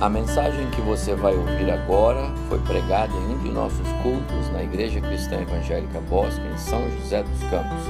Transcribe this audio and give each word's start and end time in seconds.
A 0.00 0.08
mensagem 0.08 0.70
que 0.70 0.80
você 0.80 1.14
vai 1.14 1.34
ouvir 1.34 1.70
agora 1.70 2.32
foi 2.48 2.58
pregada 2.60 3.12
em 3.12 3.34
um 3.34 3.38
de 3.42 3.50
nossos 3.50 3.86
cultos 4.02 4.50
na 4.50 4.62
Igreja 4.62 4.98
Cristã 4.98 5.42
Evangélica 5.42 6.00
Bosque, 6.00 6.40
em 6.40 6.56
São 6.56 6.90
José 6.92 7.22
dos 7.22 7.38
Campos. 7.50 7.84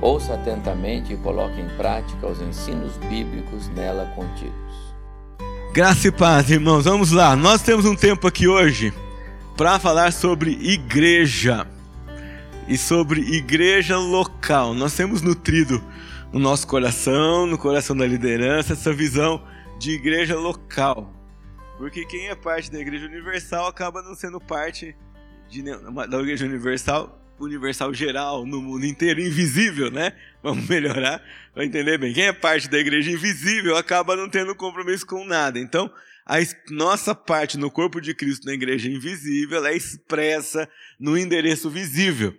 Ouça 0.00 0.32
atentamente 0.32 1.12
e 1.12 1.18
coloque 1.18 1.60
em 1.60 1.68
prática 1.76 2.26
os 2.28 2.40
ensinos 2.40 2.96
bíblicos 3.10 3.68
nela 3.76 4.06
contidos. 4.16 4.54
Graça 5.74 6.08
e 6.08 6.10
paz, 6.10 6.50
irmãos. 6.50 6.86
Vamos 6.86 7.10
lá. 7.10 7.36
Nós 7.36 7.60
temos 7.60 7.84
um 7.84 7.94
tempo 7.94 8.26
aqui 8.26 8.48
hoje 8.48 8.90
para 9.54 9.78
falar 9.78 10.14
sobre 10.14 10.52
igreja 10.52 11.66
e 12.66 12.78
sobre 12.78 13.20
igreja 13.20 13.98
local. 13.98 14.72
Nós 14.72 14.94
temos 14.94 15.20
nutrido 15.20 15.84
no 16.32 16.40
nosso 16.40 16.66
coração, 16.66 17.44
no 17.44 17.58
coração 17.58 17.94
da 17.94 18.06
liderança, 18.06 18.72
essa 18.72 18.94
visão 18.94 19.42
de 19.78 19.90
igreja 19.90 20.38
local. 20.38 21.19
Porque 21.80 22.04
quem 22.04 22.28
é 22.28 22.34
parte 22.34 22.70
da 22.70 22.78
Igreja 22.78 23.06
Universal 23.06 23.66
acaba 23.66 24.02
não 24.02 24.14
sendo 24.14 24.38
parte 24.38 24.94
de, 25.48 25.62
da 25.62 26.20
Igreja 26.20 26.44
Universal, 26.44 27.18
universal 27.40 27.94
geral, 27.94 28.44
no 28.44 28.60
mundo 28.60 28.84
inteiro, 28.84 29.18
invisível, 29.18 29.90
né? 29.90 30.12
Vamos 30.42 30.68
melhorar 30.68 31.24
para 31.54 31.64
entender 31.64 31.96
bem. 31.96 32.12
Quem 32.12 32.24
é 32.24 32.34
parte 32.34 32.68
da 32.68 32.78
Igreja 32.78 33.10
invisível 33.10 33.78
acaba 33.78 34.14
não 34.14 34.28
tendo 34.28 34.54
compromisso 34.54 35.06
com 35.06 35.24
nada. 35.24 35.58
Então, 35.58 35.90
a 36.26 36.36
nossa 36.68 37.14
parte 37.14 37.56
no 37.56 37.70
corpo 37.70 37.98
de 37.98 38.14
Cristo 38.14 38.44
na 38.44 38.52
Igreja 38.52 38.86
invisível 38.86 39.64
é 39.64 39.74
expressa 39.74 40.68
no 40.98 41.16
endereço 41.16 41.70
visível. 41.70 42.34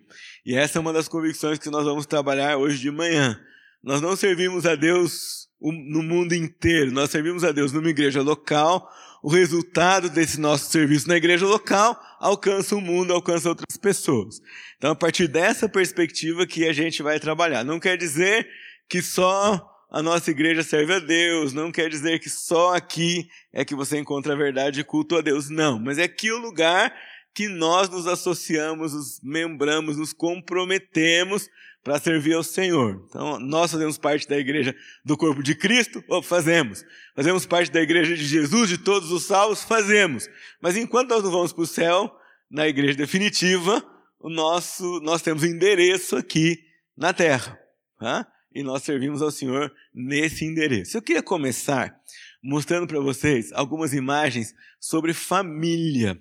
E 0.45 0.55
essa 0.55 0.77
é 0.77 0.79
uma 0.79 0.93
das 0.93 1.07
convicções 1.07 1.57
que 1.57 1.71
nós 1.71 1.83
vamos 1.83 2.05
trabalhar 2.05 2.57
hoje 2.57 2.77
de 2.77 2.91
manhã. 2.91 3.41
Nós 3.83 4.01
não 4.01 4.15
servimos 4.15 4.67
a 4.67 4.75
Deus 4.75 5.49
no 5.59 6.03
mundo 6.03 6.33
inteiro, 6.33 6.91
nós 6.91 7.09
servimos 7.09 7.43
a 7.43 7.51
Deus 7.51 7.71
numa 7.71 7.89
igreja 7.89 8.21
local 8.21 8.87
o 9.23 9.29
resultado 9.29 10.09
desse 10.09 10.39
nosso 10.39 10.71
serviço 10.71 11.07
na 11.07 11.15
igreja 11.15 11.45
local 11.45 11.99
alcança 12.19 12.75
o 12.75 12.81
mundo, 12.81 13.13
alcança 13.13 13.49
outras 13.49 13.77
pessoas. 13.77 14.41
Então, 14.77 14.91
a 14.91 14.95
partir 14.95 15.27
dessa 15.27 15.69
perspectiva 15.69 16.47
que 16.47 16.67
a 16.67 16.73
gente 16.73 17.03
vai 17.03 17.19
trabalhar. 17.19 17.63
Não 17.63 17.79
quer 17.79 17.97
dizer 17.97 18.47
que 18.89 19.01
só 19.01 19.67
a 19.91 20.01
nossa 20.01 20.31
igreja 20.31 20.63
serve 20.63 20.93
a 20.93 20.99
Deus, 20.99 21.53
não 21.53 21.71
quer 21.71 21.89
dizer 21.89 22.19
que 22.19 22.29
só 22.29 22.73
aqui 22.75 23.27
é 23.53 23.65
que 23.65 23.75
você 23.75 23.99
encontra 23.99 24.33
a 24.33 24.37
verdade 24.37 24.79
e 24.79 24.83
culto 24.83 25.17
a 25.17 25.21
Deus. 25.21 25.49
Não, 25.49 25.77
mas 25.77 25.97
é 25.97 26.03
aqui 26.03 26.31
o 26.31 26.37
lugar 26.37 26.93
que 27.33 27.47
nós 27.47 27.89
nos 27.89 28.07
associamos, 28.07 28.93
nos 28.93 29.19
membramos, 29.21 29.97
nos 29.97 30.13
comprometemos 30.13 31.47
para 31.83 31.99
servir 31.99 32.33
ao 32.33 32.43
Senhor. 32.43 33.03
Então, 33.07 33.39
nós 33.39 33.71
fazemos 33.71 33.97
parte 33.97 34.27
da 34.27 34.37
igreja 34.37 34.75
do 35.03 35.17
corpo 35.17 35.41
de 35.41 35.55
Cristo? 35.55 36.03
Oh, 36.07 36.21
fazemos. 36.21 36.83
Fazemos 37.15 37.45
parte 37.45 37.71
da 37.71 37.81
igreja 37.81 38.15
de 38.15 38.23
Jesus, 38.23 38.69
de 38.69 38.77
todos 38.77 39.11
os 39.11 39.23
salvos? 39.23 39.63
Fazemos. 39.63 40.27
Mas 40.61 40.77
enquanto 40.77 41.09
nós 41.09 41.23
não 41.23 41.31
vamos 41.31 41.51
para 41.51 41.63
o 41.63 41.67
céu, 41.67 42.15
na 42.49 42.67
igreja 42.67 42.95
definitiva, 42.95 43.83
o 44.19 44.29
nosso, 44.29 44.99
nós 45.01 45.21
temos 45.21 45.43
endereço 45.43 46.15
aqui 46.15 46.59
na 46.95 47.13
terra. 47.13 47.57
Tá? 47.99 48.27
E 48.53 48.61
nós 48.63 48.83
servimos 48.83 49.21
ao 49.21 49.31
Senhor 49.31 49.73
nesse 49.93 50.45
endereço. 50.45 50.97
Eu 50.97 51.01
queria 51.01 51.23
começar 51.23 51.95
mostrando 52.43 52.87
para 52.87 52.99
vocês 52.99 53.51
algumas 53.53 53.93
imagens 53.93 54.53
sobre 54.79 55.13
família. 55.13 56.19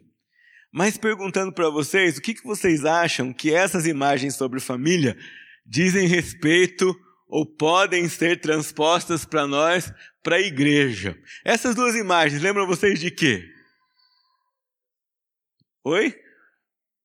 Mas 0.72 0.96
perguntando 0.96 1.52
para 1.52 1.68
vocês, 1.68 2.16
o 2.16 2.20
que, 2.20 2.34
que 2.34 2.44
vocês 2.44 2.84
acham 2.84 3.32
que 3.32 3.52
essas 3.52 3.86
imagens 3.86 4.36
sobre 4.36 4.60
família 4.60 5.16
dizem 5.66 6.06
respeito 6.06 6.94
ou 7.28 7.46
podem 7.46 8.08
ser 8.08 8.40
transpostas 8.40 9.24
para 9.24 9.46
nós, 9.46 9.92
para 10.22 10.36
a 10.36 10.40
igreja. 10.40 11.16
Essas 11.44 11.74
duas 11.74 11.94
imagens 11.94 12.42
lembram 12.42 12.66
vocês 12.66 12.98
de 12.98 13.10
quê? 13.10 13.48
Oi? 15.84 16.14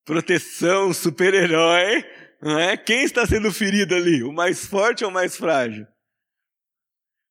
Proteção, 0.04 0.92
super-herói, 0.92 2.04
é? 2.42 2.76
Quem 2.76 3.02
está 3.02 3.26
sendo 3.26 3.52
ferido 3.52 3.94
ali? 3.94 4.22
O 4.22 4.32
mais 4.32 4.66
forte 4.66 5.04
ou 5.04 5.10
o 5.10 5.12
mais 5.12 5.36
frágil? 5.36 5.86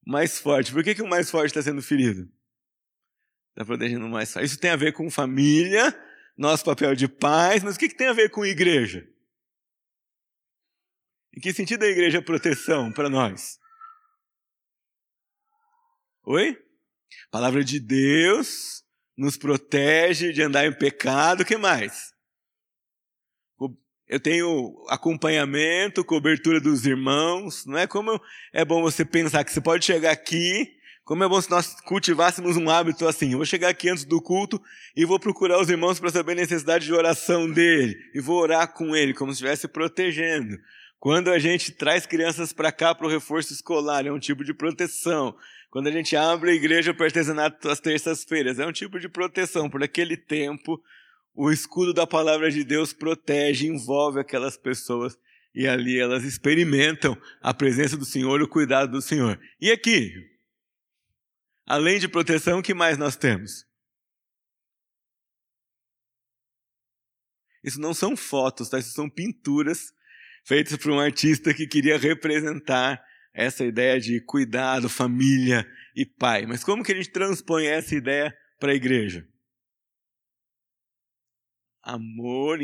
Mais 0.05 0.39
forte. 0.39 0.71
Por 0.71 0.83
que, 0.83 0.95
que 0.95 1.01
o 1.01 1.07
mais 1.07 1.29
forte 1.29 1.47
está 1.47 1.61
sendo 1.61 1.81
ferido? 1.81 2.29
Está 3.51 3.65
protegendo 3.65 4.05
o 4.05 4.09
mais 4.09 4.31
forte. 4.31 4.45
Isso 4.45 4.59
tem 4.59 4.71
a 4.71 4.75
ver 4.75 4.93
com 4.93 5.09
família, 5.09 5.93
nosso 6.37 6.65
papel 6.65 6.95
de 6.95 7.07
pais, 7.07 7.63
mas 7.63 7.75
o 7.75 7.79
que, 7.79 7.89
que 7.89 7.95
tem 7.95 8.07
a 8.07 8.13
ver 8.13 8.29
com 8.29 8.45
igreja? 8.45 9.07
Em 11.35 11.41
que 11.41 11.51
sentido 11.51 11.83
a 11.83 11.87
igreja 11.87 12.19
é 12.19 12.21
proteção 12.21 12.91
para 12.93 13.09
nós? 13.09 13.59
Oi? 16.23 16.57
A 17.27 17.31
palavra 17.31 17.63
de 17.63 17.79
Deus 17.79 18.83
nos 19.17 19.35
protege 19.37 20.31
de 20.31 20.41
andar 20.41 20.65
em 20.65 20.73
pecado, 20.73 21.41
o 21.41 21.45
que 21.45 21.57
mais? 21.57 22.13
Eu 24.07 24.19
tenho 24.19 24.85
acompanhamento, 24.87 26.05
cobertura 26.05 26.61
dos 26.61 26.85
irmãos, 26.85 27.65
não 27.65 27.77
é 27.77 27.87
como 27.87 28.21
é 28.53 28.63
bom 28.63 28.81
você 28.81 29.03
pensar 29.03 29.43
que 29.43 29.51
você 29.51 29.59
pode 29.59 29.83
chegar 29.83 30.11
aqui, 30.11 30.71
como 31.03 31.23
é 31.23 31.27
bom 31.27 31.41
se 31.41 31.49
nós 31.49 31.81
cultivássemos 31.81 32.55
um 32.55 32.69
hábito 32.69 33.07
assim, 33.07 33.31
eu 33.31 33.37
vou 33.37 33.45
chegar 33.45 33.69
aqui 33.69 33.89
antes 33.89 34.05
do 34.05 34.21
culto 34.21 34.61
e 34.95 35.05
vou 35.05 35.19
procurar 35.19 35.59
os 35.59 35.69
irmãos 35.69 35.99
para 35.99 36.11
saber 36.11 36.33
a 36.33 36.35
necessidade 36.35 36.85
de 36.85 36.93
oração 36.93 37.51
dele, 37.51 37.95
e 38.13 38.21
vou 38.21 38.39
orar 38.39 38.71
com 38.73 38.95
ele, 38.95 39.13
como 39.13 39.31
se 39.31 39.37
estivesse 39.37 39.67
protegendo. 39.67 40.55
Quando 41.05 41.29
a 41.29 41.37
gente 41.37 41.71
traz 41.71 42.07
crianças 42.07 42.51
para 42.51 42.71
cá 42.71 42.95
para 42.95 43.05
o 43.05 43.09
reforço 43.11 43.53
escolar, 43.53 44.07
é 44.07 44.11
um 44.11 44.17
tipo 44.17 44.43
de 44.43 44.55
proteção. 44.55 45.37
Quando 45.69 45.85
a 45.85 45.91
gente 45.91 46.15
abre 46.15 46.49
a 46.49 46.53
igreja 46.55 46.95
para 46.95 47.05
artesanato 47.05 47.69
às 47.69 47.79
terças-feiras, 47.79 48.57
é 48.57 48.65
um 48.65 48.71
tipo 48.71 48.99
de 48.99 49.07
proteção. 49.07 49.69
Por 49.69 49.83
aquele 49.83 50.17
tempo, 50.17 50.81
o 51.35 51.51
escudo 51.51 51.93
da 51.93 52.07
palavra 52.07 52.49
de 52.49 52.63
Deus 52.63 52.91
protege, 52.91 53.67
envolve 53.67 54.19
aquelas 54.19 54.57
pessoas 54.57 55.15
e 55.53 55.67
ali 55.67 55.99
elas 55.99 56.23
experimentam 56.23 57.15
a 57.39 57.53
presença 57.53 57.95
do 57.95 58.03
Senhor, 58.03 58.41
o 58.41 58.49
cuidado 58.49 58.93
do 58.93 58.99
Senhor. 58.99 59.39
E 59.61 59.69
aqui, 59.69 60.11
além 61.67 61.99
de 61.99 62.07
proteção, 62.07 62.57
o 62.57 62.63
que 62.63 62.73
mais 62.73 62.97
nós 62.97 63.15
temos? 63.15 63.63
Isso 67.63 67.79
não 67.79 67.93
são 67.93 68.17
fotos, 68.17 68.69
tá? 68.69 68.79
Isso 68.79 68.93
são 68.93 69.07
pinturas 69.07 69.93
feitos 70.45 70.77
por 70.77 70.91
um 70.91 70.99
artista 70.99 71.53
que 71.53 71.67
queria 71.67 71.97
representar 71.97 73.03
essa 73.33 73.65
ideia 73.65 73.99
de 73.99 74.21
cuidado, 74.21 74.87
família 74.87 75.67
e 75.95 76.05
pai. 76.05 76.45
Mas 76.45 76.63
como 76.63 76.83
que 76.83 76.93
a 76.93 76.95
gente 76.95 77.09
transpõe 77.09 77.65
essa 77.65 77.95
ideia 77.95 78.33
para 78.59 78.71
a 78.71 78.75
igreja? 78.75 79.27
Amor, 81.83 82.59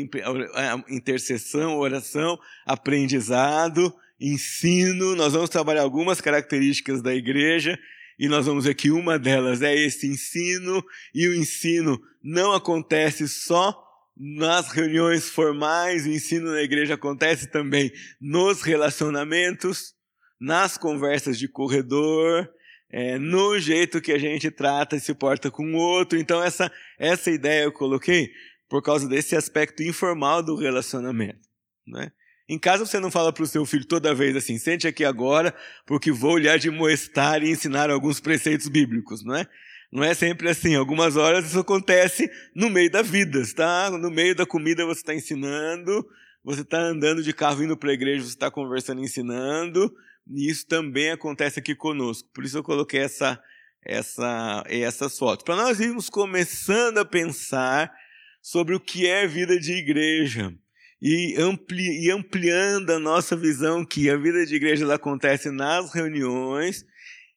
intercessão, 0.88 1.76
oração, 1.76 2.38
aprendizado, 2.64 3.94
ensino. 4.18 5.14
Nós 5.14 5.32
vamos 5.32 5.50
trabalhar 5.50 5.82
algumas 5.82 6.20
características 6.20 7.02
da 7.02 7.14
igreja 7.14 7.78
e 8.18 8.28
nós 8.28 8.46
vamos 8.46 8.64
ver 8.64 8.74
que 8.74 8.90
uma 8.90 9.18
delas 9.18 9.62
é 9.62 9.74
esse 9.74 10.06
ensino, 10.06 10.84
e 11.14 11.26
o 11.26 11.34
ensino 11.34 12.00
não 12.22 12.52
acontece 12.52 13.26
só 13.26 13.76
nas 14.16 14.68
reuniões 14.68 15.28
formais, 15.28 16.06
o 16.06 16.10
ensino 16.10 16.50
na 16.50 16.62
igreja 16.62 16.94
acontece 16.94 17.48
também 17.48 17.90
nos 18.20 18.62
relacionamentos, 18.62 19.94
nas 20.40 20.76
conversas 20.76 21.38
de 21.38 21.48
corredor, 21.48 22.48
é, 22.90 23.18
no 23.18 23.58
jeito 23.58 24.00
que 24.00 24.12
a 24.12 24.18
gente 24.18 24.50
trata 24.50 24.96
e 24.96 25.00
se 25.00 25.14
porta 25.14 25.50
com 25.50 25.64
o 25.72 25.76
outro. 25.76 26.18
Então, 26.18 26.42
essa, 26.42 26.70
essa 26.98 27.30
ideia 27.30 27.64
eu 27.64 27.72
coloquei 27.72 28.30
por 28.68 28.82
causa 28.82 29.08
desse 29.08 29.34
aspecto 29.34 29.82
informal 29.82 30.42
do 30.42 30.56
relacionamento. 30.56 31.48
Né? 31.86 32.12
Em 32.48 32.58
casa 32.58 32.84
você 32.84 33.00
não 33.00 33.10
fala 33.10 33.32
para 33.32 33.44
o 33.44 33.46
seu 33.46 33.64
filho 33.64 33.86
toda 33.86 34.14
vez 34.14 34.36
assim, 34.36 34.58
sente 34.58 34.86
aqui 34.86 35.04
agora, 35.04 35.54
porque 35.86 36.12
vou 36.12 36.36
lhe 36.36 36.48
admoestar 36.48 37.42
e 37.42 37.50
ensinar 37.50 37.90
alguns 37.90 38.20
preceitos 38.20 38.68
bíblicos, 38.68 39.24
não 39.24 39.34
é? 39.34 39.46
Não 39.92 40.02
é 40.02 40.14
sempre 40.14 40.48
assim. 40.48 40.74
Algumas 40.74 41.16
horas 41.16 41.44
isso 41.44 41.60
acontece 41.60 42.30
no 42.56 42.70
meio 42.70 42.90
da 42.90 43.02
vida. 43.02 43.40
Está 43.40 43.90
no 43.90 44.10
meio 44.10 44.34
da 44.34 44.46
comida 44.46 44.86
você 44.86 45.00
está 45.00 45.14
ensinando, 45.14 46.08
você 46.42 46.62
está 46.62 46.78
andando 46.78 47.22
de 47.22 47.32
carro 47.34 47.62
indo 47.62 47.76
para 47.76 47.90
a 47.90 47.94
igreja, 47.94 48.24
você 48.24 48.30
está 48.30 48.50
conversando, 48.50 49.02
ensinando. 49.02 49.94
E 50.26 50.48
isso 50.48 50.66
também 50.66 51.10
acontece 51.10 51.58
aqui 51.58 51.74
conosco. 51.74 52.26
Por 52.32 52.42
isso 52.42 52.56
eu 52.56 52.62
coloquei 52.62 53.00
essa, 53.00 53.38
essa, 53.84 54.64
essas 54.66 55.18
fotos. 55.18 55.44
Para 55.44 55.56
nós 55.56 55.78
irmos 55.78 56.08
começando 56.08 56.98
a 56.98 57.04
pensar 57.04 57.92
sobre 58.40 58.74
o 58.74 58.80
que 58.80 59.06
é 59.06 59.26
vida 59.26 59.58
de 59.58 59.72
igreja 59.72 60.54
e, 61.02 61.34
ampli, 61.38 62.06
e 62.06 62.10
ampliando 62.10 62.90
a 62.90 62.98
nossa 62.98 63.36
visão 63.36 63.84
que 63.84 64.08
a 64.08 64.16
vida 64.16 64.46
de 64.46 64.54
igreja 64.54 64.92
acontece 64.92 65.50
nas 65.50 65.92
reuniões 65.92 66.86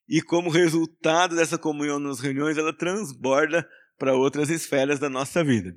e 0.08 0.22
como 0.22 0.50
resultado 0.50 1.34
dessa 1.34 1.58
comunhão 1.58 1.98
nas 1.98 2.20
reuniões, 2.20 2.56
ela 2.56 2.72
transborda 2.72 3.68
para 3.98 4.14
outras 4.14 4.50
esferas 4.50 4.98
da 4.98 5.08
nossa 5.08 5.42
vida. 5.42 5.76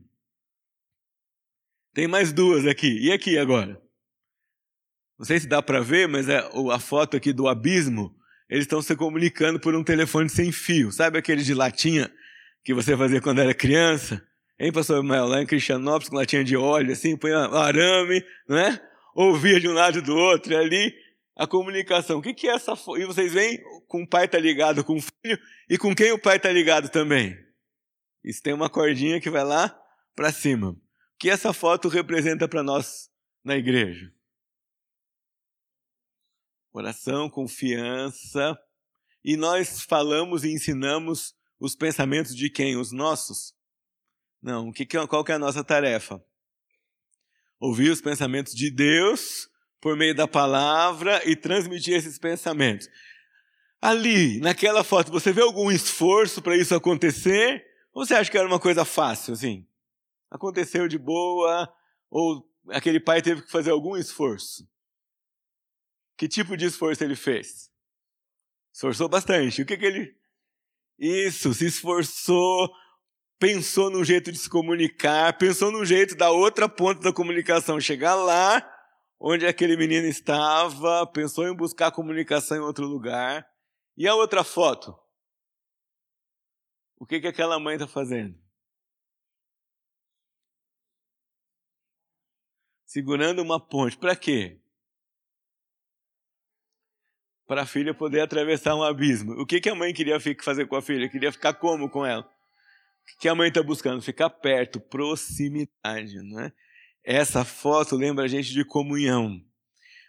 Tem 1.93 2.07
mais 2.07 2.31
duas 2.31 2.67
aqui. 2.67 2.99
E 2.99 3.11
aqui 3.11 3.37
agora? 3.37 3.81
Não 5.17 5.25
sei 5.25 5.39
se 5.39 5.47
dá 5.47 5.61
para 5.61 5.81
ver, 5.81 6.07
mas 6.07 6.29
é 6.29 6.37
a 6.71 6.79
foto 6.79 7.17
aqui 7.17 7.33
do 7.33 7.47
abismo. 7.47 8.15
Eles 8.49 8.63
estão 8.63 8.81
se 8.81 8.95
comunicando 8.95 9.59
por 9.59 9.75
um 9.75 9.83
telefone 9.83 10.29
sem 10.29 10.51
fio. 10.51 10.91
Sabe 10.91 11.17
aquele 11.17 11.43
de 11.43 11.53
latinha 11.53 12.11
que 12.63 12.73
você 12.73 12.95
fazia 12.95 13.21
quando 13.21 13.39
era 13.39 13.53
criança? 13.53 14.23
Hein, 14.59 14.71
pastor 14.71 15.03
Mael? 15.03 15.27
Lá 15.27 15.41
em 15.41 15.45
Cristianópolis, 15.45 16.09
com 16.09 16.15
latinha 16.15 16.43
de 16.43 16.55
óleo, 16.55 16.91
assim, 16.91 17.17
põe 17.17 17.31
arame, 17.31 18.23
não 18.47 18.57
é? 18.57 18.81
Ouvia 19.15 19.59
de 19.59 19.67
um 19.67 19.73
lado 19.73 19.99
e 19.99 20.01
do 20.01 20.15
outro, 20.15 20.53
e 20.53 20.55
ali 20.55 20.93
a 21.35 21.47
comunicação. 21.47 22.19
O 22.19 22.21
que, 22.21 22.33
que 22.33 22.47
é 22.47 22.55
essa. 22.55 22.73
E 22.97 23.05
vocês 23.05 23.33
veem 23.33 23.57
com 23.89 24.03
o 24.03 24.07
pai 24.07 24.25
está 24.25 24.37
ligado 24.37 24.83
com 24.83 24.95
o 24.95 25.01
filho, 25.01 25.37
e 25.67 25.77
com 25.77 25.93
quem 25.93 26.11
o 26.11 26.21
pai 26.21 26.37
está 26.37 26.51
ligado 26.51 26.89
também? 26.89 27.35
Isso 28.23 28.41
tem 28.41 28.53
uma 28.53 28.69
cordinha 28.69 29.19
que 29.19 29.29
vai 29.29 29.43
lá 29.43 29.77
para 30.15 30.31
cima. 30.31 30.69
O 30.69 30.77
que 31.17 31.29
essa 31.29 31.51
foto 31.51 31.89
representa 31.89 32.47
para 32.47 32.61
nós 32.61 33.09
na 33.43 33.57
igreja? 33.57 34.13
Oração, 36.71 37.29
confiança. 37.29 38.57
E 39.25 39.35
nós 39.35 39.81
falamos 39.81 40.43
e 40.43 40.51
ensinamos 40.51 41.35
os 41.59 41.75
pensamentos 41.75 42.35
de 42.35 42.49
quem? 42.49 42.77
Os 42.77 42.91
nossos? 42.91 43.55
Não. 44.41 44.71
Que, 44.71 44.85
qual 44.85 45.23
que 45.23 45.31
é 45.31 45.35
a 45.35 45.39
nossa 45.39 45.63
tarefa? 45.63 46.23
Ouvir 47.59 47.89
os 47.89 48.01
pensamentos 48.01 48.53
de 48.53 48.69
Deus 48.69 49.49
por 49.81 49.97
meio 49.97 50.13
da 50.13 50.27
palavra 50.27 51.21
e 51.27 51.35
transmitir 51.35 51.95
esses 51.95 52.19
pensamentos. 52.19 52.87
Ali, 53.81 54.39
naquela 54.39 54.83
foto, 54.83 55.11
você 55.11 55.31
vê 55.31 55.41
algum 55.41 55.71
esforço 55.71 56.41
para 56.41 56.57
isso 56.57 56.75
acontecer? 56.75 57.65
Ou 57.93 58.05
você 58.05 58.13
acha 58.13 58.29
que 58.29 58.37
era 58.37 58.47
uma 58.47 58.59
coisa 58.59 58.83
fácil, 58.83 59.33
assim? 59.33 59.65
Aconteceu 60.29 60.87
de 60.87 60.97
boa? 60.97 61.71
Ou 62.09 62.47
aquele 62.69 62.99
pai 62.99 63.21
teve 63.21 63.41
que 63.41 63.51
fazer 63.51 63.71
algum 63.71 63.95
esforço? 63.95 64.67
Que 66.17 66.27
tipo 66.27 66.57
de 66.57 66.65
esforço 66.65 67.03
ele 67.03 67.15
fez? 67.15 67.71
Esforçou 68.73 69.07
bastante. 69.07 69.61
O 69.61 69.65
que, 69.65 69.77
que 69.77 69.85
ele. 69.85 70.15
Isso, 70.97 71.53
se 71.53 71.65
esforçou, 71.65 72.69
pensou 73.39 73.89
num 73.89 74.03
jeito 74.03 74.31
de 74.31 74.37
se 74.37 74.49
comunicar, 74.49 75.37
pensou 75.37 75.71
num 75.71 75.85
jeito 75.85 76.15
da 76.15 76.29
outra 76.29 76.67
ponta 76.67 77.01
da 77.01 77.13
comunicação 77.13 77.79
chegar 77.79 78.15
lá 78.15 78.61
onde 79.19 79.45
aquele 79.45 79.75
menino 79.75 80.07
estava, 80.07 81.05
pensou 81.07 81.47
em 81.47 81.55
buscar 81.55 81.91
comunicação 81.91 82.57
em 82.57 82.61
outro 82.61 82.85
lugar. 82.85 83.45
E 83.99 84.07
a 84.07 84.15
outra 84.15 84.45
foto? 84.45 84.97
O 86.97 87.05
que, 87.05 87.19
que 87.19 87.27
aquela 87.27 87.59
mãe 87.59 87.75
está 87.75 87.85
fazendo? 87.85 88.41
Segurando 92.85 93.41
uma 93.41 93.59
ponte. 93.59 93.97
Para 93.97 94.15
quê? 94.15 94.57
Para 97.45 97.63
a 97.63 97.65
filha 97.65 97.93
poder 97.93 98.21
atravessar 98.21 98.73
um 98.73 98.83
abismo. 98.83 99.33
O 99.33 99.45
que, 99.45 99.59
que 99.59 99.69
a 99.69 99.75
mãe 99.75 99.93
queria 99.93 100.17
fazer 100.41 100.65
com 100.67 100.77
a 100.77 100.81
filha? 100.81 101.09
Queria 101.09 101.33
ficar 101.33 101.55
como 101.55 101.89
com 101.89 102.05
ela? 102.05 102.23
O 102.23 103.19
que 103.19 103.27
a 103.27 103.35
mãe 103.35 103.49
está 103.49 103.61
buscando? 103.61 104.01
Ficar 104.01 104.29
perto, 104.29 104.79
proximidade, 104.79 106.21
não 106.23 106.39
é? 106.39 106.53
Essa 107.03 107.43
foto 107.43 107.97
lembra 107.97 108.23
a 108.23 108.27
gente 108.29 108.53
de 108.53 108.63
comunhão, 108.63 109.45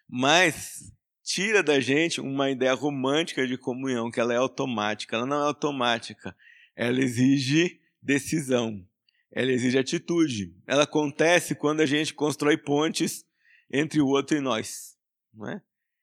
mas 0.09 0.93
tira 1.33 1.63
da 1.63 1.79
gente 1.79 2.21
uma 2.21 2.51
ideia 2.51 2.75
romântica 2.75 3.47
de 3.47 3.57
comunhão, 3.57 4.11
que 4.11 4.19
ela 4.19 4.35
é 4.35 4.37
automática. 4.37 5.17
Ela 5.17 5.27
não 5.27 5.41
é 5.41 5.47
automática, 5.47 6.35
ela 6.75 7.01
exige 7.01 7.81
decisão, 8.03 8.85
ela 9.31 9.53
exige 9.53 9.79
atitude. 9.79 10.53
Ela 10.67 10.83
acontece 10.83 11.55
quando 11.55 11.83
a 11.83 11.87
gente 11.87 12.13
constrói 12.15 12.57
pontes 12.57 13.25
entre 13.73 14.01
o 14.01 14.09
outro 14.09 14.37
e 14.37 14.41
nós, 14.41 14.97
não 15.33 15.49
é? 15.49 15.63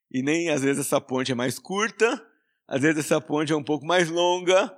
E 0.10 0.24
nem 0.24 0.50
às 0.50 0.62
vezes 0.62 0.86
essa 0.86 1.02
ponte 1.02 1.34
é 1.34 1.36
mais 1.36 1.60
curta, 1.60 2.26
às 2.66 2.82
vezes 2.82 3.00
essa 3.00 3.20
ponte 3.20 3.52
é 3.52 3.56
um 3.56 3.64
pouco 3.64 3.86
mais 3.86 4.10
longa, 4.10 4.74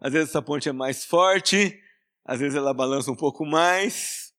às 0.00 0.14
vezes 0.14 0.30
essa 0.30 0.40
ponte 0.40 0.70
é 0.70 0.72
mais 0.72 1.04
forte, 1.04 1.78
às 2.24 2.40
vezes 2.40 2.56
ela 2.56 2.72
balança 2.72 3.10
um 3.10 3.16
pouco 3.16 3.44
mais, 3.44 4.32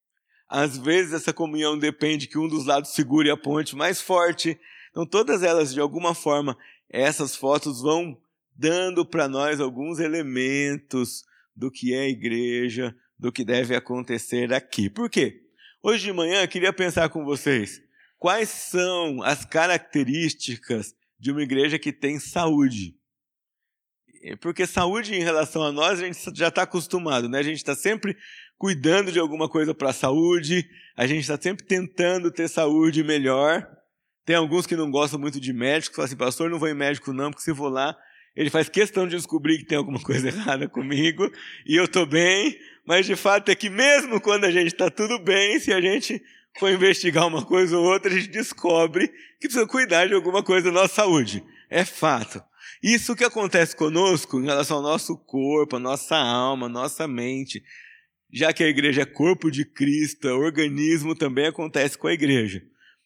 às 0.50 0.80
vezes 0.80 1.14
essa 1.14 1.32
comunhão 1.32 1.78
depende 1.78 2.26
que 2.26 2.40
um 2.40 2.48
dos 2.48 2.66
lados 2.66 2.96
segure 2.96 3.30
a 3.30 3.38
ponte 3.38 3.76
mais 3.76 4.02
forte. 4.02 4.60
Então 4.94 5.07
todas 5.07 5.42
elas, 5.42 5.74
de 5.74 5.80
alguma 5.80 6.13
forma, 6.13 6.56
essas 6.88 7.36
fotos 7.36 7.81
vão 7.81 8.16
dando 8.56 9.04
para 9.04 9.28
nós 9.28 9.60
alguns 9.60 9.98
elementos 10.00 11.24
do 11.56 11.72
que 11.72 11.95
é 11.95 12.01
a 12.01 12.10
igreja, 12.10 12.95
do 13.18 13.31
que 13.31 13.44
deve 13.44 13.75
acontecer 13.75 14.54
aqui. 14.54 14.92
Por 14.92 15.10
quê? 15.10 15.42
Hoje 15.81 16.04
de 16.04 16.13
manhã 16.13 16.44
eu 16.44 16.48
queria 16.48 16.72
pensar 16.72 17.10
com 17.10 17.25
vocês 17.25 17.81
quais 18.19 18.50
são 18.50 19.24
as 19.24 19.44
características 19.44 20.95
de 21.19 21.31
uma 21.31 21.42
igreja 21.42 21.80
que 21.80 21.92
tem 21.92 22.19
saúde. 22.19 22.95
Porque 24.40 24.68
saúde 24.68 25.16
em 25.16 25.24
relação 25.24 25.63
a 25.63 25.72
nós, 25.72 26.00
a 26.00 26.06
gente 26.06 26.38
já 26.38 26.50
está 26.50 26.62
acostumado, 26.62 27.28
né? 27.28 27.40
A 27.40 27.44
gente 27.44 27.57
está 27.57 27.75
sempre 27.75 28.16
cuidando 28.57 29.12
de 29.12 29.19
alguma 29.19 29.50
coisa 29.50 29.74
para 29.74 29.90
a 29.90 29.94
saúde, 29.94 30.69
a 30.95 31.06
gente 31.07 31.22
está 31.22 31.38
sempre 31.42 31.66
tentando 31.66 32.31
ter 32.31 32.48
saúde 32.48 33.04
melhor. 33.04 33.68
Tem 34.25 34.36
alguns 34.36 34.66
que 34.66 34.75
não 34.75 34.90
gostam 34.90 35.20
muito 35.20 35.40
de 35.40 35.52
médico, 35.52 35.96
falam 35.96 36.06
assim, 36.06 36.16
pastor, 36.16 36.50
não 36.50 36.60
vou 36.60 36.70
em 36.70 36.74
médico 36.74 37.12
não, 37.12 37.30
porque 37.30 37.44
se 37.44 37.52
vou 37.52 37.70
lá, 37.70 37.96
ele 38.36 38.50
faz 38.50 38.70
questão 38.70 39.08
de 39.08 39.16
descobrir 39.16 39.58
que 39.58 39.66
tem 39.66 39.78
alguma 39.78 40.00
coisa 40.04 40.28
errada 40.28 40.68
comigo, 40.68 41.30
e 41.66 41.75
eu 41.75 41.86
estou 41.86 42.06
bem, 42.06 42.58
mas 42.86 43.06
de 43.06 43.16
fato 43.16 43.50
é 43.50 43.56
que 43.56 43.70
mesmo 43.70 44.22
quando 44.22 44.46
a 44.46 44.52
gente 44.52 44.68
está 44.68 44.90
tudo 44.90 45.20
bem, 45.20 45.60
se 45.60 45.74
a 45.74 45.81
gente 45.81 46.22
for 46.58 46.70
investigar 46.70 47.28
uma 47.28 47.44
coisa 47.46 47.78
ou 47.78 47.86
outra, 47.86 48.12
a 48.12 48.16
gente 48.16 48.30
descobre 48.30 49.08
que 49.40 49.48
precisa 49.48 49.68
cuidar 49.68 50.08
de 50.08 50.14
alguma 50.14 50.44
coisa 50.44 50.72
da 50.72 50.81
nossa 50.81 50.96
saúde. 50.96 51.44
É 51.69 51.84
fato. 51.84 52.42
Isso 52.81 53.16
que 53.16 53.24
acontece 53.24 53.76
conosco 53.76 54.40
em 54.40 54.46
relação 54.46 54.78
ao 54.78 54.84
nosso 54.84 55.18
corpo, 55.18 55.78
a 55.78 55.80
nossa 55.80 56.16
alma, 56.16 56.68
a 56.68 56.69
nossa 56.69 57.08
mente, 57.08 57.64
já 58.31 58.52
que 58.52 58.64
a 58.64 58.68
igreja 58.68 59.02
é 59.02 59.06
corpo 59.06 59.50
de 59.50 59.66
Cristo, 59.66 60.28
organismo, 60.28 61.16
também 61.16 61.48
acontece 61.48 61.98
com 61.98 62.08
a 62.08 62.14
igreja. 62.14 62.62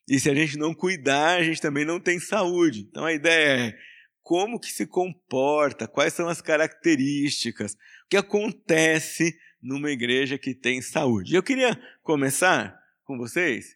E 0.08 0.20
se 0.20 0.30
a 0.30 0.36
gente 0.36 0.58
não 0.58 0.74
cuidar, 0.74 1.38
a 1.38 1.44
gente 1.44 1.62
também 1.62 1.86
não 1.86 2.00
tem 2.00 2.20
saúde. 2.20 2.88
Então 2.90 3.06
a 3.06 3.14
ideia 3.14 3.68
é 3.68 3.78
como 4.22 4.60
que 4.60 4.72
se 4.72 4.86
comporta, 4.86 5.88
quais 5.88 6.14
são 6.14 6.28
as 6.28 6.42
características, 6.42 7.74
o 7.74 8.10
que 8.10 8.18
acontece 8.18 9.38
numa 9.62 9.92
igreja 9.92 10.38
que 10.38 10.54
tem 10.54 10.82
saúde. 10.82 11.36
Eu 11.36 11.44
queria 11.44 11.78
começar 12.04 12.78
com 13.04 13.18
vocês 13.18 13.76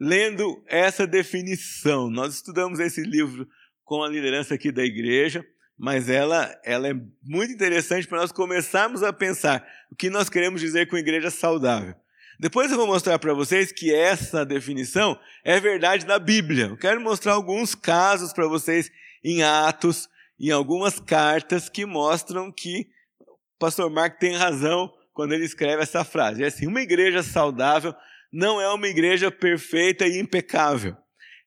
lendo 0.00 0.62
essa 0.66 1.06
definição. 1.06 2.10
Nós 2.10 2.34
estudamos 2.34 2.78
esse 2.78 3.02
livro 3.02 3.48
com 3.84 4.02
a 4.02 4.08
liderança 4.08 4.54
aqui 4.54 4.70
da 4.70 4.84
igreja 4.84 5.44
mas 5.78 6.08
ela, 6.08 6.60
ela 6.64 6.88
é 6.88 6.94
muito 7.22 7.52
interessante 7.52 8.08
para 8.08 8.18
nós 8.18 8.32
começarmos 8.32 9.04
a 9.04 9.12
pensar 9.12 9.64
o 9.92 9.94
que 9.94 10.10
nós 10.10 10.28
queremos 10.28 10.60
dizer 10.60 10.88
com 10.88 10.96
igreja 10.96 11.30
saudável. 11.30 11.94
Depois 12.40 12.70
eu 12.70 12.76
vou 12.76 12.86
mostrar 12.86 13.18
para 13.18 13.34
vocês 13.34 13.72
que 13.72 13.92
essa 13.92 14.46
definição 14.46 15.18
é 15.44 15.58
verdade 15.58 16.06
da 16.06 16.20
Bíblia. 16.20 16.66
Eu 16.66 16.76
quero 16.76 17.00
mostrar 17.00 17.32
alguns 17.32 17.74
casos 17.74 18.32
para 18.32 18.46
vocês 18.46 18.92
em 19.24 19.42
Atos, 19.42 20.08
em 20.38 20.52
algumas 20.52 21.00
cartas 21.00 21.68
que 21.68 21.84
mostram 21.84 22.52
que 22.52 22.86
o 23.20 23.58
pastor 23.58 23.90
Mark 23.90 24.20
tem 24.20 24.36
razão 24.36 24.88
quando 25.12 25.32
ele 25.32 25.44
escreve 25.44 25.82
essa 25.82 26.04
frase. 26.04 26.44
É 26.44 26.46
assim, 26.46 26.68
uma 26.68 26.80
igreja 26.80 27.24
saudável 27.24 27.92
não 28.32 28.60
é 28.60 28.72
uma 28.72 28.86
igreja 28.86 29.32
perfeita 29.32 30.06
e 30.06 30.20
impecável. 30.20 30.96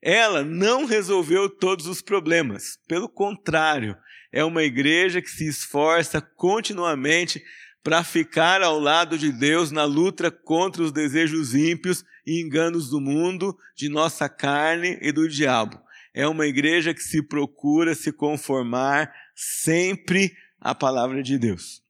Ela 0.02 0.44
não 0.44 0.84
resolveu 0.84 1.50
todos 1.50 1.86
os 1.86 2.02
problemas. 2.02 2.78
Pelo 2.86 3.08
contrário, 3.08 3.96
é 4.30 4.44
uma 4.44 4.64
igreja 4.64 5.22
que 5.22 5.30
se 5.30 5.48
esforça 5.48 6.20
continuamente 6.20 7.42
para 7.84 8.04
ficar 8.04 8.62
ao 8.62 8.80
lado 8.80 9.18
de 9.18 9.32
Deus 9.32 9.72
na 9.72 9.84
luta 9.84 10.30
contra 10.30 10.84
os 10.84 10.92
desejos 10.92 11.56
ímpios 11.56 12.04
e 12.26 12.42
enganos 12.42 12.90
do 12.90 13.02
mundo, 13.02 13.58
de 13.76 13.90
nossa 13.90 14.30
carne 14.30 14.98
e 15.02 15.12
do 15.12 15.28
diabo. 15.28 15.82
É 16.14 16.28
uma 16.28 16.46
igreja 16.46 16.94
que 16.94 17.02
se 17.02 17.24
procura 17.24 17.96
se 17.96 18.12
conformar 18.12 19.12
sempre 19.36 20.36
à 20.60 20.76
palavra 20.76 21.24
de 21.24 21.38
Deus. 21.38 21.82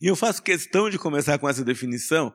E 0.00 0.06
eu 0.06 0.16
faço 0.16 0.42
questão 0.42 0.90
de 0.90 0.98
começar 0.98 1.38
com 1.38 1.48
essa 1.48 1.64
definição, 1.64 2.34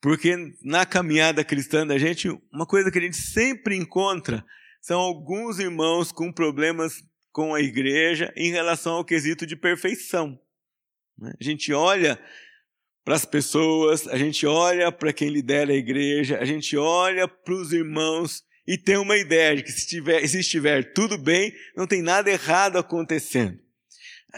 porque 0.00 0.36
na 0.62 0.84
caminhada 0.84 1.44
cristã 1.44 1.86
da 1.86 1.98
gente, 1.98 2.28
uma 2.52 2.66
coisa 2.66 2.90
que 2.90 2.98
a 2.98 3.02
gente 3.02 3.16
sempre 3.16 3.76
encontra 3.76 4.44
são 4.80 4.98
alguns 4.98 5.58
irmãos 5.58 6.10
com 6.10 6.32
problemas 6.32 7.04
com 7.30 7.54
a 7.54 7.60
igreja 7.60 8.32
em 8.36 8.50
relação 8.50 8.94
ao 8.94 9.04
quesito 9.04 9.46
de 9.46 9.56
perfeição. 9.56 10.38
Né? 11.18 11.32
A 11.40 11.44
gente 11.44 11.72
olha 11.72 12.18
para 13.04 13.14
as 13.14 13.24
pessoas, 13.24 14.06
a 14.06 14.16
gente 14.16 14.46
olha 14.46 14.92
para 14.92 15.12
quem 15.12 15.28
lidera 15.28 15.72
a 15.72 15.76
igreja, 15.76 16.38
a 16.38 16.44
gente 16.44 16.76
olha 16.76 17.26
para 17.26 17.54
os 17.54 17.72
irmãos 17.72 18.42
e 18.66 18.78
tem 18.78 18.96
uma 18.96 19.16
ideia 19.16 19.56
de 19.56 19.62
que 19.64 19.72
se 19.72 19.80
estiver, 19.80 20.26
se 20.26 20.40
estiver 20.40 20.92
tudo 20.92 21.18
bem, 21.18 21.52
não 21.76 21.86
tem 21.86 22.00
nada 22.00 22.30
errado 22.30 22.78
acontecendo. 22.78 23.58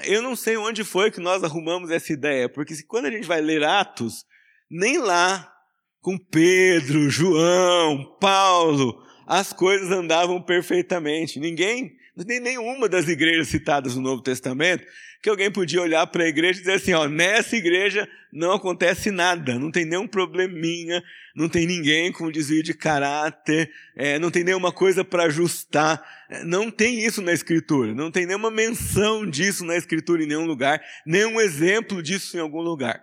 Eu 0.05 0.23
não 0.23 0.35
sei 0.35 0.57
onde 0.57 0.83
foi 0.83 1.11
que 1.11 1.21
nós 1.21 1.45
arrumamos 1.45 1.91
essa 1.91 2.13
ideia, 2.13 2.49
porque 2.49 2.75
quando 2.85 3.07
a 3.07 3.11
gente 3.11 3.27
vai 3.27 3.41
ler 3.41 3.63
Atos, 3.63 4.25
nem 4.71 4.99
lá 4.99 5.53
com 6.01 6.19
Pedro, 6.19 7.09
João, 7.09 8.19
Paulo, 8.19 9.04
as 9.27 9.53
coisas 9.53 9.91
andavam 9.91 10.41
perfeitamente. 10.41 11.41
Ninguém 11.41 11.97
não 12.17 12.25
tem 12.25 12.41
nenhuma 12.41 12.89
das 12.89 13.09
igrejas 13.09 13.49
citadas 13.49 13.97
no 13.97 14.03
Novo 14.03 14.23
Testamento 14.23 14.87
que 15.25 15.31
alguém 15.31 15.51
podia 15.51 15.81
olhar 15.81 16.07
para 16.07 16.25
a 16.25 16.29
igreja 16.29 16.59
e 16.59 16.63
dizer 16.63 16.75
assim: 16.75 16.93
ó, 16.93 17.09
nessa 17.09 17.57
igreja 17.57 18.07
não 18.31 18.53
acontece 18.53 19.11
nada, 19.11 19.59
não 19.59 19.71
tem 19.71 19.87
nenhum 19.87 20.07
probleminha, 20.07 21.03
não 21.35 21.49
tem 21.49 21.67
ninguém 21.67 22.13
com 22.13 22.31
desvio 22.31 22.63
de 22.63 22.75
caráter, 22.75 23.71
é, 23.97 24.19
não 24.19 24.31
tem 24.31 24.45
nenhuma 24.45 24.71
coisa 24.71 25.03
para 25.03 25.25
ajustar. 25.25 26.03
É, 26.29 26.45
não 26.45 26.71
tem 26.71 27.05
isso 27.05 27.23
na 27.23 27.33
Escritura, 27.33 27.95
não 27.95 28.11
tem 28.11 28.27
nenhuma 28.27 28.51
menção 28.51 29.25
disso 29.29 29.65
na 29.65 29.77
Escritura 29.77 30.23
em 30.23 30.27
nenhum 30.27 30.45
lugar, 30.45 30.79
nenhum 31.07 31.41
exemplo 31.41 32.03
disso 32.03 32.37
em 32.37 32.41
algum 32.41 32.61
lugar. 32.61 33.03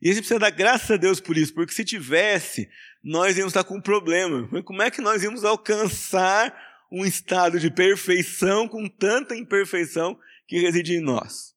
E 0.00 0.08
a 0.08 0.12
gente 0.12 0.22
precisa 0.22 0.40
dar 0.40 0.50
graças 0.50 0.90
a 0.90 0.96
Deus 0.96 1.20
por 1.20 1.36
isso, 1.36 1.52
porque 1.52 1.74
se 1.74 1.84
tivesse, 1.84 2.70
nós 3.02 3.36
íamos 3.36 3.52
estar 3.52 3.64
com 3.64 3.76
um 3.76 3.80
problema. 3.80 4.48
Como 4.62 4.82
é 4.82 4.90
que 4.90 5.00
nós 5.00 5.22
íamos 5.22 5.44
alcançar 5.44 6.54
um 6.92 7.04
estado 7.04 7.58
de 7.58 7.70
perfeição 7.70 8.68
com 8.68 8.88
tanta 8.88 9.36
imperfeição 9.36 10.18
que 10.46 10.58
reside 10.58 10.96
em 10.96 11.00
nós? 11.00 11.54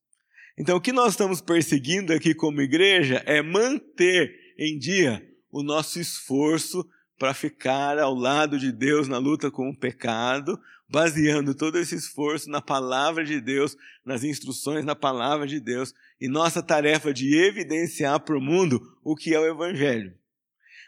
Então, 0.56 0.76
o 0.76 0.80
que 0.80 0.92
nós 0.92 1.12
estamos 1.12 1.40
perseguindo 1.40 2.12
aqui 2.12 2.34
como 2.34 2.62
igreja 2.62 3.22
é 3.26 3.42
manter 3.42 4.32
em 4.58 4.78
dia 4.78 5.26
o 5.50 5.62
nosso 5.62 5.98
esforço 5.98 6.88
para 7.18 7.34
ficar 7.34 7.98
ao 7.98 8.14
lado 8.14 8.58
de 8.58 8.72
Deus 8.72 9.08
na 9.08 9.18
luta 9.18 9.50
com 9.50 9.68
o 9.68 9.76
pecado, 9.76 10.58
baseando 10.88 11.54
todo 11.54 11.78
esse 11.78 11.94
esforço 11.94 12.48
na 12.48 12.60
palavra 12.60 13.24
de 13.24 13.40
Deus, 13.40 13.76
nas 14.04 14.22
instruções 14.22 14.84
na 14.84 14.94
palavra 14.94 15.46
de 15.46 15.58
Deus 15.58 15.92
e 16.20 16.28
nossa 16.28 16.62
tarefa 16.62 17.12
de 17.12 17.36
evidenciar 17.36 18.20
para 18.20 18.36
o 18.36 18.40
mundo 18.40 18.80
o 19.02 19.16
que 19.16 19.34
é 19.34 19.40
o 19.40 19.46
Evangelho. 19.46 20.14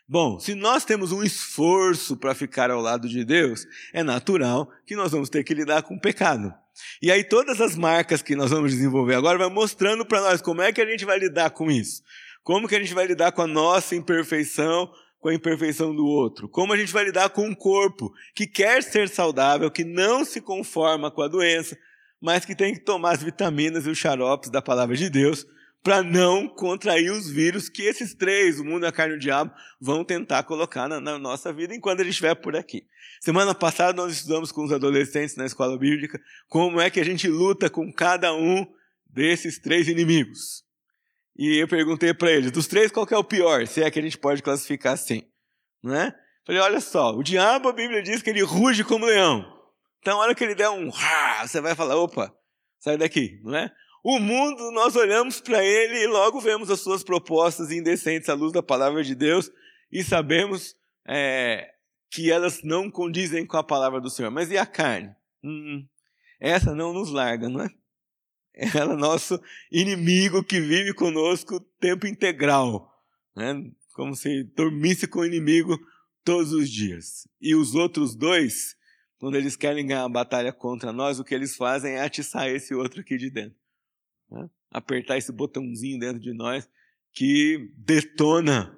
Bom, 0.09 0.39
se 0.39 0.55
nós 0.55 0.85
temos 0.85 1.11
um 1.11 1.25
esforço 1.25 2.17
para 2.17 2.33
ficar 2.33 2.71
ao 2.71 2.81
lado 2.81 3.09
de 3.09 3.25
Deus, 3.25 3.67
é 3.93 4.05
natural 4.05 4.71
que 4.87 4.95
nós 4.95 5.11
vamos 5.11 5.29
ter 5.29 5.43
que 5.43 5.53
lidar 5.53 5.83
com 5.83 5.97
o 5.97 6.01
pecado. 6.01 6.55
E 7.03 7.11
aí 7.11 7.25
todas 7.25 7.61
as 7.61 7.75
marcas 7.75 8.23
que 8.23 8.37
nós 8.37 8.53
vamos 8.53 8.71
desenvolver 8.71 9.17
agora 9.17 9.37
vai 9.37 9.49
mostrando 9.49 10.07
para 10.07 10.21
nós 10.21 10.41
como 10.41 10.63
é 10.63 10.73
que 10.73 10.81
a 10.81 10.87
gente 10.87 11.05
vai 11.05 11.19
lidar 11.19 11.51
com 11.51 11.69
isso. 11.69 12.05
Como 12.45 12.69
que 12.69 12.77
a 12.77 12.79
gente 12.79 12.95
vai 12.95 13.05
lidar 13.05 13.33
com 13.33 13.43
a 13.43 13.49
nossa 13.49 13.97
imperfeição, 13.97 14.89
com 15.19 15.29
a 15.29 15.35
imperfeição 15.35 15.93
do 15.93 16.07
outro? 16.07 16.49
Como 16.49 16.73
a 16.73 16.77
gente 16.77 16.93
vai 16.93 17.03
lidar 17.03 17.31
com 17.31 17.45
um 17.45 17.55
corpo 17.55 18.13
que 18.33 18.47
quer 18.47 18.85
ser 18.85 19.09
saudável, 19.09 19.73
que 19.73 19.83
não 19.83 20.25
se 20.25 20.41
conforma 20.41 21.11
com 21.11 21.23
a 21.23 21.29
doença, 21.29 21.77
mas 22.21 22.45
que 22.45 22.55
tem 22.55 22.73
que 22.73 22.85
tomar 22.85 23.15
as 23.15 23.25
vitaminas 23.25 23.87
e 23.87 23.91
os 23.91 23.99
xaropes 23.99 24.51
da 24.51 24.63
palavra 24.63 24.95
de 24.95 25.11
Deus 25.11 25.45
para 25.83 26.03
não 26.03 26.49
contrair 26.49 27.13
os 27.13 27.31
vírus 27.31 27.69
que 27.69 27.83
esses 27.83 28.15
três, 28.15 28.59
o 28.59 28.65
mundo, 28.65 28.85
a 28.85 28.93
carne 28.93 29.15
e 29.15 29.17
o 29.17 29.21
diabo, 29.21 29.53
vão 29.81 30.05
tentar 30.05 30.43
colocar 30.43 30.89
na, 30.89 31.01
na, 31.01 31.19
nossa 31.19 31.53
vida 31.53 31.75
enquanto 31.75 32.01
gente 32.01 32.11
estiver 32.11 32.35
por 32.35 32.57
aqui. 32.57 32.85
Semana 33.21 33.55
passada 33.55 33.93
nós 33.93 34.13
estudamos 34.13 34.51
com 34.51 34.65
os 34.65 34.73
adolescentes 34.73 35.37
na 35.37 35.47
escola 35.47 35.79
bíblica 35.79 36.21
como 36.49 36.81
é 36.81 36.91
que 36.91 37.01
a 37.01 37.05
gente 37.05 37.29
luta 37.29 37.71
com 37.71 37.93
cada 37.93 38.35
um 38.35 38.67
desses 39.07 39.59
três 39.59 39.89
inimigos. 39.89 40.65
E 41.39 41.57
eu 41.61 41.69
perguntei 41.69 42.13
para 42.15 42.31
eles, 42.31 42.51
dos 42.51 42.67
três, 42.67 42.91
qual 42.91 43.07
é 43.11 43.17
o 43.17 43.25
pior? 43.25 43.67
Se 43.67 43.83
é 43.83 43.91
que 43.91 43.99
a 43.99 44.03
gente 44.03 44.19
pode 44.19 44.43
classificar 44.43 44.95
assim. 44.95 45.23
Não 45.83 45.95
é? 45.95 46.13
Falei, 46.47 46.61
olha 46.61 46.81
só, 46.81 47.15
o 47.15 47.23
diabo, 47.23 47.69
a 47.69 47.73
Bíblia 47.73 48.03
diz 48.03 48.23
que 48.23 48.31
ele 48.31 48.43
ruge 48.43 48.85
como 48.85 49.05
leão. 49.05 49.45
Então, 50.01 50.19
a 50.19 50.23
hora 50.23 50.35
que 50.35 50.45
ele 50.45 50.55
der 50.55 50.71
um 50.71 50.91
você 51.43 51.61
vai 51.61 51.75
falar, 51.75 51.97
opa, 51.97 52.33
sai 52.79 52.97
daqui, 52.97 53.41
não 53.43 53.57
é? 53.57 53.73
O 54.09 54.21
mundo, 54.21 54.71
nós 54.71 54.95
olhamos 54.95 55.41
para 55.41 55.65
ele 55.65 56.05
e 56.05 56.07
logo 56.07 56.41
vemos 56.41 56.71
as 56.71 56.79
suas 56.79 57.03
propostas 57.03 57.73
indecentes 57.73 58.29
à 58.29 58.35
luz 58.35 58.53
da 58.53 58.63
palavra 58.63 59.03
de 59.03 59.17
Deus 59.17 59.51
e 59.91 60.05
sabemos 60.05 60.77
é, 61.05 61.75
que 62.09 62.31
elas 62.31 62.63
não 62.63 62.89
condizem 62.89 63.45
com 63.45 63.57
a 63.57 63.65
palavra 63.65 64.01
do 64.01 64.09
Senhor. 64.09 64.31
Mas 64.31 64.49
e 64.49 64.57
a 64.57 64.65
carne? 64.65 65.13
Hum, 65.43 65.85
essa 66.39 66.73
não 66.73 66.93
nos 66.93 67.11
larga, 67.11 67.49
não 67.49 67.63
é? 67.63 67.69
Ela 68.79 68.93
é 68.93 68.97
nosso 68.97 69.43
inimigo 69.73 70.41
que 70.45 70.61
vive 70.61 70.95
conosco 70.95 71.57
o 71.57 71.61
tempo 71.61 72.07
integral. 72.07 72.89
Né? 73.35 73.61
Como 73.93 74.15
se 74.15 74.45
dormisse 74.55 75.09
com 75.09 75.19
o 75.19 75.27
inimigo 75.27 75.77
todos 76.25 76.53
os 76.53 76.71
dias. 76.71 77.27
E 77.41 77.57
os 77.57 77.75
outros 77.75 78.15
dois 78.15 78.77
quando 79.19 79.35
eles 79.35 79.57
querem 79.57 79.85
ganhar 79.85 80.05
a 80.05 80.09
batalha 80.09 80.53
contra 80.53 80.93
nós, 80.93 81.19
o 81.19 81.25
que 81.25 81.35
eles 81.35 81.57
fazem 81.57 81.95
é 81.95 82.03
atiçar 82.03 82.49
esse 82.49 82.73
outro 82.73 83.01
aqui 83.01 83.17
de 83.17 83.31
dentro. 83.31 83.66
Né? 84.31 84.49
Apertar 84.71 85.17
esse 85.17 85.33
botãozinho 85.33 85.99
dentro 85.99 86.21
de 86.21 86.33
nós 86.33 86.69
que 87.13 87.73
detona 87.77 88.77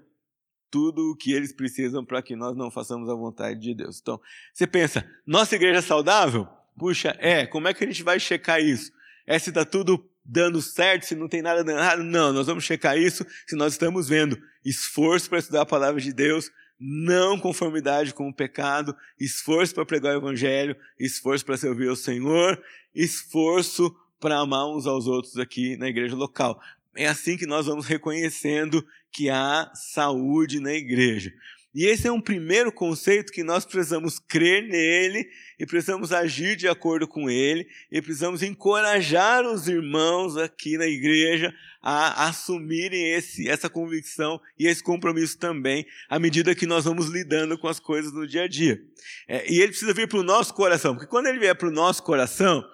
tudo 0.71 1.11
o 1.11 1.17
que 1.17 1.33
eles 1.33 1.53
precisam 1.53 2.05
para 2.05 2.23
que 2.23 2.37
nós 2.37 2.57
não 2.57 2.71
façamos 2.71 3.09
a 3.09 3.15
vontade 3.15 3.59
de 3.59 3.75
Deus. 3.75 3.99
Então, 4.01 4.21
você 4.53 4.67
pensa, 4.67 5.09
nossa 5.27 5.57
igreja 5.57 5.79
é 5.79 5.83
saudável? 5.83 6.47
Puxa, 6.79 7.17
é, 7.19 7.47
como 7.47 7.69
é 7.69 7.75
que 7.75 7.83
a 7.83 7.87
gente 7.87 8.03
vai 8.03 8.21
checar 8.21 8.61
isso? 8.61 8.93
É 9.27 9.39
se 9.39 9.51
está 9.51 9.65
tudo 9.65 10.09
dando 10.25 10.61
certo, 10.61 11.05
se 11.05 11.15
não 11.15 11.29
tem 11.29 11.43
nada 11.43 11.65
dando 11.65 11.79
errado? 11.79 12.03
Não, 12.05 12.33
nós 12.33 12.47
vamos 12.47 12.65
checar 12.65 12.99
isso 12.99 13.27
se 13.47 13.57
nós 13.57 13.73
estamos 13.73 14.09
vendo 14.09 14.39
esforço 14.65 15.29
para 15.29 15.39
estudar 15.39 15.63
a 15.63 15.67
palavra 15.67 16.01
de 16.01 16.13
Deus, 16.13 16.51
não 16.79 17.39
conformidade 17.39 18.15
com 18.15 18.29
o 18.29 18.35
pecado, 18.35 18.95
esforço 19.19 19.75
para 19.75 19.87
pregar 19.87 20.15
o 20.15 20.19
evangelho, 20.19 20.77
esforço 20.99 21.45
para 21.45 21.57
servir 21.57 21.89
ao 21.89 21.97
Senhor, 21.97 22.63
esforço 22.95 23.95
para 24.21 24.39
amar 24.39 24.67
uns 24.67 24.87
aos 24.87 25.07
outros 25.07 25.39
aqui 25.39 25.77
na 25.77 25.89
igreja 25.89 26.17
local. 26.17 26.61
É 26.97 27.07
assim 27.07 27.37
que 27.37 27.47
nós 27.47 27.67
vamos 27.67 27.87
reconhecendo 27.87 28.85
que 29.13 29.31
há 29.31 29.71
saúde 29.75 30.61
na 30.61 30.73
igreja. 30.73 31.33
E 31.75 31.85
esse 31.85 32.09
é 32.09 32.13
um 32.13 32.21
primeiro 32.21 32.73
conceito 32.73 33.33
que 33.33 33.45
nós 33.45 33.65
precisamos 33.65 34.19
crer 34.19 34.67
nele 34.67 35.29
e 35.59 35.67
precisamos 35.67 36.13
agir 36.13 36.57
de 36.57 36.67
acordo 36.67 37.07
com 37.07 37.31
ele 37.31 37.69
e 37.93 38.01
precisamos 38.01 38.43
encorajar 38.43 39.47
os 39.47 39.69
irmãos 39.69 40.37
aqui 40.37 40.79
na 40.79 40.87
igreja 40.87 41.55
a 41.81 42.27
assumirem 42.27 43.13
esse, 43.13 43.49
essa 43.49 43.69
convicção 43.71 44.41
e 44.59 44.67
esse 44.67 44.83
compromisso 44.83 45.39
também 45.39 45.87
à 46.09 46.19
medida 46.19 46.55
que 46.55 46.67
nós 46.67 46.85
vamos 46.85 47.09
lidando 47.09 47.57
com 47.59 47.69
as 47.69 47.79
coisas 47.79 48.13
no 48.13 48.27
dia 48.27 48.45
a 48.45 48.49
dia. 48.49 48.83
É, 49.29 49.49
e 49.49 49.61
ele 49.61 49.69
precisa 49.69 49.95
vir 49.95 50.09
para 50.09 50.19
o 50.19 50.25
nosso 50.25 50.55
coração, 50.55 50.95
porque 50.95 51.07
quando 51.09 51.27
ele 51.27 51.39
vier 51.39 51.55
para 51.55 51.69
o 51.69 51.73
nosso 51.73 52.03
coração 52.03 52.65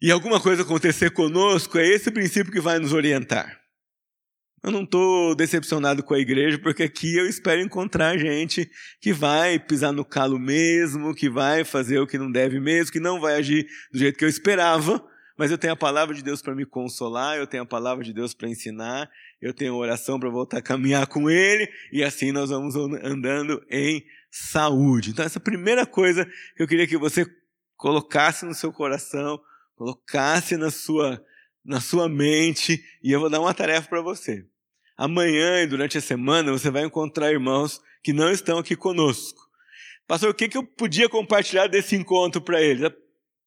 e 0.00 0.10
alguma 0.10 0.40
coisa 0.40 0.62
acontecer 0.62 1.10
conosco, 1.10 1.78
é 1.78 1.86
esse 1.86 2.10
princípio 2.10 2.52
que 2.52 2.60
vai 2.60 2.78
nos 2.78 2.92
orientar. 2.92 3.60
Eu 4.62 4.70
não 4.70 4.82
estou 4.82 5.34
decepcionado 5.34 6.02
com 6.02 6.12
a 6.12 6.18
igreja, 6.18 6.58
porque 6.58 6.82
aqui 6.82 7.16
eu 7.16 7.26
espero 7.26 7.62
encontrar 7.62 8.18
gente 8.18 8.70
que 9.00 9.12
vai 9.12 9.58
pisar 9.58 9.90
no 9.90 10.04
calo 10.04 10.38
mesmo, 10.38 11.14
que 11.14 11.30
vai 11.30 11.64
fazer 11.64 11.98
o 11.98 12.06
que 12.06 12.18
não 12.18 12.30
deve 12.30 12.60
mesmo, 12.60 12.92
que 12.92 13.00
não 13.00 13.18
vai 13.18 13.36
agir 13.36 13.66
do 13.90 13.98
jeito 13.98 14.18
que 14.18 14.24
eu 14.24 14.28
esperava, 14.28 15.02
mas 15.38 15.50
eu 15.50 15.56
tenho 15.56 15.72
a 15.72 15.76
palavra 15.76 16.14
de 16.14 16.22
Deus 16.22 16.42
para 16.42 16.54
me 16.54 16.66
consolar, 16.66 17.38
eu 17.38 17.46
tenho 17.46 17.62
a 17.62 17.66
palavra 17.66 18.04
de 18.04 18.12
Deus 18.12 18.34
para 18.34 18.50
ensinar, 18.50 19.08
eu 19.40 19.54
tenho 19.54 19.74
oração 19.74 20.20
para 20.20 20.28
voltar 20.28 20.58
a 20.58 20.62
caminhar 20.62 21.06
com 21.06 21.30
Ele, 21.30 21.66
e 21.90 22.04
assim 22.04 22.30
nós 22.30 22.50
vamos 22.50 22.76
andando 22.76 23.64
em 23.70 24.04
saúde. 24.30 25.10
Então, 25.10 25.24
essa 25.24 25.40
primeira 25.40 25.86
coisa 25.86 26.26
que 26.54 26.62
eu 26.62 26.68
queria 26.68 26.86
que 26.86 26.98
você 26.98 27.26
colocasse 27.78 28.44
no 28.44 28.52
seu 28.52 28.70
coração, 28.70 29.40
colocasse 29.80 30.58
na 30.58 30.70
sua 30.70 31.24
na 31.64 31.80
sua 31.80 32.06
mente 32.06 32.84
e 33.02 33.12
eu 33.12 33.18
vou 33.18 33.30
dar 33.30 33.40
uma 33.40 33.54
tarefa 33.54 33.88
para 33.88 34.02
você. 34.02 34.46
Amanhã 34.94 35.62
e 35.62 35.66
durante 35.66 35.96
a 35.96 36.02
semana 36.02 36.52
você 36.52 36.70
vai 36.70 36.84
encontrar 36.84 37.32
irmãos 37.32 37.80
que 38.02 38.12
não 38.12 38.30
estão 38.30 38.58
aqui 38.58 38.76
conosco. 38.76 39.40
Pastor, 40.06 40.30
o 40.30 40.34
que, 40.34 40.50
que 40.50 40.58
eu 40.58 40.66
podia 40.66 41.08
compartilhar 41.08 41.66
desse 41.66 41.96
encontro 41.96 42.42
para 42.42 42.60
eles? 42.60 42.90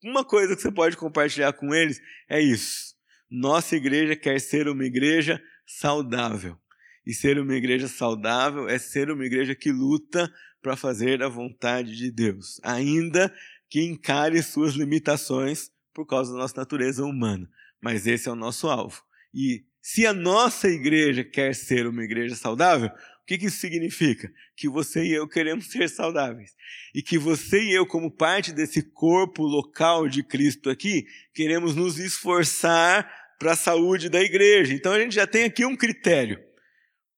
Uma 0.04 0.24
coisa 0.24 0.56
que 0.56 0.62
você 0.64 0.72
pode 0.72 0.98
compartilhar 0.98 1.54
com 1.54 1.72
eles 1.72 2.02
é 2.28 2.42
isso. 2.42 2.96
Nossa 3.30 3.76
igreja 3.76 4.16
quer 4.16 4.42
ser 4.42 4.68
uma 4.68 4.86
igreja 4.86 5.40
saudável. 5.68 6.58
E 7.06 7.14
ser 7.14 7.38
uma 7.38 7.54
igreja 7.54 7.88
saudável 7.88 8.68
é 8.68 8.80
ser 8.80 9.12
uma 9.12 9.26
igreja 9.26 9.54
que 9.54 9.72
luta 9.72 10.34
para 10.64 10.76
fazer 10.76 11.22
a 11.22 11.30
vontade 11.30 11.96
de 11.96 12.10
Deus, 12.10 12.60
ainda 12.64 13.32
que 13.70 13.84
encare 13.84 14.42
suas 14.42 14.74
limitações 14.74 15.73
por 15.94 16.06
causa 16.06 16.32
da 16.32 16.40
nossa 16.40 16.56
natureza 16.58 17.04
humana 17.04 17.48
mas 17.84 18.08
esse 18.08 18.30
é 18.30 18.32
o 18.32 18.36
nosso 18.36 18.70
alvo. 18.70 19.04
E 19.34 19.66
se 19.82 20.08
a 20.08 20.14
nossa 20.14 20.70
igreja 20.70 21.22
quer 21.22 21.54
ser 21.54 21.86
uma 21.86 22.02
igreja 22.02 22.34
saudável, 22.34 22.88
o 22.88 23.26
que, 23.28 23.38
que 23.38 23.48
isso 23.48 23.58
significa? 23.58 24.32
Que 24.56 24.70
você 24.70 25.04
e 25.04 25.12
eu 25.12 25.28
queremos 25.28 25.70
ser 25.70 25.90
saudáveis. 25.90 26.52
E 26.96 27.02
que 27.02 27.18
você 27.18 27.62
e 27.62 27.74
eu, 27.74 27.86
como 27.86 28.10
parte 28.10 28.54
desse 28.54 28.82
corpo 28.82 29.44
local 29.44 30.08
de 30.08 30.24
Cristo 30.24 30.70
aqui, 30.70 31.06
queremos 31.34 31.76
nos 31.76 32.00
esforçar 32.00 33.12
para 33.38 33.52
a 33.52 33.58
saúde 33.58 34.08
da 34.08 34.22
igreja. 34.22 34.74
Então 34.74 34.94
a 34.94 35.00
gente 35.00 35.16
já 35.16 35.28
tem 35.28 35.44
aqui 35.44 35.66
um 35.66 35.76
critério 35.76 36.40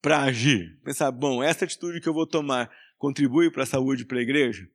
para 0.02 0.24
agir. 0.24 0.80
Pensar, 0.84 1.12
bom, 1.12 1.44
essa 1.44 1.66
atitude 1.66 2.02
que 2.02 2.10
eu 2.10 2.14
vou 2.14 2.26
tomar 2.26 2.72
contribui 2.98 3.52
para 3.52 3.64
a 3.64 3.68
saúde 3.68 4.04
para 4.04 4.18
a 4.18 4.24
igreja? 4.24 4.68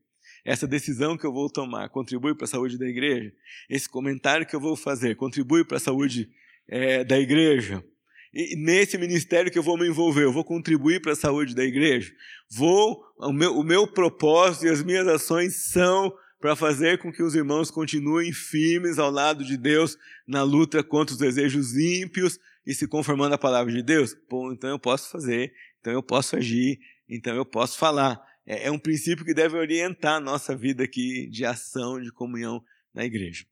Essa 0.45 0.67
decisão 0.67 1.17
que 1.17 1.27
eu 1.27 1.33
vou 1.33 1.51
tomar 1.51 1.89
contribui 1.89 2.35
para 2.35 2.45
a 2.45 2.49
saúde 2.49 2.79
da 2.79 2.87
igreja? 2.87 3.33
Esse 3.69 3.89
comentário 3.89 4.47
que 4.47 4.55
eu 4.55 4.61
vou 4.61 4.77
fazer 4.77 5.17
contribui 5.17 5.65
para 5.65 5.77
a 5.77 5.81
saúde 5.81 6.31
é, 6.69 7.05
da 7.05 7.19
igreja? 7.19 7.85
E 8.33 8.57
nesse 8.57 8.97
ministério 8.97 9.51
que 9.51 9.59
eu 9.59 9.63
vou 9.63 9.77
me 9.77 9.89
envolver, 9.89 10.23
eu 10.23 10.33
vou 10.33 10.45
contribuir 10.45 11.01
para 11.03 11.13
a 11.13 11.17
saúde 11.17 11.55
da 11.55 11.65
igreja? 11.65 12.13
Vou, 12.49 13.03
o 13.19 13.33
meu, 13.33 13.59
o 13.59 13.65
meu 13.65 13.87
propósito 13.89 14.67
e 14.67 14.69
as 14.69 14.83
minhas 14.83 15.07
ações 15.09 15.71
são 15.71 16.13
para 16.41 16.57
fazer 16.57 16.99
com 16.99 17.13
que 17.13 17.23
os 17.23 17.35
irmãos 17.35 17.71
continuem 17.71 18.33
firmes 18.33 18.99
ao 18.99 19.11
lado 19.11 19.45
de 19.45 19.57
Deus 19.57 19.99
na 20.27 20.43
luta 20.43 20.83
contra 20.83 21.13
os 21.13 21.19
desejos 21.19 21.77
ímpios 21.77 22.39
e 22.65 22.75
se 22.75 22.87
conformando 22.87 23.35
à 23.35 23.39
palavra 23.39 23.73
de 23.73 23.83
Deus? 23.83 24.17
Bom, 24.29 24.53
então 24.53 24.71
eu 24.71 24.79
posso 24.79 25.11
fazer, 25.11 25.53
então 25.81 25.93
eu 25.93 26.03
posso 26.03 26.37
agir, 26.37 26.79
então 27.09 27.35
eu 27.35 27.45
posso 27.45 27.77
falar. 27.77 28.30
É, 28.47 28.67
é 28.67 28.71
um 28.71 28.79
princípio 28.79 29.25
que 29.25 29.35
deve 29.35 29.57
orientar 29.57 30.17
a 30.17 30.21
nossa 30.21 30.57
vida 30.57 30.85
aqui 30.85 31.27
de 31.29 31.45
ação, 31.45 32.01
de 32.01 32.11
comunhão 32.11 32.65
na 32.93 33.05
igreja. 33.05 33.45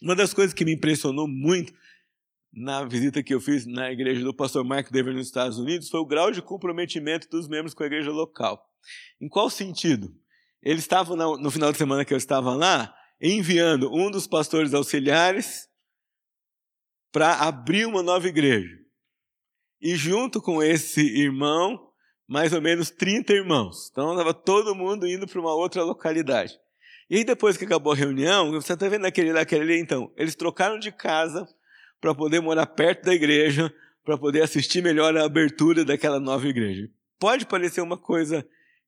Uma 0.00 0.16
das 0.16 0.34
coisas 0.34 0.52
que 0.52 0.64
me 0.64 0.74
impressionou 0.74 1.28
muito 1.28 1.72
na 2.52 2.84
visita 2.84 3.22
que 3.22 3.32
eu 3.32 3.40
fiz 3.40 3.64
na 3.64 3.90
igreja 3.90 4.22
do 4.22 4.34
pastor 4.34 4.64
Mark 4.64 4.90
Dever 4.90 5.14
nos 5.14 5.26
Estados 5.26 5.58
Unidos 5.58 5.88
foi 5.88 6.00
o 6.00 6.06
grau 6.06 6.30
de 6.30 6.42
comprometimento 6.42 7.28
dos 7.30 7.48
membros 7.48 7.72
com 7.72 7.82
a 7.82 7.86
igreja 7.86 8.10
local. 8.10 8.68
Em 9.20 9.28
qual 9.28 9.48
sentido? 9.48 10.14
Eles 10.60 10.82
estavam, 10.82 11.16
no 11.38 11.50
final 11.50 11.72
de 11.72 11.78
semana 11.78 12.04
que 12.04 12.12
eu 12.12 12.18
estava 12.18 12.54
lá, 12.54 12.94
enviando 13.20 13.92
um 13.92 14.10
dos 14.10 14.26
pastores 14.26 14.74
auxiliares 14.74 15.68
para 17.12 17.34
abrir 17.34 17.86
uma 17.86 18.02
nova 18.02 18.26
igreja. 18.26 18.78
E 19.80 19.96
junto 19.96 20.40
com 20.40 20.62
esse 20.62 21.00
irmão, 21.00 21.91
mais 22.32 22.54
ou 22.54 22.62
menos 22.62 22.88
30 22.88 23.30
irmãos. 23.30 23.90
Então 23.92 24.12
estava 24.12 24.32
todo 24.32 24.74
mundo 24.74 25.06
indo 25.06 25.26
para 25.26 25.38
uma 25.38 25.54
outra 25.54 25.84
localidade. 25.84 26.58
E 27.10 27.18
aí 27.18 27.24
depois 27.24 27.58
que 27.58 27.66
acabou 27.66 27.92
a 27.92 27.96
reunião, 27.96 28.50
você 28.52 28.72
está 28.72 28.88
vendo 28.88 29.04
aquele 29.04 29.34
lá, 29.34 29.42
aquele 29.42 29.60
ali, 29.60 29.78
então, 29.78 30.10
eles 30.16 30.34
trocaram 30.34 30.78
de 30.78 30.90
casa 30.90 31.46
para 32.00 32.14
poder 32.14 32.40
morar 32.40 32.64
perto 32.64 33.04
da 33.04 33.14
igreja, 33.14 33.70
para 34.02 34.16
poder 34.16 34.40
assistir 34.40 34.82
melhor 34.82 35.14
a 35.14 35.26
abertura 35.26 35.84
daquela 35.84 36.18
nova 36.18 36.48
igreja. 36.48 36.88
Pode 37.20 37.44
parecer 37.44 37.82
uma 37.82 37.98
coisa 37.98 38.46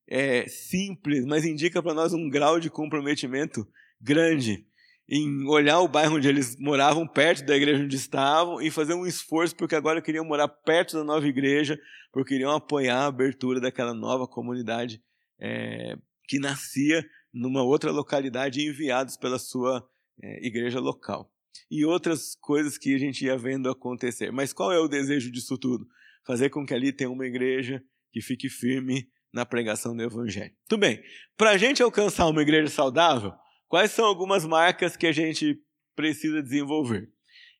é, 0.09 0.47
simples, 0.47 1.23
mas 1.23 1.45
indica 1.45 1.83
para 1.83 1.93
nós 1.93 2.13
um 2.13 2.27
grau 2.27 2.59
de 2.59 2.71
comprometimento 2.71 3.67
grande 4.01 4.65
em 5.07 5.47
olhar 5.47 5.79
o 5.79 5.87
bairro 5.87 6.15
onde 6.15 6.27
eles 6.27 6.57
moravam, 6.59 7.07
perto 7.07 7.45
da 7.45 7.55
igreja 7.55 7.83
onde 7.83 7.95
estavam, 7.95 8.61
e 8.61 8.71
fazer 8.71 8.93
um 8.93 9.05
esforço 9.05 9.55
porque 9.55 9.75
agora 9.75 10.01
queriam 10.01 10.25
morar 10.25 10.47
perto 10.47 10.97
da 10.97 11.03
nova 11.03 11.27
igreja, 11.27 11.79
porque 12.11 12.33
queriam 12.33 12.51
apoiar 12.51 13.03
a 13.03 13.07
abertura 13.07 13.59
daquela 13.59 13.93
nova 13.93 14.27
comunidade 14.27 15.01
é, 15.39 15.95
que 16.27 16.39
nascia 16.39 17.05
numa 17.33 17.63
outra 17.63 17.91
localidade, 17.91 18.65
enviados 18.65 19.17
pela 19.17 19.37
sua 19.37 19.87
é, 20.21 20.47
igreja 20.47 20.79
local 20.79 21.29
e 21.69 21.85
outras 21.85 22.35
coisas 22.35 22.77
que 22.77 22.93
a 22.93 22.97
gente 22.97 23.25
ia 23.25 23.37
vendo 23.37 23.69
acontecer. 23.69 24.31
Mas 24.31 24.53
qual 24.53 24.71
é 24.71 24.79
o 24.79 24.87
desejo 24.87 25.31
disso 25.31 25.57
tudo? 25.57 25.85
Fazer 26.25 26.49
com 26.49 26.65
que 26.65 26.73
ali 26.73 26.91
tenha 26.91 27.09
uma 27.09 27.25
igreja 27.25 27.83
que 28.11 28.21
fique 28.21 28.49
firme 28.49 29.07
na 29.33 29.45
pregação 29.45 29.95
do 29.95 30.01
Evangelho. 30.01 30.53
Tudo 30.67 30.79
bem, 30.79 31.01
para 31.35 31.51
a 31.51 31.57
gente 31.57 31.83
alcançar 31.83 32.27
uma 32.27 32.41
igreja 32.41 32.69
saudável, 32.69 33.33
quais 33.67 33.91
são 33.91 34.05
algumas 34.05 34.45
marcas 34.45 34.95
que 34.95 35.07
a 35.07 35.11
gente 35.11 35.59
precisa 35.95 36.41
desenvolver? 36.41 37.09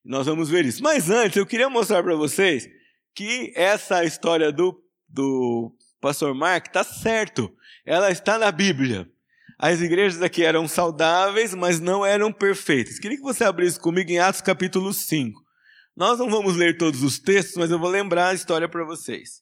Nós 0.04 0.28
vamos 0.28 0.50
ver 0.50 0.66
isso. 0.66 0.84
Mas 0.84 1.10
antes, 1.10 1.38
eu 1.38 1.46
queria 1.46 1.70
mostrar 1.70 2.04
para 2.04 2.16
vocês 2.16 2.70
que 3.16 3.52
essa 3.56 4.04
história 4.04 4.52
do, 4.52 4.80
do 5.10 5.76
pastor 6.00 6.36
Mark 6.36 6.68
está 6.68 6.84
certo. 6.84 7.52
Ela 7.86 8.12
está 8.12 8.38
na 8.38 8.52
Bíblia. 8.52 9.10
As 9.58 9.82
igrejas 9.82 10.22
aqui 10.22 10.44
eram 10.44 10.68
saudáveis, 10.68 11.54
mas 11.54 11.80
não 11.80 12.06
eram 12.06 12.32
perfeitas. 12.32 13.00
Queria 13.00 13.18
que 13.18 13.24
você 13.24 13.44
abrisse 13.44 13.80
comigo 13.80 14.12
em 14.12 14.20
Atos 14.20 14.42
capítulo 14.42 14.94
5. 14.94 15.42
Nós 15.96 16.20
não 16.20 16.30
vamos 16.30 16.58
ler 16.58 16.78
todos 16.78 17.02
os 17.02 17.18
textos, 17.18 17.56
mas 17.56 17.72
eu 17.72 17.80
vou 17.80 17.90
lembrar 17.90 18.30
a 18.30 18.34
história 18.34 18.68
para 18.68 18.84
vocês. 18.84 19.42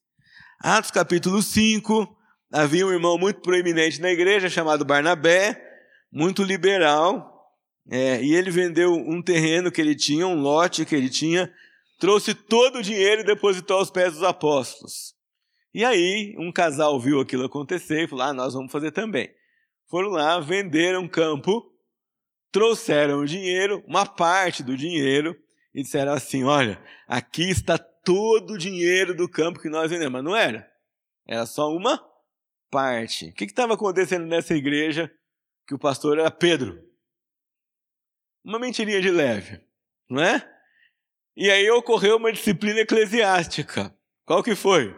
Atos 0.60 0.92
capítulo 0.92 1.42
5, 1.42 2.16
havia 2.52 2.86
um 2.86 2.92
irmão 2.92 3.18
muito 3.18 3.42
proeminente 3.42 4.00
na 4.00 4.12
igreja 4.12 4.50
chamado 4.50 4.86
Barnabé, 4.86 5.73
muito 6.14 6.44
liberal, 6.44 7.52
é, 7.90 8.24
e 8.24 8.34
ele 8.34 8.52
vendeu 8.52 8.94
um 8.94 9.22
terreno 9.22 9.72
que 9.72 9.82
ele 9.82 9.96
tinha, 9.96 10.28
um 10.28 10.40
lote 10.40 10.86
que 10.86 10.96
ele 10.96 11.10
tinha, 11.10 11.52
trouxe 12.00 12.34
todo 12.34 12.78
o 12.78 12.84
dinheiro 12.84 13.22
e 13.22 13.26
depositou 13.26 13.78
aos 13.78 13.90
pés 13.90 14.14
dos 14.14 14.24
apóstolos. 14.24 15.14
E 15.74 15.84
aí, 15.84 16.36
um 16.38 16.52
casal 16.52 17.00
viu 17.00 17.20
aquilo 17.20 17.46
acontecer 17.46 18.04
e 18.04 18.08
falou: 18.08 18.26
Ah, 18.26 18.34
nós 18.34 18.54
vamos 18.54 18.72
fazer 18.72 18.92
também 18.92 19.34
foram 19.94 20.10
lá, 20.10 20.40
venderam 20.40 21.08
campo, 21.08 21.72
trouxeram 22.52 23.20
o 23.20 23.28
dinheiro, 23.28 23.84
uma 23.86 24.08
parte 24.08 24.64
do 24.64 24.76
dinheiro, 24.76 25.36
e 25.72 25.84
disseram 25.84 26.14
assim: 26.14 26.44
Olha, 26.44 26.82
aqui 27.08 27.48
está 27.52 27.78
todo 27.78 28.56
o 28.56 28.58
dinheiro 28.58 29.16
do 29.16 29.30
campo 29.30 29.60
que 29.60 29.70
nós 29.70 29.92
vendemos. 29.92 30.14
Mas 30.14 30.24
não 30.24 30.36
era. 30.36 30.68
Era 31.28 31.46
só 31.46 31.72
uma 31.72 32.04
parte. 32.72 33.28
O 33.28 33.34
que 33.34 33.44
estava 33.44 33.76
acontecendo 33.76 34.26
nessa 34.26 34.56
igreja 34.56 35.12
que 35.68 35.74
o 35.74 35.80
pastor 35.80 36.20
era 36.20 36.32
Pedro? 36.32 36.82
Uma 38.44 38.60
mentirinha 38.60 39.02
de 39.02 39.10
leve, 39.10 39.62
não 40.10 40.22
é? 40.22 40.50
E 41.36 41.50
aí 41.50 41.70
ocorreu 41.72 42.18
uma 42.18 42.32
disciplina 42.32 42.82
eclesiástica. 42.82 43.96
Qual 44.26 44.44
que 44.44 44.56
foi? 44.56 44.96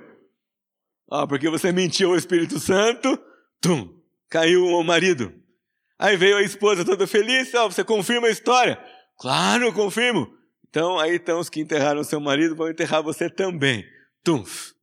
Ah, 1.09 1.27
porque 1.27 1.49
você 1.49 1.71
mentiu 1.71 2.09
ao 2.09 2.17
Espírito 2.17 2.59
Santo, 2.59 3.17
tum, 3.61 4.01
caiu 4.29 4.65
o 4.65 4.83
marido. 4.83 5.33
Aí 5.97 6.17
veio 6.17 6.37
a 6.37 6.41
esposa 6.41 6.83
toda 6.83 7.07
feliz, 7.07 7.53
ó, 7.53 7.69
você 7.69 7.83
confirma 7.83 8.27
a 8.27 8.31
história? 8.31 8.83
Claro, 9.17 9.71
confirmo. 9.73 10.27
Então, 10.67 10.99
aí 10.99 11.15
estão 11.15 11.39
os 11.39 11.49
que 11.49 11.61
enterraram 11.61 12.03
seu 12.03 12.19
marido, 12.19 12.55
vão 12.55 12.69
enterrar 12.69 13.01
você 13.01 13.29
também. 13.29 13.85
Tumf. 14.23 14.73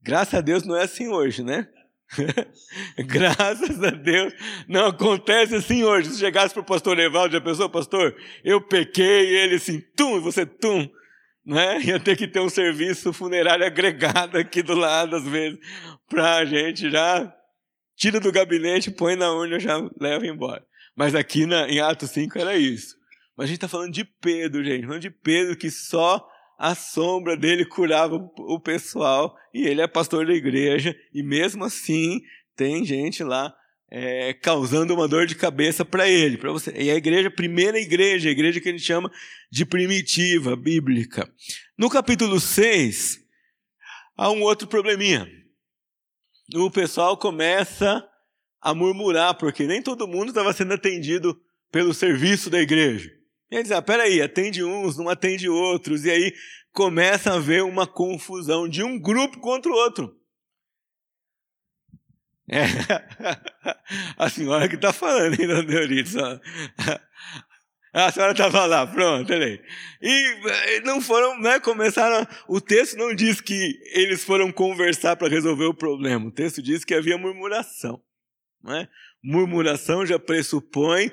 Graças 0.00 0.34
a 0.34 0.40
Deus 0.40 0.64
não 0.64 0.76
é 0.76 0.84
assim 0.84 1.08
hoje, 1.08 1.42
né? 1.42 1.68
Graças 3.06 3.82
a 3.82 3.90
Deus 3.90 4.32
não 4.68 4.86
acontece 4.86 5.54
assim 5.54 5.82
hoje. 5.84 6.10
Se 6.10 6.18
chegasse 6.18 6.54
para 6.54 6.62
o 6.62 6.66
pastor 6.66 6.98
Evaldo, 6.98 7.34
já 7.34 7.40
pensou, 7.40 7.68
pastor, 7.68 8.14
eu 8.44 8.60
pequei, 8.60 9.30
e 9.30 9.36
ele 9.36 9.54
assim, 9.56 9.80
tum, 9.96 10.16
e 10.16 10.20
você 10.20 10.44
tum. 10.44 10.88
Né? 11.44 11.80
Ia 11.84 12.00
ter 12.00 12.16
que 12.16 12.28
ter 12.28 12.40
um 12.40 12.48
serviço 12.48 13.12
funerário 13.12 13.66
agregado 13.66 14.38
aqui 14.38 14.62
do 14.62 14.74
lado, 14.74 15.16
às 15.16 15.24
vezes, 15.24 15.58
para 16.08 16.36
a 16.36 16.44
gente 16.44 16.90
já 16.90 17.32
tira 17.96 18.20
do 18.20 18.32
gabinete, 18.32 18.90
põe 18.90 19.16
na 19.16 19.32
urna, 19.32 19.58
já 19.58 19.78
leva 20.00 20.26
embora. 20.26 20.64
Mas 20.96 21.14
aqui 21.14 21.46
na, 21.46 21.68
em 21.68 21.80
Atos 21.80 22.10
5 22.10 22.38
era 22.38 22.56
isso. 22.56 22.96
Mas 23.36 23.44
a 23.44 23.46
gente 23.48 23.56
está 23.56 23.68
falando 23.68 23.92
de 23.92 24.04
Pedro, 24.04 24.62
gente, 24.62 24.86
falando 24.86 25.00
de 25.00 25.10
Pedro 25.10 25.56
que 25.56 25.70
só 25.70 26.26
a 26.62 26.76
sombra 26.76 27.36
dele 27.36 27.64
curava 27.64 28.14
o 28.14 28.60
pessoal 28.60 29.36
e 29.52 29.66
ele 29.66 29.80
é 29.80 29.86
pastor 29.88 30.24
da 30.24 30.32
igreja 30.32 30.96
e 31.12 31.20
mesmo 31.20 31.64
assim 31.64 32.20
tem 32.54 32.84
gente 32.84 33.24
lá 33.24 33.52
é, 33.90 34.32
causando 34.34 34.94
uma 34.94 35.08
dor 35.08 35.26
de 35.26 35.34
cabeça 35.34 35.84
para 35.84 36.08
ele, 36.08 36.38
para 36.38 36.52
você. 36.52 36.72
E 36.72 36.88
a 36.88 36.94
igreja, 36.94 37.30
primeira 37.30 37.80
igreja, 37.80 38.28
a 38.28 38.32
igreja 38.32 38.60
que 38.60 38.68
a 38.68 38.72
gente 38.72 38.84
chama 38.84 39.10
de 39.50 39.66
primitiva, 39.66 40.54
bíblica. 40.54 41.28
No 41.76 41.90
capítulo 41.90 42.38
6, 42.38 43.18
há 44.16 44.30
um 44.30 44.42
outro 44.42 44.68
probleminha 44.68 45.28
o 46.54 46.70
pessoal 46.70 47.16
começa 47.16 48.06
a 48.60 48.74
murmurar, 48.74 49.34
porque 49.34 49.66
nem 49.66 49.82
todo 49.82 50.06
mundo 50.06 50.28
estava 50.28 50.52
sendo 50.52 50.74
atendido 50.74 51.40
pelo 51.70 51.94
serviço 51.94 52.50
da 52.50 52.60
igreja. 52.60 53.10
E 53.52 53.56
aí 53.58 53.62
diz, 53.62 53.70
ah, 53.70 53.82
peraí, 53.82 54.22
atende 54.22 54.64
uns, 54.64 54.96
não 54.96 55.10
atende 55.10 55.46
outros, 55.46 56.06
e 56.06 56.10
aí 56.10 56.34
começa 56.72 57.30
a 57.30 57.34
haver 57.34 57.62
uma 57.62 57.86
confusão 57.86 58.66
de 58.66 58.82
um 58.82 58.98
grupo 58.98 59.38
contra 59.40 59.70
o 59.70 59.74
outro. 59.74 60.18
É. 62.48 62.64
A 64.16 64.30
senhora 64.30 64.66
que 64.70 64.76
está 64.76 64.90
falando, 64.90 65.38
hein, 65.38 65.46
Dona 65.46 65.70
Euridice? 65.70 66.16
A 67.92 68.10
senhora 68.10 68.32
estava 68.32 68.64
lá, 68.64 68.86
pronto, 68.86 69.30
olha 69.30 69.62
E 70.00 70.80
não 70.82 71.02
foram, 71.02 71.38
né, 71.38 71.60
começaram, 71.60 72.26
o 72.48 72.58
texto 72.58 72.96
não 72.96 73.14
diz 73.14 73.38
que 73.38 73.78
eles 73.92 74.24
foram 74.24 74.50
conversar 74.50 75.14
para 75.14 75.28
resolver 75.28 75.66
o 75.66 75.74
problema, 75.74 76.26
o 76.26 76.32
texto 76.32 76.62
diz 76.62 76.86
que 76.86 76.94
havia 76.94 77.18
murmuração. 77.18 78.02
Né? 78.64 78.88
Murmuração 79.22 80.06
já 80.06 80.18
pressupõe 80.18 81.12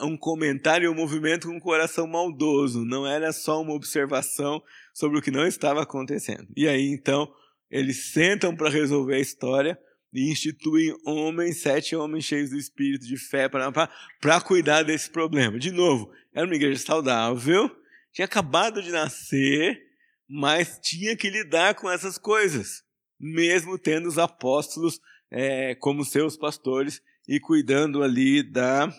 um 0.00 0.16
comentário 0.16 0.86
e 0.86 0.88
um 0.88 0.94
movimento 0.94 1.48
com 1.48 1.54
um 1.54 1.60
coração 1.60 2.06
maldoso, 2.06 2.84
não 2.84 3.06
era 3.06 3.32
só 3.32 3.60
uma 3.60 3.74
observação 3.74 4.62
sobre 4.94 5.18
o 5.18 5.22
que 5.22 5.30
não 5.30 5.46
estava 5.46 5.82
acontecendo. 5.82 6.46
E 6.56 6.66
aí, 6.66 6.88
então, 6.88 7.32
eles 7.70 8.12
sentam 8.12 8.56
para 8.56 8.70
resolver 8.70 9.16
a 9.16 9.20
história, 9.20 9.78
e 10.12 10.30
instituem 10.30 10.94
homens, 11.06 11.62
sete 11.62 11.96
homens 11.96 12.24
cheios 12.24 12.50
do 12.50 12.58
espírito 12.58 13.06
de 13.06 13.16
fé 13.16 13.48
para 13.48 14.40
cuidar 14.42 14.82
desse 14.82 15.10
problema. 15.10 15.58
De 15.58 15.70
novo, 15.70 16.12
era 16.34 16.46
uma 16.46 16.54
igreja 16.54 16.84
saudável, 16.84 17.70
tinha 18.12 18.26
acabado 18.26 18.82
de 18.82 18.90
nascer, 18.90 19.80
mas 20.28 20.78
tinha 20.82 21.16
que 21.16 21.30
lidar 21.30 21.74
com 21.74 21.90
essas 21.90 22.18
coisas, 22.18 22.82
mesmo 23.18 23.78
tendo 23.78 24.06
os 24.06 24.18
apóstolos 24.18 25.00
é, 25.30 25.74
como 25.76 26.04
seus 26.04 26.36
pastores 26.36 27.00
e 27.26 27.40
cuidando 27.40 28.02
ali 28.02 28.42
da, 28.42 28.92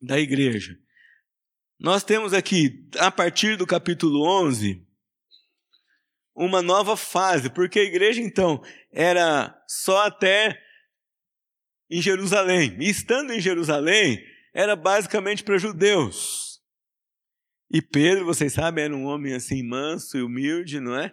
da 0.00 0.18
igreja. 0.18 0.76
Nós 1.78 2.02
temos 2.02 2.32
aqui, 2.32 2.88
a 2.98 3.10
partir 3.10 3.56
do 3.56 3.66
capítulo 3.66 4.26
11, 4.44 4.82
uma 6.34 6.62
nova 6.62 6.96
fase, 6.96 7.50
porque 7.50 7.80
a 7.80 7.84
igreja 7.84 8.20
então 8.20 8.62
era 8.92 9.54
só 9.68 10.06
até 10.06 10.60
em 11.90 12.00
Jerusalém. 12.00 12.76
E 12.80 12.88
estando 12.88 13.32
em 13.32 13.40
Jerusalém, 13.40 14.22
era 14.54 14.74
basicamente 14.74 15.44
para 15.44 15.58
judeus. 15.58 16.60
E 17.70 17.82
Pedro, 17.82 18.24
vocês 18.24 18.52
sabem, 18.52 18.84
era 18.84 18.94
um 18.96 19.04
homem 19.04 19.34
assim 19.34 19.62
manso 19.62 20.16
e 20.16 20.22
humilde, 20.22 20.80
não 20.80 20.96
é? 20.96 21.12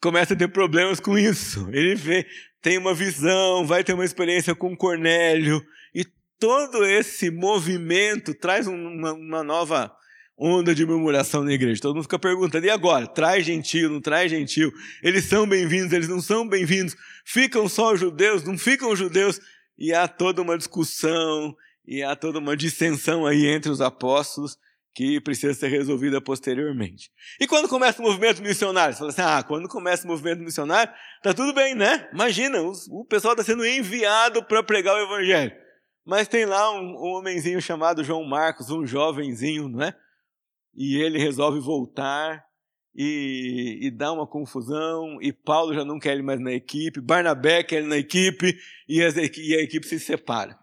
Começa 0.00 0.34
a 0.34 0.36
ter 0.36 0.48
problemas 0.48 0.98
com 0.98 1.16
isso. 1.16 1.68
Ele 1.70 1.94
vê, 1.94 2.26
tem 2.60 2.78
uma 2.78 2.94
visão, 2.94 3.66
vai 3.66 3.84
ter 3.84 3.92
uma 3.92 4.04
experiência 4.04 4.54
com 4.54 4.76
Cornélio, 4.76 5.64
e 5.94 6.04
todo 6.38 6.84
esse 6.84 7.30
movimento 7.30 8.34
traz 8.34 8.66
uma, 8.66 9.12
uma 9.12 9.42
nova 9.42 9.92
onda 10.36 10.74
de 10.74 10.84
murmuração 10.84 11.44
na 11.44 11.52
igreja. 11.52 11.80
Todo 11.80 11.94
mundo 11.94 12.04
fica 12.04 12.18
perguntando: 12.18 12.66
e 12.66 12.70
agora? 12.70 13.06
Traz 13.06 13.44
gentil, 13.44 13.90
não 13.90 14.00
traz 14.00 14.30
gentil? 14.30 14.72
Eles 15.02 15.24
são 15.24 15.46
bem-vindos, 15.46 15.92
eles 15.92 16.08
não 16.08 16.20
são 16.20 16.46
bem-vindos? 16.46 16.96
Ficam 17.24 17.68
só 17.68 17.96
judeus, 17.96 18.44
não 18.44 18.58
ficam 18.58 18.94
judeus? 18.94 19.40
E 19.78 19.92
há 19.92 20.06
toda 20.06 20.42
uma 20.42 20.56
discussão, 20.56 21.54
e 21.86 22.02
há 22.02 22.14
toda 22.14 22.38
uma 22.38 22.56
dissensão 22.56 23.26
aí 23.26 23.46
entre 23.46 23.70
os 23.70 23.80
apóstolos 23.80 24.56
que 24.94 25.20
precisa 25.20 25.52
ser 25.52 25.68
resolvida 25.68 26.20
posteriormente. 26.20 27.10
E 27.40 27.48
quando 27.48 27.68
começa 27.68 28.00
o 28.00 28.04
movimento 28.04 28.40
missionário? 28.40 28.94
Você 28.94 28.98
fala 28.98 29.10
assim, 29.10 29.22
ah, 29.22 29.42
quando 29.42 29.68
começa 29.68 30.04
o 30.04 30.06
movimento 30.06 30.40
missionário, 30.40 30.92
tá 31.20 31.34
tudo 31.34 31.52
bem, 31.52 31.74
né? 31.74 32.08
Imagina, 32.12 32.60
o 32.62 33.04
pessoal 33.04 33.34
está 33.34 33.42
sendo 33.42 33.66
enviado 33.66 34.44
para 34.44 34.62
pregar 34.62 34.94
o 34.94 35.02
evangelho. 35.02 35.63
Mas 36.04 36.28
tem 36.28 36.44
lá 36.44 36.70
um, 36.72 36.94
um 36.94 37.14
homenzinho 37.16 37.60
chamado 37.60 38.04
João 38.04 38.24
Marcos, 38.24 38.70
um 38.70 38.86
jovenzinho, 38.86 39.68
não 39.68 39.82
é? 39.82 39.96
E 40.74 40.96
ele 40.96 41.18
resolve 41.18 41.60
voltar 41.60 42.44
e, 42.94 43.78
e 43.82 43.90
dá 43.90 44.12
uma 44.12 44.26
confusão, 44.26 45.20
e 45.20 45.32
Paulo 45.32 45.74
já 45.74 45.84
não 45.84 45.98
quer 45.98 46.12
ele 46.12 46.22
mais 46.22 46.38
na 46.38 46.52
equipe, 46.52 47.00
Barnabé 47.00 47.62
quer 47.64 47.78
ele 47.78 47.88
na 47.88 47.96
equipe, 47.96 48.56
e, 48.88 49.02
as, 49.02 49.16
e 49.16 49.54
a 49.56 49.62
equipe 49.62 49.86
se 49.86 49.98
separa. 49.98 50.58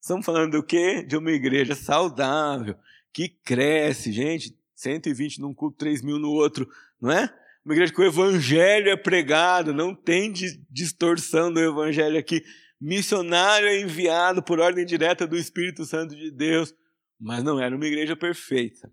Estamos 0.00 0.24
falando 0.24 0.52
do 0.52 0.62
quê? 0.62 1.02
De 1.02 1.16
uma 1.16 1.30
igreja 1.30 1.74
saudável, 1.74 2.76
que 3.12 3.28
cresce, 3.28 4.10
gente, 4.10 4.56
120 4.74 5.40
num 5.40 5.54
culto, 5.54 5.76
3 5.76 6.02
mil 6.02 6.18
no 6.18 6.30
outro, 6.30 6.68
não 7.00 7.12
é? 7.12 7.32
Uma 7.64 7.74
igreja 7.74 7.92
que 7.92 8.00
o 8.00 8.06
evangelho 8.06 8.90
é 8.90 8.96
pregado, 8.96 9.74
não 9.74 9.94
tem 9.94 10.32
distorção 10.70 11.52
do 11.52 11.60
evangelho 11.60 12.18
aqui. 12.18 12.42
Missionário 12.80 13.68
enviado 13.68 14.42
por 14.42 14.60
ordem 14.60 14.84
direta 14.84 15.26
do 15.26 15.36
Espírito 15.36 15.84
Santo 15.84 16.14
de 16.14 16.30
Deus, 16.30 16.72
mas 17.20 17.42
não 17.42 17.60
era 17.60 17.74
uma 17.74 17.86
igreja 17.86 18.16
perfeita. 18.16 18.92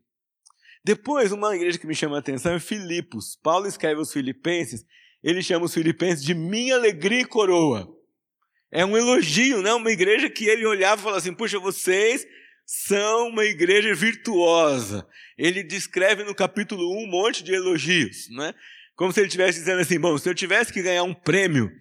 Depois, 0.84 1.32
uma 1.32 1.56
igreja 1.56 1.78
que 1.78 1.88
me 1.88 1.95
chama 1.95 2.15
a 2.15 2.19
atenção 2.19 2.54
é 2.54 2.60
Filipos. 2.60 3.38
Paulo 3.41 3.67
escreve 3.67 4.00
aos 4.00 4.13
Filipenses, 4.13 4.86
ele 5.24 5.41
chama 5.41 5.65
os 5.65 5.74
Filipenses 5.74 6.24
de 6.24 6.34
minha 6.34 6.76
alegria 6.76 7.21
e 7.21 7.26
coroa. 7.26 7.88
É 8.71 8.86
um 8.86 8.98
elogio, 8.98 9.62
né? 9.62 9.74
Uma 9.74 9.91
igreja 9.91 10.30
que 10.30 10.45
ele 10.45 10.65
olhava 10.65 11.00
e 11.00 11.04
falava 11.04 11.17
assim: 11.17 11.34
puxa, 11.34 11.58
vocês 11.60 12.26
são 12.65 13.30
uma 13.30 13.45
igreja 13.45 13.93
virtuosa. 13.93 15.08
Ele 15.38 15.63
descreve 15.63 16.24
no 16.24 16.36
capítulo 16.36 16.91
1 16.98 17.04
um 17.04 17.08
monte 17.08 17.43
de 17.43 17.54
elogios, 17.54 18.28
não 18.30 18.45
é? 18.45 18.54
Como 18.95 19.12
se 19.12 19.19
ele 19.19 19.28
estivesse 19.28 19.60
dizendo 19.60 19.82
assim: 19.82 20.00
bom, 20.00 20.17
se 20.17 20.30
eu 20.30 20.36
tivesse 20.36 20.74
que 20.74 20.82
ganhar 20.82 21.04
um 21.04 21.13
prêmio 21.13 21.71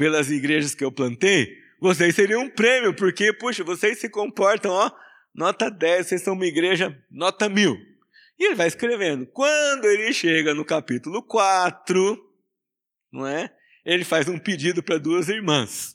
pelas 0.00 0.30
igrejas 0.30 0.74
que 0.74 0.82
eu 0.82 0.90
plantei, 0.90 1.58
vocês 1.78 2.14
seriam 2.14 2.44
um 2.44 2.48
prêmio, 2.48 2.94
porque, 2.94 3.34
puxa, 3.34 3.62
vocês 3.62 4.00
se 4.00 4.08
comportam, 4.08 4.72
ó, 4.72 4.90
nota 5.34 5.70
10, 5.70 6.06
vocês 6.06 6.22
são 6.22 6.32
uma 6.32 6.46
igreja 6.46 6.98
nota 7.10 7.50
mil. 7.50 7.76
E 8.38 8.46
ele 8.46 8.54
vai 8.54 8.66
escrevendo. 8.66 9.26
Quando 9.26 9.84
ele 9.84 10.10
chega 10.14 10.54
no 10.54 10.64
capítulo 10.64 11.22
4, 11.22 12.18
não 13.12 13.26
é? 13.26 13.54
Ele 13.84 14.02
faz 14.02 14.26
um 14.26 14.38
pedido 14.38 14.82
para 14.82 14.96
duas 14.96 15.28
irmãs. 15.28 15.94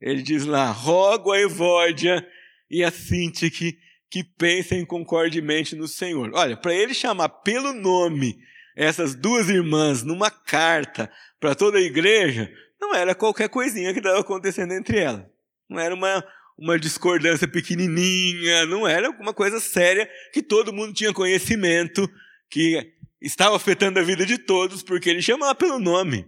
Ele 0.00 0.22
diz 0.22 0.44
lá: 0.44 0.72
rogo 0.72 1.30
a 1.30 1.40
Evódia 1.40 2.26
e 2.68 2.82
a 2.82 2.90
Sintique 2.90 3.78
que 4.10 4.24
pensem 4.24 4.84
concordemente 4.84 5.76
no 5.76 5.86
Senhor. 5.86 6.32
Olha, 6.34 6.56
para 6.56 6.74
ele 6.74 6.92
chamar 6.92 7.28
pelo 7.28 7.72
nome 7.72 8.36
essas 8.76 9.14
duas 9.14 9.48
irmãs 9.48 10.02
numa 10.02 10.32
carta 10.32 11.08
para 11.38 11.54
toda 11.54 11.78
a 11.78 11.82
igreja, 11.82 12.52
não 12.80 12.94
era 12.94 13.14
qualquer 13.14 13.48
coisinha 13.48 13.92
que 13.92 13.98
estava 13.98 14.20
acontecendo 14.20 14.72
entre 14.72 14.98
elas. 14.98 15.24
Não 15.68 15.78
era 15.80 15.94
uma, 15.94 16.24
uma 16.56 16.78
discordância 16.78 17.48
pequenininha, 17.48 18.66
não 18.66 18.86
era 18.86 19.10
uma 19.10 19.34
coisa 19.34 19.60
séria 19.60 20.08
que 20.32 20.42
todo 20.42 20.72
mundo 20.72 20.94
tinha 20.94 21.12
conhecimento, 21.12 22.08
que 22.48 22.92
estava 23.20 23.56
afetando 23.56 23.98
a 23.98 24.02
vida 24.02 24.24
de 24.24 24.38
todos, 24.38 24.82
porque 24.82 25.10
ele 25.10 25.22
chamava 25.22 25.54
pelo 25.54 25.78
nome. 25.78 26.26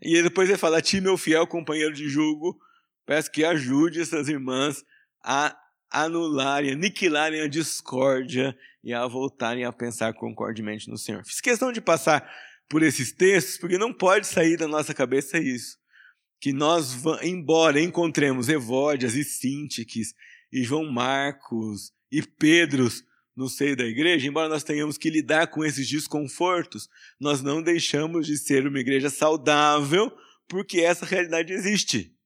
E 0.00 0.22
depois 0.22 0.48
ele 0.48 0.58
fala: 0.58 0.80
Ti, 0.80 1.00
meu 1.00 1.16
fiel 1.16 1.46
companheiro 1.46 1.92
de 1.92 2.08
julgo, 2.08 2.58
peço 3.04 3.30
que 3.30 3.44
ajude 3.44 4.00
essas 4.00 4.28
irmãs 4.28 4.84
a 5.24 5.56
anularem, 5.90 6.72
aniquilarem 6.72 7.42
a 7.42 7.48
discórdia 7.48 8.56
e 8.82 8.94
a 8.94 9.06
voltarem 9.06 9.64
a 9.64 9.72
pensar 9.72 10.14
concordemente 10.14 10.88
no 10.88 10.96
Senhor. 10.96 11.24
Fiz 11.24 11.40
questão 11.40 11.70
de 11.70 11.80
passar 11.80 12.28
por 12.72 12.82
esses 12.82 13.12
textos, 13.12 13.58
porque 13.58 13.76
não 13.76 13.92
pode 13.92 14.26
sair 14.26 14.56
da 14.56 14.66
nossa 14.66 14.94
cabeça 14.94 15.38
isso. 15.38 15.76
Que 16.40 16.54
nós, 16.54 16.96
embora 17.22 17.78
encontremos 17.78 18.48
Evódias 18.48 19.14
e 19.14 19.22
Síntiques, 19.22 20.14
e 20.50 20.64
João 20.64 20.90
Marcos, 20.90 21.92
e 22.10 22.22
Pedros 22.22 23.04
no 23.36 23.46
seio 23.46 23.76
da 23.76 23.84
igreja, 23.84 24.26
embora 24.26 24.48
nós 24.48 24.64
tenhamos 24.64 24.96
que 24.96 25.10
lidar 25.10 25.48
com 25.48 25.62
esses 25.62 25.86
desconfortos, 25.86 26.88
nós 27.20 27.42
não 27.42 27.62
deixamos 27.62 28.26
de 28.26 28.38
ser 28.38 28.66
uma 28.66 28.80
igreja 28.80 29.10
saudável, 29.10 30.10
porque 30.48 30.80
essa 30.80 31.04
realidade 31.04 31.52
existe. 31.52 32.16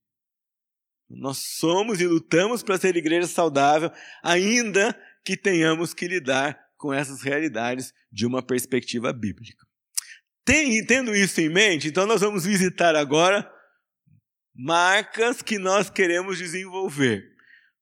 Nós 1.09 1.39
somos 1.39 1.99
e 1.99 2.07
lutamos 2.07 2.63
para 2.63 2.77
ser 2.77 2.95
igreja 2.95 3.27
saudável, 3.27 3.91
ainda 4.23 4.97
que 5.25 5.35
tenhamos 5.35 5.93
que 5.93 6.07
lidar 6.07 6.57
com 6.77 6.93
essas 6.93 7.21
realidades 7.21 7.93
de 8.09 8.25
uma 8.25 8.41
perspectiva 8.41 9.11
bíblica. 9.11 9.66
Tem, 10.47 10.81
tendo 10.85 11.13
isso 11.13 11.41
em 11.41 11.49
mente, 11.49 11.89
então 11.89 12.07
nós 12.07 12.21
vamos 12.21 12.45
visitar 12.45 12.95
agora 12.95 13.51
marcas 14.55 15.41
que 15.41 15.59
nós 15.59 15.89
queremos 15.89 16.37
desenvolver. 16.37 17.21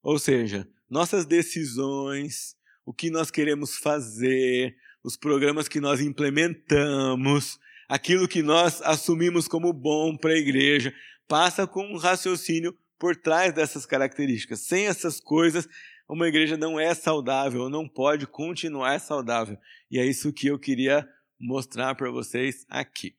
Ou 0.02 0.18
seja, 0.18 0.68
nossas 0.90 1.28
decisões, 1.28 2.56
o 2.84 2.92
que 2.92 3.12
nós 3.12 3.30
queremos 3.30 3.78
fazer, 3.78 4.76
os 5.04 5.16
programas 5.16 5.68
que 5.68 5.80
nós 5.80 6.02
implementamos, 6.02 7.60
aquilo 7.88 8.28
que 8.28 8.42
nós 8.42 8.82
assumimos 8.82 9.48
como 9.48 9.72
bom 9.72 10.18
para 10.18 10.32
a 10.32 10.40
igreja, 10.40 10.92
passa 11.28 11.68
com 11.68 11.86
um 11.86 11.98
raciocínio 11.98 12.76
por 12.98 13.16
trás 13.16 13.54
dessas 13.54 13.86
características. 13.86 14.62
Sem 14.62 14.88
essas 14.88 15.20
coisas, 15.20 15.68
uma 16.10 16.28
igreja 16.28 16.58
não 16.58 16.80
é 16.80 16.96
saudável, 16.96 17.70
não 17.70 17.88
pode 17.88 18.26
continuar 18.26 19.00
saudável. 19.00 19.56
E 19.92 20.00
é 20.00 20.06
isso 20.06 20.34
que 20.34 20.48
eu 20.48 20.58
queria 20.58 21.08
mostrar 21.40 21.96
para 21.96 22.10
vocês 22.10 22.66
aqui. 22.70 23.16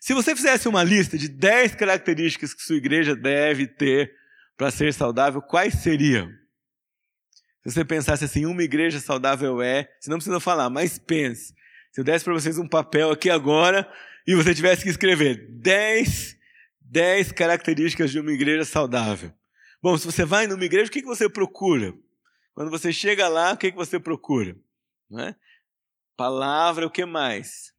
Se 0.00 0.14
você 0.14 0.34
fizesse 0.34 0.68
uma 0.68 0.82
lista 0.82 1.18
de 1.18 1.28
10 1.28 1.74
características 1.74 2.54
que 2.54 2.62
sua 2.62 2.76
igreja 2.76 3.16
deve 3.16 3.66
ter 3.66 4.14
para 4.56 4.70
ser 4.70 4.92
saudável, 4.92 5.42
quais 5.42 5.74
seriam? 5.74 6.28
Se 7.62 7.72
você 7.72 7.84
pensasse 7.84 8.24
assim, 8.24 8.46
uma 8.46 8.62
igreja 8.62 9.00
saudável 9.00 9.62
é, 9.62 9.90
você 9.98 10.10
não 10.10 10.18
precisa 10.18 10.38
falar, 10.38 10.68
mas 10.68 10.98
pense. 10.98 11.54
Se 11.92 12.00
eu 12.00 12.04
desse 12.04 12.24
para 12.24 12.34
vocês 12.34 12.58
um 12.58 12.68
papel 12.68 13.10
aqui 13.10 13.30
agora 13.30 13.90
e 14.26 14.34
você 14.34 14.54
tivesse 14.54 14.82
que 14.82 14.90
escrever 14.90 15.48
10 15.50 16.34
10 16.94 17.32
características 17.32 18.12
de 18.12 18.20
uma 18.20 18.30
igreja 18.30 18.64
saudável. 18.64 19.32
Bom, 19.82 19.98
se 19.98 20.06
você 20.06 20.24
vai 20.24 20.46
numa 20.46 20.64
igreja, 20.64 20.88
o 20.88 20.92
que 20.92 21.02
você 21.02 21.28
procura? 21.28 21.92
Quando 22.54 22.70
você 22.70 22.92
chega 22.92 23.26
lá, 23.26 23.52
o 23.52 23.56
que 23.56 23.72
você 23.72 23.98
procura? 23.98 24.56
Não 25.10 25.20
é? 25.20 25.34
Palavra, 26.16 26.86
o 26.86 26.90
que 26.90 27.04
mais? 27.04 27.74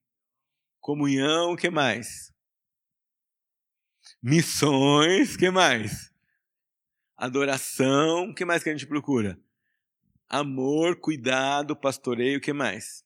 Comunhão, 0.82 1.54
o 1.54 1.58
que 1.58 1.70
mais? 1.70 2.34
Missões, 4.22 5.36
o 5.36 5.38
que 5.38 5.50
mais? 5.50 6.12
Adoração, 7.16 8.30
o 8.30 8.36
que 8.36 8.44
mais 8.44 8.62
que 8.62 8.70
a 8.70 8.74
gente 8.74 8.86
procura? 8.86 9.40
Amor, 10.28 11.00
cuidado, 11.00 11.76
pastoreio, 11.78 12.40
o 12.40 12.42
que 12.42 12.52
mais? 12.52 13.06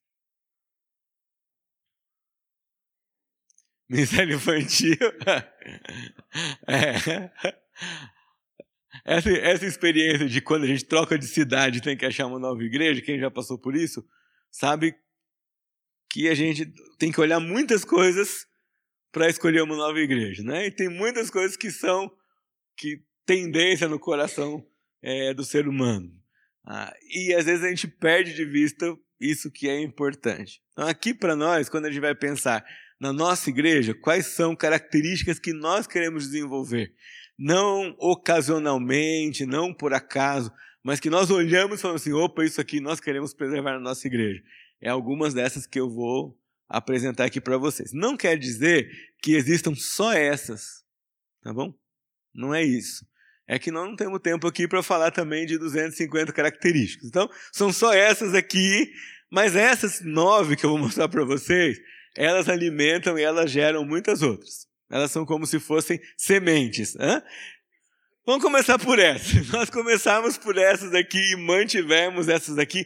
Ministério 3.88 4.36
infantil. 4.36 4.98
é. 6.68 7.32
Essa, 9.06 9.30
essa 9.30 9.66
experiência 9.66 10.28
de 10.28 10.42
quando 10.42 10.64
a 10.64 10.68
gente 10.68 10.86
troca 10.86 11.20
de 11.20 11.28
cidade 11.28 11.82
tem 11.82 11.96
que 11.96 12.06
achar 12.06 12.26
uma 12.26 12.40
nova 12.40 12.64
igreja, 12.64 13.02
quem 13.02 13.20
já 13.20 13.30
passou 13.30 13.60
por 13.60 13.76
isso, 13.76 14.08
sabe 14.52 14.96
que 16.10 16.28
a 16.28 16.36
gente 16.36 16.72
tem 16.98 17.12
que 17.12 17.22
olhar 17.22 17.40
muitas 17.40 17.86
coisas 17.86 18.46
para 19.12 19.30
escolher 19.30 19.62
uma 19.62 19.76
nova 19.76 20.00
igreja, 20.00 20.44
né? 20.44 20.68
E 20.68 20.72
tem 20.72 20.90
muitas 20.90 21.30
coisas 21.30 21.56
que 21.56 21.72
são 21.72 22.12
que 22.78 23.02
tendência 23.26 23.88
no 23.88 24.00
coração 24.00 24.66
é, 25.02 25.34
do 25.34 25.44
ser 25.44 25.68
humano. 25.68 26.12
Ah, 26.66 26.94
e 27.12 27.34
às 27.34 27.46
vezes 27.46 27.64
a 27.64 27.70
gente 27.70 27.88
perde 27.88 28.34
de 28.34 28.46
vista 28.46 28.96
isso 29.20 29.52
que 29.52 29.68
é 29.68 29.82
importante. 29.82 30.62
Então 30.72 30.88
aqui 30.88 31.14
para 31.14 31.36
nós, 31.36 31.70
quando 31.70 31.86
a 31.86 31.92
gente 31.92 32.02
vai 32.02 32.16
pensar 32.16 32.64
na 33.00 33.14
nossa 33.14 33.50
igreja, 33.50 33.94
quais 33.94 34.28
são 34.28 34.56
características 34.56 35.40
que 35.40 35.54
nós 35.54 35.88
queremos 35.88 36.26
desenvolver. 36.26 36.94
não 37.38 37.96
ocasionalmente, 37.98 39.46
não 39.46 39.74
por 39.74 39.94
acaso, 39.94 40.52
mas 40.84 41.00
que 41.00 41.10
nós 41.10 41.32
olhamos 41.32 41.80
e 41.80 41.82
falamos 41.82 42.02
assim: 42.02 42.12
opa, 42.14 42.44
isso 42.44 42.60
aqui 42.60 42.82
nós 42.82 43.00
queremos 43.00 43.34
preservar 43.34 43.74
na 43.74 43.80
nossa 43.80 44.06
igreja. 44.08 44.42
É 44.82 44.90
algumas 44.90 45.34
dessas 45.34 45.66
que 45.66 45.80
eu 45.80 45.90
vou 45.90 46.38
apresentar 46.68 47.26
aqui 47.26 47.42
para 47.42 47.58
vocês. 47.58 47.92
Não 47.92 48.16
quer 48.16 48.38
dizer 48.38 48.90
que 49.22 49.34
existam 49.34 49.74
só 49.76 50.14
essas, 50.14 50.84
tá 51.42 51.52
bom? 51.54 51.74
Não 52.34 52.54
é 52.54 52.64
isso. 52.64 53.06
É 53.48 53.58
que 53.58 53.72
nós 53.72 53.88
não 53.90 53.96
temos 53.96 54.20
tempo 54.22 54.48
aqui 54.48 54.68
para 54.68 54.84
falar 54.84 55.10
também 55.10 55.46
de 55.46 55.58
250 55.58 56.32
características. 56.32 57.08
Então, 57.08 57.28
são 57.52 57.74
só 57.74 57.92
essas 57.92 58.36
aqui, 58.36 58.94
mas 59.30 59.56
essas 59.56 60.02
nove 60.02 60.56
que 60.56 60.66
eu 60.66 60.70
vou 60.70 60.78
mostrar 60.78 61.10
para 61.10 61.26
vocês, 61.26 61.80
elas 62.16 62.48
alimentam 62.48 63.18
e 63.18 63.24
elas 63.24 63.50
geram 63.50 63.84
muitas 63.84 64.22
outras. 64.22 64.68
Elas 64.90 65.12
são 65.12 65.26
como 65.26 65.48
se 65.48 65.60
fossem 65.60 66.00
sementes. 66.16 66.96
Hein? 66.96 67.22
Vamos 68.26 68.44
começar 68.44 68.78
por 68.78 69.00
essas. 69.00 69.50
Nós 69.50 69.70
começamos 69.70 70.38
por 70.38 70.58
essas 70.58 70.94
aqui 70.94 71.18
e 71.34 71.36
mantivemos 71.36 72.30
essas 72.30 72.60
aqui. 72.60 72.86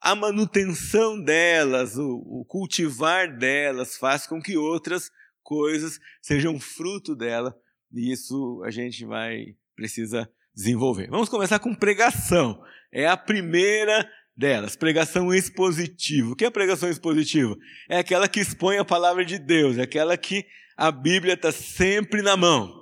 A 0.00 0.14
manutenção 0.14 1.22
delas, 1.22 1.96
o, 1.96 2.44
cultivar 2.48 3.36
delas, 3.36 3.96
faz 3.96 4.26
com 4.26 4.40
que 4.40 4.56
outras 4.56 5.10
coisas 5.42 5.98
sejam 6.22 6.58
fruto 6.58 7.14
dela. 7.14 7.54
E 7.92 8.12
isso 8.12 8.62
a 8.64 8.70
gente 8.70 9.04
vai 9.04 9.56
precisa 9.76 10.30
desenvolver. 10.54 11.08
Vamos 11.08 11.28
começar 11.28 11.58
com 11.58 11.74
pregação. 11.74 12.62
É 12.92 13.06
a 13.06 13.16
primeira 13.16 14.08
delas, 14.36 14.74
pregação 14.74 15.32
expositiva. 15.32 16.30
O 16.30 16.36
que 16.36 16.44
é 16.44 16.50
pregação 16.50 16.88
expositiva? 16.88 17.56
É 17.88 17.98
aquela 17.98 18.28
que 18.28 18.40
expõe 18.40 18.78
a 18.78 18.84
palavra 18.84 19.24
de 19.24 19.38
Deus, 19.38 19.76
é 19.76 19.82
aquela 19.82 20.16
que 20.16 20.46
a 20.76 20.90
Bíblia 20.90 21.34
está 21.34 21.52
sempre 21.52 22.22
na 22.22 22.36
mão, 22.36 22.72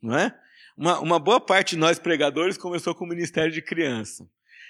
não 0.00 0.16
é? 0.16 0.32
Uma, 0.76 1.00
uma 1.00 1.18
boa 1.18 1.40
parte 1.40 1.70
de 1.70 1.80
nós 1.80 1.98
pregadores 1.98 2.56
começou 2.56 2.94
com 2.94 3.04
o 3.04 3.08
ministério 3.08 3.52
de 3.52 3.60
criança. 3.60 4.28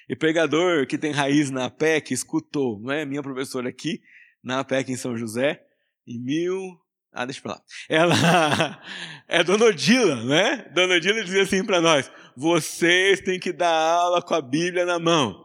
E 0.09 0.16
pregador 0.16 0.87
que 0.87 0.96
tem 0.96 1.12
raiz 1.12 1.51
na 1.51 1.66
APEC 1.66 2.12
escutou, 2.12 2.81
não 2.81 2.92
é? 2.92 3.05
Minha 3.05 3.22
professora 3.22 3.68
aqui, 3.68 4.01
na 4.42 4.61
APEC 4.61 4.90
em 4.90 4.96
São 4.96 5.16
José, 5.16 5.62
em 6.07 6.18
mil. 6.18 6.79
Ah, 7.12 7.24
deixa 7.24 7.40
pra 7.40 7.53
lá. 7.53 7.62
Ela 7.88 8.83
é 9.29 9.42
Dona 9.44 9.66
Odila, 9.66 10.24
né? 10.24 10.70
Dona 10.74 10.94
Odila 10.94 11.22
dizia 11.22 11.42
assim 11.42 11.64
para 11.64 11.81
nós: 11.81 12.11
vocês 12.37 13.20
têm 13.20 13.38
que 13.38 13.53
dar 13.53 13.74
aula 13.74 14.22
com 14.22 14.35
a 14.35 14.40
Bíblia 14.40 14.85
na 14.85 14.98
mão. 14.98 15.44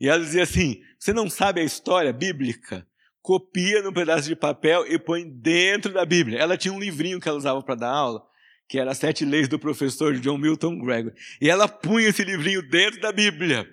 E 0.00 0.08
ela 0.08 0.22
dizia 0.22 0.42
assim: 0.42 0.80
você 0.98 1.12
não 1.12 1.28
sabe 1.30 1.60
a 1.60 1.64
história 1.64 2.12
bíblica? 2.12 2.86
Copia 3.20 3.82
num 3.82 3.92
pedaço 3.92 4.28
de 4.28 4.36
papel 4.36 4.86
e 4.86 4.98
põe 4.98 5.28
dentro 5.28 5.92
da 5.92 6.04
Bíblia. 6.04 6.38
Ela 6.38 6.56
tinha 6.56 6.72
um 6.72 6.80
livrinho 6.80 7.20
que 7.20 7.28
ela 7.28 7.38
usava 7.38 7.62
para 7.62 7.74
dar 7.74 7.90
aula, 7.90 8.22
que 8.68 8.78
era 8.78 8.94
Sete 8.94 9.24
Leis 9.24 9.48
do 9.48 9.58
Professor 9.58 10.14
John 10.18 10.36
Milton 10.36 10.78
Gregory. 10.78 11.14
E 11.40 11.48
ela 11.48 11.66
punha 11.66 12.08
esse 12.08 12.22
livrinho 12.22 12.62
dentro 12.62 13.00
da 13.00 13.10
Bíblia. 13.10 13.66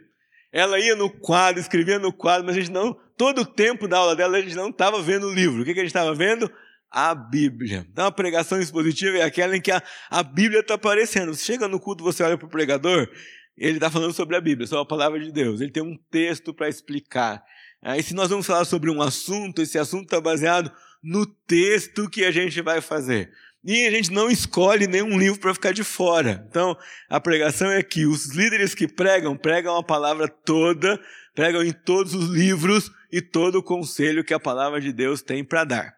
Ela 0.51 0.79
ia 0.79 0.95
no 0.95 1.09
quadro, 1.09 1.59
escrevia 1.59 1.99
no 1.99 2.13
quadro, 2.13 2.45
mas 2.45 2.55
a 2.55 2.59
gente 2.61 2.71
não, 2.71 2.97
todo 3.17 3.41
o 3.41 3.45
tempo 3.45 3.89
da 3.89 3.97
aula 3.97 4.15
dela, 4.15 4.37
a 4.37 4.41
gente 4.41 4.55
não 4.55 4.69
estava 4.69 5.01
vendo 5.01 5.27
o 5.27 5.33
livro. 5.33 5.61
O 5.61 5.65
que, 5.65 5.73
que 5.73 5.79
a 5.81 5.83
gente 5.83 5.89
estava 5.89 6.15
vendo? 6.15 6.49
A 6.89 7.13
Bíblia. 7.13 7.85
Então, 7.91 8.05
a 8.05 8.11
pregação 8.11 8.61
expositiva 8.61 9.17
é 9.17 9.21
aquela 9.21 9.57
em 9.57 9.59
que 9.59 9.71
a, 9.71 9.83
a 10.09 10.23
Bíblia 10.23 10.61
está 10.61 10.75
aparecendo. 10.75 11.33
Você 11.33 11.43
chega 11.43 11.67
no 11.67 11.77
culto, 11.77 12.05
você 12.05 12.23
olha 12.23 12.37
para 12.37 12.47
o 12.47 12.49
pregador, 12.49 13.09
ele 13.57 13.73
está 13.73 13.91
falando 13.91 14.13
sobre 14.13 14.37
a 14.37 14.41
Bíblia, 14.41 14.65
sobre 14.65 14.83
a 14.83 14.87
palavra 14.87 15.19
de 15.19 15.29
Deus. 15.29 15.59
Ele 15.59 15.71
tem 15.71 15.83
um 15.83 15.97
texto 16.09 16.53
para 16.53 16.69
explicar. 16.69 17.43
Aí, 17.83 18.01
se 18.01 18.13
nós 18.13 18.29
vamos 18.29 18.45
falar 18.45 18.63
sobre 18.63 18.89
um 18.89 19.01
assunto, 19.01 19.61
esse 19.61 19.77
assunto 19.77 20.05
está 20.05 20.21
baseado 20.21 20.71
no 21.03 21.25
texto 21.25 22.09
que 22.09 22.23
a 22.23 22.31
gente 22.31 22.61
vai 22.61 22.79
fazer. 22.79 23.29
E 23.65 23.87
a 23.87 23.89
gente 23.89 24.11
não 24.11 24.29
escolhe 24.29 24.85
nenhum 24.85 25.17
livro 25.17 25.39
para 25.39 25.53
ficar 25.53 25.71
de 25.71 25.83
fora. 25.83 26.45
Então, 26.47 26.77
a 27.09 27.19
pregação 27.19 27.71
é 27.71 27.81
que 27.81 28.05
os 28.05 28.27
líderes 28.27 28.75
que 28.75 28.87
pregam, 28.87 29.35
pregam 29.35 29.75
a 29.75 29.83
palavra 29.83 30.27
toda, 30.27 31.01
pregam 31.33 31.63
em 31.63 31.73
todos 31.73 32.13
os 32.13 32.29
livros 32.29 32.91
e 33.11 33.23
todo 33.23 33.55
o 33.55 33.63
conselho 33.63 34.23
que 34.23 34.35
a 34.35 34.39
palavra 34.39 34.79
de 34.79 34.93
Deus 34.93 35.23
tem 35.23 35.43
para 35.43 35.63
dar. 35.63 35.95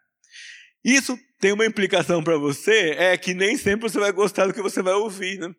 Isso 0.82 1.20
tem 1.42 1.52
uma 1.52 1.66
implicação 1.66 2.24
para 2.24 2.38
você, 2.38 2.96
é 2.98 3.18
que 3.18 3.34
nem 3.34 3.58
sempre 3.58 3.90
você 3.90 4.00
vai 4.00 4.14
gostar 4.14 4.48
do 4.48 4.54
que 4.54 4.62
você 4.62 4.82
vai 4.82 4.94
ouvir, 4.94 5.38
né? 5.38 5.54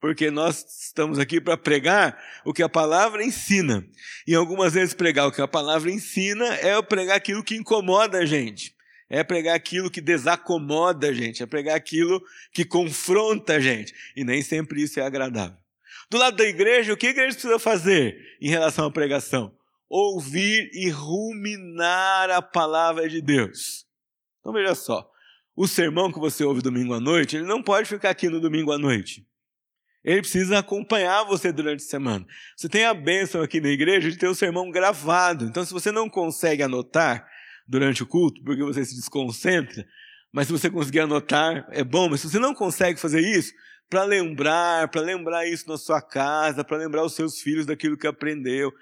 Porque 0.00 0.28
nós 0.28 0.64
estamos 0.86 1.20
aqui 1.20 1.40
para 1.40 1.56
pregar 1.56 2.20
o 2.44 2.52
que 2.52 2.64
a 2.64 2.68
palavra 2.68 3.24
ensina. 3.24 3.86
E 4.26 4.34
algumas 4.34 4.74
vezes 4.74 4.92
pregar 4.92 5.28
o 5.28 5.32
que 5.32 5.40
a 5.40 5.48
palavra 5.48 5.88
ensina 5.88 6.46
é 6.56 6.80
pregar 6.82 7.16
aquilo 7.16 7.44
que 7.44 7.54
incomoda 7.54 8.18
a 8.18 8.26
gente 8.26 8.75
é 9.08 9.22
pregar 9.22 9.54
aquilo 9.54 9.90
que 9.90 10.00
desacomoda 10.00 11.08
a 11.08 11.12
gente, 11.12 11.42
é 11.42 11.46
pregar 11.46 11.76
aquilo 11.76 12.22
que 12.52 12.64
confronta 12.64 13.54
a 13.54 13.60
gente. 13.60 13.94
E 14.16 14.24
nem 14.24 14.42
sempre 14.42 14.82
isso 14.82 14.98
é 14.98 15.04
agradável. 15.04 15.56
Do 16.10 16.18
lado 16.18 16.36
da 16.36 16.44
igreja, 16.44 16.92
o 16.92 16.96
que 16.96 17.06
a 17.06 17.10
igreja 17.10 17.32
precisa 17.32 17.58
fazer 17.58 18.16
em 18.40 18.48
relação 18.48 18.86
à 18.86 18.90
pregação? 18.90 19.54
Ouvir 19.88 20.70
e 20.72 20.88
ruminar 20.88 22.30
a 22.30 22.42
palavra 22.42 23.08
de 23.08 23.20
Deus. 23.20 23.86
Então 24.40 24.52
veja 24.52 24.74
só, 24.74 25.08
o 25.54 25.66
sermão 25.66 26.12
que 26.12 26.18
você 26.18 26.44
ouve 26.44 26.60
domingo 26.60 26.92
à 26.94 27.00
noite, 27.00 27.36
ele 27.36 27.46
não 27.46 27.62
pode 27.62 27.88
ficar 27.88 28.10
aqui 28.10 28.28
no 28.28 28.40
domingo 28.40 28.72
à 28.72 28.78
noite. 28.78 29.26
Ele 30.04 30.20
precisa 30.20 30.58
acompanhar 30.58 31.24
você 31.24 31.50
durante 31.50 31.82
a 31.82 31.88
semana. 31.88 32.24
Você 32.56 32.68
tem 32.68 32.84
a 32.84 32.94
bênção 32.94 33.42
aqui 33.42 33.60
na 33.60 33.68
igreja 33.68 34.08
de 34.08 34.16
ter 34.16 34.28
o 34.28 34.36
sermão 34.36 34.70
gravado. 34.70 35.44
Então, 35.44 35.64
se 35.64 35.72
você 35.72 35.90
não 35.90 36.08
consegue 36.08 36.62
anotar, 36.62 37.28
durante 37.66 38.02
o 38.02 38.06
culto, 38.06 38.42
porque 38.44 38.62
você 38.62 38.84
se 38.84 38.94
desconcentra. 38.94 39.86
Mas 40.32 40.46
se 40.46 40.52
você 40.52 40.70
conseguir 40.70 41.00
anotar, 41.00 41.66
é 41.70 41.82
bom. 41.82 42.08
Mas 42.08 42.20
se 42.20 42.30
você 42.30 42.38
não 42.38 42.54
consegue 42.54 43.00
fazer 43.00 43.20
isso, 43.20 43.52
para 43.88 44.04
lembrar, 44.04 44.88
para 44.88 45.00
lembrar 45.00 45.46
isso 45.46 45.68
na 45.68 45.78
sua 45.78 46.02
casa, 46.02 46.64
para 46.64 46.76
lembrar 46.76 47.04
os 47.04 47.14
seus 47.14 47.40
filhos 47.40 47.66
daquilo 47.66 47.96
que 47.96 48.06
aprendeu, 48.06 48.72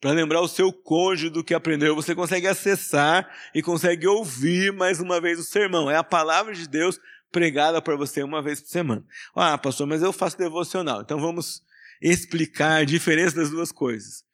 para 0.00 0.12
lembrar 0.12 0.40
o 0.40 0.48
seu 0.48 0.72
cônjuge 0.72 1.30
do 1.30 1.44
que 1.44 1.54
aprendeu, 1.54 1.94
você 1.94 2.14
consegue 2.14 2.46
acessar 2.46 3.28
e 3.54 3.62
consegue 3.62 4.06
ouvir 4.06 4.72
mais 4.72 5.00
uma 5.00 5.20
vez 5.20 5.38
o 5.38 5.44
sermão. 5.44 5.90
É 5.90 5.96
a 5.96 6.04
palavra 6.04 6.54
de 6.54 6.68
Deus 6.68 6.98
pregada 7.30 7.82
para 7.82 7.96
você 7.96 8.22
uma 8.22 8.42
vez 8.42 8.60
por 8.60 8.68
semana. 8.68 9.04
Ah, 9.34 9.58
pastor, 9.58 9.86
mas 9.86 10.02
eu 10.02 10.12
faço 10.12 10.38
devocional. 10.38 11.02
Então 11.02 11.20
vamos 11.20 11.62
explicar 12.00 12.80
a 12.80 12.84
diferença 12.84 13.36
das 13.36 13.50
duas 13.50 13.72
coisas 13.72 14.25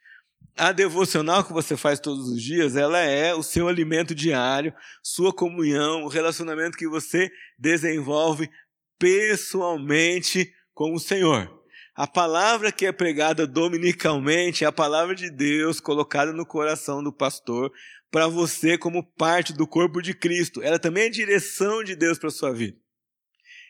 a 0.56 0.72
devocional 0.72 1.44
que 1.44 1.52
você 1.52 1.76
faz 1.76 1.98
todos 1.98 2.28
os 2.28 2.42
dias, 2.42 2.76
ela 2.76 2.98
é 2.98 3.34
o 3.34 3.42
seu 3.42 3.68
alimento 3.68 4.14
diário, 4.14 4.74
sua 5.02 5.32
comunhão, 5.32 6.04
o 6.04 6.08
relacionamento 6.08 6.76
que 6.76 6.86
você 6.86 7.30
desenvolve 7.58 8.50
pessoalmente 8.98 10.52
com 10.74 10.94
o 10.94 11.00
Senhor. 11.00 11.50
A 11.94 12.06
palavra 12.06 12.72
que 12.72 12.86
é 12.86 12.92
pregada 12.92 13.46
dominicalmente 13.46 14.64
é 14.64 14.66
a 14.66 14.72
palavra 14.72 15.14
de 15.14 15.30
Deus 15.30 15.80
colocada 15.80 16.32
no 16.32 16.46
coração 16.46 17.02
do 17.02 17.12
pastor 17.12 17.72
para 18.10 18.28
você 18.28 18.78
como 18.78 19.02
parte 19.02 19.52
do 19.52 19.66
corpo 19.66 20.00
de 20.00 20.14
Cristo. 20.14 20.62
Ela 20.62 20.78
também 20.78 21.04
é 21.04 21.10
direção 21.10 21.82
de 21.82 21.94
Deus 21.94 22.18
para 22.18 22.30
sua 22.30 22.52
vida 22.52 22.81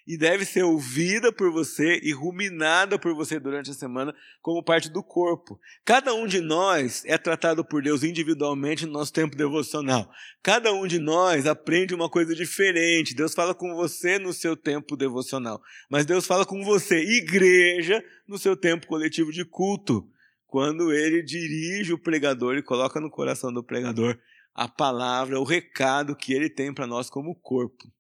e 0.07 0.17
deve 0.17 0.45
ser 0.45 0.63
ouvida 0.65 1.33
por 1.33 1.53
você 1.53 2.01
e 2.03 2.13
ruminada 2.13 2.99
por 2.99 3.15
você 3.15 3.39
durante 3.39 3.71
a 3.71 3.75
semana 3.75 4.15
como 4.41 4.63
parte 4.63 4.91
do 4.91 5.03
corpo. 5.03 5.61
Cada 5.85 6.13
um 6.15 6.27
de 6.27 6.41
nós 6.41 7.05
é 7.07 7.17
tratado 7.17 7.65
por 7.65 7.83
Deus 7.83 8.03
individualmente 8.03 8.87
no 8.87 8.93
nosso 8.93 9.13
tempo 9.13 9.37
devocional. 9.37 10.11
Cada 10.43 10.73
um 10.73 10.87
de 10.87 10.99
nós 10.99 11.47
aprende 11.47 11.95
uma 11.95 12.09
coisa 12.09 12.35
diferente. 12.35 13.15
Deus 13.15 13.35
fala 13.35 13.55
com 13.55 13.75
você 13.75 14.19
no 14.19 14.33
seu 14.33 14.57
tempo 14.57 14.97
devocional, 14.97 15.63
mas 15.89 16.05
Deus 16.05 16.27
fala 16.27 16.45
com 16.45 16.65
você, 16.65 16.99
igreja, 16.99 18.05
no 18.27 18.39
seu 18.39 18.57
tempo 18.57 18.87
coletivo 18.87 19.31
de 19.31 19.45
culto, 19.45 20.09
quando 20.47 20.93
ele 20.93 21.23
dirige 21.23 21.93
o 21.93 21.99
pregador 21.99 22.57
e 22.57 22.63
coloca 22.63 23.01
no 23.01 23.11
coração 23.11 23.53
do 23.53 23.65
pregador 23.65 24.19
a 24.55 24.69
palavra, 24.69 25.41
o 25.41 25.45
recado 25.45 26.15
que 26.15 26.33
ele 26.33 26.51
tem 26.51 26.73
para 26.75 26.87
nós 26.87 27.09
como 27.09 27.35
corpo. 27.35 27.91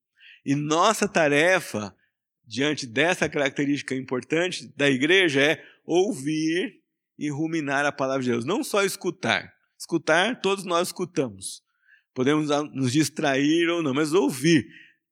E 0.44 0.54
nossa 0.54 1.08
tarefa, 1.08 1.94
diante 2.44 2.86
dessa 2.86 3.28
característica 3.28 3.94
importante 3.94 4.66
da 4.76 4.88
igreja, 4.90 5.40
é 5.40 5.64
ouvir 5.84 6.80
e 7.18 7.30
ruminar 7.30 7.84
a 7.86 7.92
palavra 7.92 8.22
de 8.22 8.30
Deus. 8.30 8.44
Não 8.44 8.64
só 8.64 8.82
escutar. 8.82 9.52
Escutar, 9.78 10.40
todos 10.40 10.64
nós 10.64 10.88
escutamos. 10.88 11.62
Podemos 12.14 12.48
nos 12.72 12.92
distrair 12.92 13.68
ou 13.68 13.82
não, 13.82 13.94
mas 13.94 14.12
ouvir. 14.12 14.66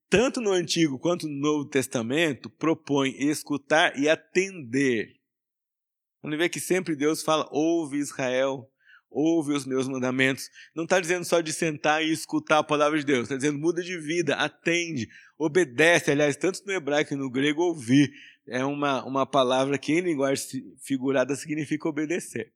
Tanto 0.09 0.40
no 0.40 0.51
Antigo 0.51 0.99
quanto 0.99 1.29
no 1.29 1.37
Novo 1.37 1.69
Testamento, 1.69 2.51
propõe 2.51 3.14
escutar 3.19 3.97
e 3.99 4.09
atender. 4.09 5.14
Quando 6.21 6.37
vê 6.37 6.49
que 6.49 6.61
sempre 6.61 6.97
Deus 6.97 7.23
fala, 7.23 7.49
ouve 7.51 7.97
Israel, 7.97 8.69
ouve 9.11 9.53
os 9.53 9.66
meus 9.66 9.88
mandamentos. 9.88 10.49
Não 10.75 10.85
está 10.85 11.01
dizendo 11.01 11.25
só 11.25 11.40
de 11.40 11.53
sentar 11.53 12.05
e 12.05 12.12
escutar 12.12 12.59
a 12.59 12.64
palavra 12.64 12.99
de 12.99 13.05
Deus, 13.05 13.23
está 13.25 13.37
dizendo 13.37 13.59
muda 13.59 13.83
de 13.83 13.99
vida, 13.99 14.37
atende, 14.37 15.09
obedece. 15.38 16.11
Aliás, 16.11 16.37
tanto 16.37 16.61
no 16.64 16.73
hebraico 16.73 17.14
e 17.14 17.16
no 17.16 17.31
grego, 17.31 17.62
ouvir 17.62 18.12
é 18.46 18.64
uma, 18.64 19.05
uma 19.05 19.27
palavra 19.27 19.79
que 19.79 19.92
em 19.92 20.01
linguagem 20.01 20.64
figurada 20.83 21.35
significa 21.37 21.88
obedecer. 21.88 22.53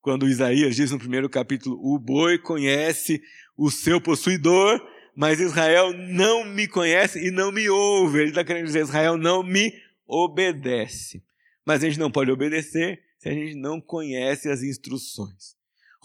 Quando 0.00 0.28
Isaías 0.28 0.76
diz 0.76 0.90
no 0.90 0.98
primeiro 0.98 1.28
capítulo: 1.28 1.78
O 1.82 1.98
boi 1.98 2.38
conhece 2.38 3.20
o 3.56 3.70
seu 3.70 4.00
possuidor, 4.00 4.80
mas 5.16 5.40
Israel 5.40 5.92
não 5.92 6.44
me 6.44 6.68
conhece 6.68 7.26
e 7.26 7.30
não 7.30 7.50
me 7.50 7.68
ouve. 7.68 8.20
Ele 8.20 8.28
está 8.28 8.44
querendo 8.44 8.66
dizer: 8.66 8.82
Israel 8.82 9.16
não 9.16 9.42
me 9.42 9.72
obedece. 10.06 11.22
Mas 11.64 11.82
a 11.82 11.88
gente 11.88 11.98
não 11.98 12.10
pode 12.10 12.30
obedecer 12.30 13.02
se 13.18 13.28
a 13.28 13.32
gente 13.32 13.56
não 13.56 13.80
conhece 13.80 14.48
as 14.48 14.62
instruções. 14.62 15.55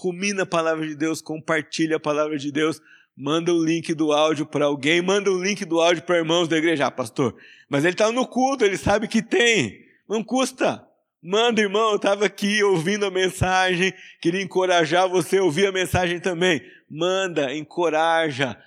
Rumina 0.02 0.42
a 0.42 0.46
palavra 0.48 0.88
de 0.88 0.96
Deus, 0.96 1.22
compartilha 1.22 1.98
a 1.98 2.00
palavra 2.00 2.36
de 2.36 2.52
Deus, 2.52 2.82
manda 3.16 3.54
o 3.54 3.64
link 3.64 3.94
do 3.94 4.12
áudio 4.12 4.48
para 4.48 4.66
alguém, 4.66 5.00
manda 5.00 5.32
o 5.32 5.40
link 5.40 5.64
do 5.64 5.80
áudio 5.80 6.02
para 6.02 6.18
irmãos 6.18 6.48
da 6.48 6.58
igreja. 6.58 6.88
Ah, 6.88 6.92
pastor, 6.92 7.36
mas 7.70 7.84
ele 7.86 7.94
está 7.94 8.12
no 8.12 8.26
culto, 8.26 8.66
ele 8.66 8.78
sabe 8.78 9.08
que 9.08 9.22
tem. 9.22 9.86
Não 10.10 10.24
custa. 10.24 10.84
Manda, 11.22 11.62
irmão, 11.62 11.92
eu 11.92 11.98
estava 11.98 12.26
aqui 12.26 12.64
ouvindo 12.64 13.06
a 13.06 13.12
mensagem, 13.12 13.94
queria 14.20 14.42
encorajar 14.42 15.08
você 15.08 15.38
a 15.38 15.44
ouvir 15.44 15.68
a 15.68 15.72
mensagem 15.72 16.20
também. 16.20 16.64
Manda, 16.90 17.54
encoraja, 17.54 18.58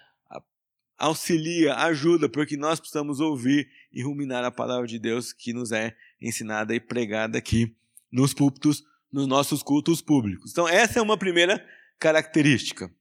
auxilia, 0.97 1.75
ajuda, 1.75 2.29
porque 2.29 2.57
nós 2.57 2.79
precisamos 2.79 3.19
ouvir 3.19 3.69
e 3.93 4.05
ruminar 4.05 4.45
a 4.45 4.53
palavra 4.53 4.87
de 4.87 5.01
Deus 5.01 5.33
que 5.33 5.53
nos 5.53 5.73
é 5.73 5.97
ensinada 6.23 6.73
e 6.73 6.79
pregada 6.79 7.39
aqui 7.39 7.75
nos 8.13 8.33
púlpitos, 8.33 8.85
nos 9.15 9.29
nossos 9.29 9.63
cultos 9.63 10.03
públicos. 10.03 10.51
Então, 10.51 10.69
essa 10.69 10.99
é 10.99 11.03
uma 11.03 11.17
primeira 11.17 11.65
característica 12.01 12.93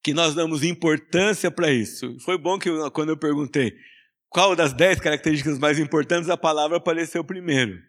que 0.00 0.14
nós 0.14 0.32
damos 0.32 0.62
importância 0.62 1.50
para 1.50 1.72
isso. 1.72 2.16
Foi 2.20 2.38
bom 2.38 2.56
que 2.56 2.70
quando 2.90 3.08
eu 3.08 3.16
perguntei 3.16 3.76
qual 4.28 4.54
das 4.54 4.72
dez 4.72 5.00
características 5.00 5.58
mais 5.58 5.80
importantes, 5.80 6.30
a 6.30 6.36
palavra 6.36 6.76
apareceu 6.76 7.24
primeiro. 7.24 7.82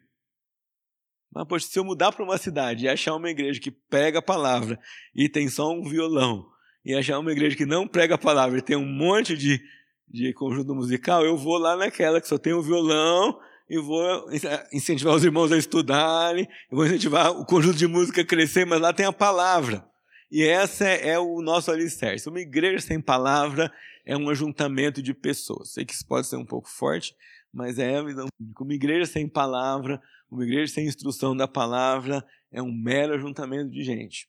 Mas, 1.32 1.48
poxa, 1.48 1.68
se 1.68 1.78
eu 1.78 1.84
mudar 1.84 2.12
para 2.12 2.24
uma 2.24 2.40
cidade 2.40 2.86
e 2.86 2.90
achar 2.90 3.14
uma 3.14 3.30
igreja 3.30 3.60
que 3.60 3.70
prega 3.70 4.18
a 4.18 4.24
palavra 4.24 4.80
e 5.14 5.30
tem 5.30 5.48
só 5.50 5.72
um 5.72 5.84
violão, 5.84 6.50
e 6.84 6.96
achar 6.96 7.20
uma 7.20 7.32
igreja 7.32 7.56
que 7.56 7.66
não 7.66 7.88
prega 7.88 8.16
a 8.16 8.18
palavra 8.18 8.58
e 8.58 8.62
tem 8.62 8.76
um 8.76 8.88
monte 8.88 9.38
de, 9.38 9.62
de 10.08 10.34
conjunto 10.34 10.74
musical, 10.74 11.24
eu 11.24 11.38
vou 11.38 11.60
lá 11.60 11.76
naquela 11.76 12.20
que 12.20 12.28
só 12.28 12.40
tem 12.40 12.56
um 12.56 12.62
violão 12.62 13.38
e 13.70 13.78
vou 13.78 14.26
incentivar 14.72 15.16
os 15.16 15.24
irmãos 15.24 15.52
a 15.52 15.58
estudarem, 15.58 16.48
vou 16.72 16.86
incentivar 16.86 17.32
o 17.32 17.46
conjunto 17.46 17.78
de 17.78 17.88
música 17.88 18.22
a 18.22 18.26
crescer, 18.26 18.66
mas 18.66 18.80
lá 18.80 18.94
tem 18.94 19.06
a 19.06 19.14
palavra. 19.14 19.86
E 20.32 20.44
essa 20.44 20.86
é 20.86 21.18
o 21.18 21.42
nosso 21.42 21.72
alicerce. 21.72 22.30
Uma 22.30 22.40
igreja 22.40 22.80
sem 22.80 23.02
palavra 23.02 23.72
é 24.06 24.16
um 24.16 24.30
ajuntamento 24.30 25.02
de 25.02 25.14
pessoas. 25.14 25.74
Sei 25.74 25.86
que 25.86 25.94
isso 25.94 26.06
pode 26.06 26.28
ser 26.28 26.36
um 26.36 26.46
pouco 26.46 26.70
forte, 26.70 27.16
mas 27.54 27.80
é 27.80 27.98
a 27.98 28.04
visão. 28.04 28.28
Uma 28.60 28.74
igreja 28.74 29.06
sem 29.06 29.28
palavra, 29.28 30.02
uma 30.30 30.44
igreja 30.44 30.74
sem 30.74 30.86
instrução 30.86 31.36
da 31.36 31.48
palavra, 31.48 32.26
é 32.52 32.62
um 32.62 32.74
mero 32.74 33.14
ajuntamento 33.14 33.72
de 33.72 33.84
gente 33.84 34.28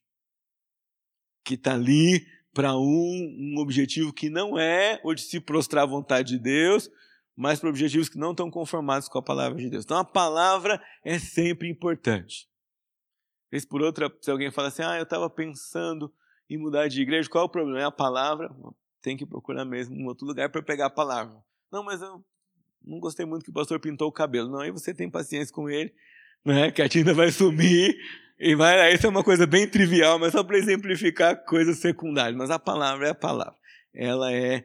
que 1.49 1.55
está 1.55 1.73
ali 1.73 2.27
para 2.53 2.77
um, 2.77 3.37
um 3.57 3.59
objetivo 3.59 4.13
que 4.13 4.29
não 4.29 4.59
é 4.59 5.01
o 5.03 5.15
de 5.15 5.23
se 5.23 5.41
prostrar 5.41 5.85
à 5.85 5.87
vontade 5.87 6.37
de 6.37 6.39
Deus, 6.39 6.91
mas 7.39 7.61
para 7.61 7.69
objetivos 7.69 8.09
que 8.09 8.19
não 8.19 8.33
estão 8.33 8.51
conformados 8.51 9.09
com 9.09 9.17
a 9.17 9.23
palavra 9.23 9.57
de 9.57 9.71
Deus. 9.71 9.85
Então 9.85 9.97
a 9.97 10.05
palavra 10.05 10.83
é 11.05 11.21
sempre 11.21 11.71
importante. 11.71 12.49
Vez 13.49 13.65
por 13.65 13.81
outra, 13.81 14.13
se 14.21 14.29
alguém 14.29 14.51
fala 14.51 14.67
assim, 14.69 14.83
ah, 14.83 14.97
eu 14.97 15.05
estava 15.05 15.31
pensando 15.31 16.13
em 16.51 16.59
mudar 16.59 16.89
de 16.89 17.01
igreja, 17.01 17.31
qual 17.31 17.45
é 17.45 17.47
o 17.47 17.49
problema? 17.49 17.81
É 17.81 17.85
a 17.85 17.93
palavra, 17.93 18.51
tem 19.01 19.17
que 19.17 19.25
procurar 19.25 19.65
mesmo 19.65 19.95
um 19.95 20.07
outro 20.07 20.27
lugar 20.27 20.51
para 20.51 20.61
pegar 20.61 20.87
a 20.87 20.91
palavra. 20.91 21.37
Não, 21.71 21.85
mas 21.85 22.03
eu 22.03 22.25
não 22.85 22.99
gostei 22.99 23.25
muito 23.25 23.45
que 23.45 23.51
o 23.51 23.55
pastor 23.55 23.79
pintou 23.79 24.09
o 24.09 24.13
cabelo. 24.13 24.51
Não, 24.51 24.59
aí 24.59 24.73
você 24.73 24.93
tem 24.93 25.09
paciência 25.09 25.55
com 25.55 25.71
ele, 25.71 25.95
né? 26.45 26.73
que 26.73 26.83
a 26.83 26.89
tinta 26.89 27.15
vai 27.15 27.31
sumir, 27.31 27.97
e 28.37 28.57
vai, 28.57 28.93
isso 28.93 29.07
é 29.07 29.11
uma 29.11 29.23
coisa 29.23 29.47
bem 29.47 29.69
trivial, 29.69 30.19
mas 30.19 30.33
só 30.33 30.43
para 30.43 30.59
exemplificar 30.59 31.45
coisas 31.45 31.79
secundárias. 31.79 32.37
Mas 32.37 32.51
a 32.51 32.59
palavra 32.59 33.07
é 33.07 33.11
a 33.11 33.15
palavra. 33.15 33.55
Ela 33.95 34.33
é 34.33 34.65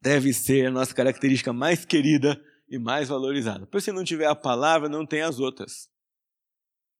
deve 0.00 0.32
ser 0.32 0.66
a 0.66 0.70
nossa 0.70 0.94
característica 0.94 1.52
mais 1.52 1.84
querida 1.84 2.40
e 2.68 2.78
mais 2.78 3.08
valorizada. 3.08 3.66
Porque 3.66 3.80
se 3.80 3.92
não 3.92 4.04
tiver 4.04 4.26
a 4.26 4.34
palavra, 4.34 4.88
não 4.88 5.06
tem 5.06 5.22
as 5.22 5.38
outras. 5.38 5.88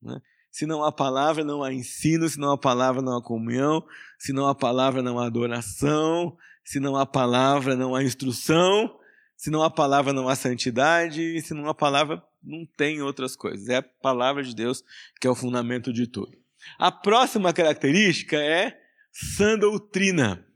Né? 0.03 0.21
Se 0.51 0.67
não 0.67 0.83
há 0.83 0.91
palavra, 0.91 1.45
não 1.45 1.63
há 1.63 1.73
ensino, 1.73 2.29
se 2.29 2.39
não 2.39 2.51
há 2.51 2.59
palavra, 2.59 3.03
não 3.03 3.17
há 3.17 3.23
comunhão, 3.23 3.85
se 4.19 4.33
não 4.33 4.47
há 4.47 4.55
palavra, 4.55 5.03
não 5.03 5.19
há 5.19 5.27
adoração, 5.27 6.37
se 6.65 6.81
não 6.81 6.97
há 6.97 7.07
palavra, 7.07 7.77
não 7.77 7.95
há 7.95 8.03
instrução, 8.03 8.99
se 9.37 9.51
não 9.51 9.63
há 9.63 9.71
palavra, 9.71 10.13
não 10.13 10.29
há 10.29 10.35
santidade, 10.35 11.21
e 11.21 11.41
se 11.41 11.55
não 11.55 11.69
há 11.69 11.75
palavra, 11.75 12.23
não 12.43 12.67
tem 12.77 13.03
outras 13.03 13.37
coisas. 13.37 13.69
É 13.69 13.77
a 13.77 13.83
palavra 13.83 14.43
de 14.43 14.55
Deus 14.55 14.83
que 15.21 15.27
é 15.27 15.31
o 15.31 15.35
fundamento 15.35 15.93
de 15.93 16.07
tudo. 16.07 16.33
A 16.79 16.91
próxima 16.91 17.53
característica 17.53 18.37
é 18.37 18.77
sã 19.13 19.59
doutrina. 19.59 20.48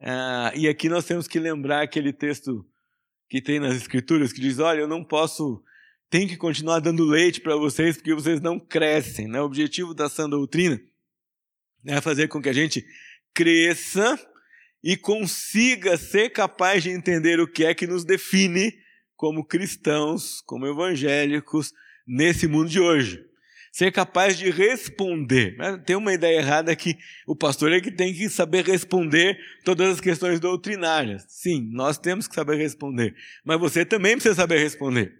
Ah, 0.00 0.52
e 0.56 0.66
aqui 0.66 0.88
nós 0.88 1.04
temos 1.04 1.28
que 1.28 1.38
lembrar 1.38 1.82
aquele 1.82 2.12
texto 2.12 2.66
que 3.28 3.40
tem 3.40 3.60
nas 3.60 3.76
Escrituras 3.76 4.32
que 4.32 4.40
diz: 4.40 4.58
Olha, 4.58 4.80
eu 4.80 4.88
não 4.88 5.04
posso, 5.04 5.62
tenho 6.08 6.28
que 6.28 6.36
continuar 6.36 6.80
dando 6.80 7.04
leite 7.04 7.40
para 7.40 7.56
vocês 7.56 7.96
porque 7.96 8.14
vocês 8.14 8.40
não 8.40 8.58
crescem. 8.58 9.28
Né? 9.28 9.40
O 9.40 9.44
objetivo 9.44 9.94
da 9.94 10.08
sã 10.08 10.28
doutrina 10.28 10.80
é 11.86 12.00
fazer 12.00 12.28
com 12.28 12.40
que 12.40 12.48
a 12.48 12.52
gente 12.52 12.84
cresça 13.34 14.18
e 14.82 14.96
consiga 14.96 15.96
ser 15.96 16.30
capaz 16.30 16.82
de 16.82 16.90
entender 16.90 17.38
o 17.38 17.46
que 17.46 17.64
é 17.64 17.74
que 17.74 17.86
nos 17.86 18.04
define 18.04 18.72
como 19.14 19.44
cristãos, 19.44 20.40
como 20.46 20.66
evangélicos, 20.66 21.74
nesse 22.06 22.46
mundo 22.46 22.70
de 22.70 22.80
hoje. 22.80 23.29
Ser 23.72 23.92
capaz 23.92 24.36
de 24.36 24.50
responder. 24.50 25.56
Né? 25.56 25.80
Tem 25.86 25.94
uma 25.94 26.12
ideia 26.12 26.38
errada 26.38 26.74
que 26.74 26.96
o 27.26 27.36
pastor 27.36 27.72
é 27.72 27.80
que 27.80 27.90
tem 27.90 28.12
que 28.12 28.28
saber 28.28 28.64
responder 28.64 29.38
todas 29.64 29.90
as 29.90 30.00
questões 30.00 30.40
doutrinárias. 30.40 31.24
Sim, 31.28 31.68
nós 31.72 31.96
temos 31.96 32.26
que 32.26 32.34
saber 32.34 32.56
responder. 32.56 33.14
Mas 33.44 33.60
você 33.60 33.84
também 33.84 34.14
precisa 34.14 34.34
saber 34.34 34.58
responder. 34.58 35.14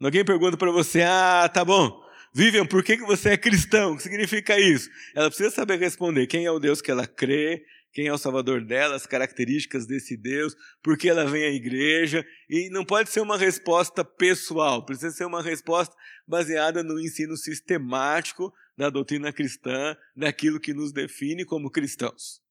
Alguém 0.00 0.24
pergunta 0.24 0.56
para 0.56 0.70
você: 0.70 1.02
ah, 1.02 1.50
tá 1.52 1.64
bom, 1.64 2.00
Vivian, 2.36 2.66
por 2.66 2.84
que 2.84 2.98
você 2.98 3.30
é 3.30 3.36
cristão? 3.38 3.92
O 3.92 3.96
que 3.96 4.02
significa 4.02 4.60
isso? 4.60 4.90
Ela 5.14 5.28
precisa 5.28 5.50
saber 5.50 5.78
responder 5.78 6.26
quem 6.26 6.44
é 6.44 6.50
o 6.50 6.58
Deus 6.58 6.82
que 6.82 6.90
ela 6.90 7.06
crê, 7.06 7.64
quem 7.94 8.08
é 8.08 8.12
o 8.12 8.18
Salvador 8.18 8.60
dela, 8.62 8.94
as 8.94 9.06
características 9.06 9.86
desse 9.86 10.18
Deus, 10.18 10.54
por 10.82 10.98
que 10.98 11.08
ela 11.08 11.24
vem 11.24 11.44
à 11.44 11.48
igreja. 11.48 12.26
E 12.46 12.68
não 12.68 12.84
pode 12.84 13.08
ser 13.08 13.20
uma 13.20 13.38
resposta 13.38 14.04
pessoal, 14.04 14.84
precisa 14.84 15.12
ser 15.12 15.24
uma 15.24 15.42
resposta 15.42 15.96
baseada 16.26 16.82
no 16.82 17.00
ensino 17.00 17.36
sistemático 17.36 18.52
da 18.76 18.90
doutrina 18.90 19.32
cristã, 19.32 19.96
daquilo 20.14 20.60
que 20.60 20.74
nos 20.74 20.92
define 20.92 21.44
como 21.44 21.70
cristãos. 21.70 22.42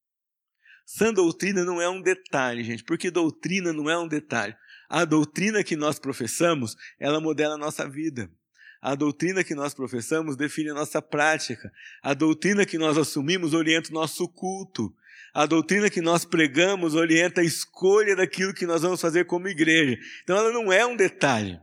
Sã 0.86 1.14
doutrina 1.14 1.66
não 1.66 1.82
é 1.82 1.90
um 1.90 2.02
detalhe, 2.02 2.64
gente, 2.64 2.84
porque 2.84 3.10
doutrina 3.10 3.74
não 3.74 3.90
é 3.90 3.98
um 3.98 4.08
detalhe. 4.08 4.56
A 4.88 5.04
doutrina 5.04 5.64
que 5.64 5.76
nós 5.76 5.98
professamos, 5.98 6.76
ela 7.00 7.20
modela 7.20 7.56
a 7.56 7.58
nossa 7.58 7.90
vida. 7.90 8.30
A 8.82 8.94
doutrina 8.94 9.44
que 9.44 9.56
nós 9.56 9.74
professamos 9.74 10.38
define 10.38 10.70
a 10.70 10.76
nossa 10.76 11.02
prática. 11.02 11.72
A 12.04 12.14
doutrina 12.14 12.68
que 12.68 12.78
nós 12.78 12.98
assumimos 12.98 13.54
orienta 13.54 13.90
o 13.90 13.94
nosso 13.94 14.28
culto. 14.28 14.96
A 15.34 15.48
doutrina 15.48 15.90
que 15.90 16.02
nós 16.02 16.24
pregamos 16.24 16.94
orienta 16.94 17.42
a 17.42 17.44
escolha 17.44 18.16
daquilo 18.16 18.54
que 18.54 18.68
nós 18.68 18.84
vamos 18.84 19.02
fazer 19.02 19.26
como 19.26 19.48
igreja. 19.48 19.98
Então 20.24 20.38
ela 20.38 20.52
não 20.52 20.72
é 20.72 20.86
um 20.86 20.96
detalhe. 20.96 21.60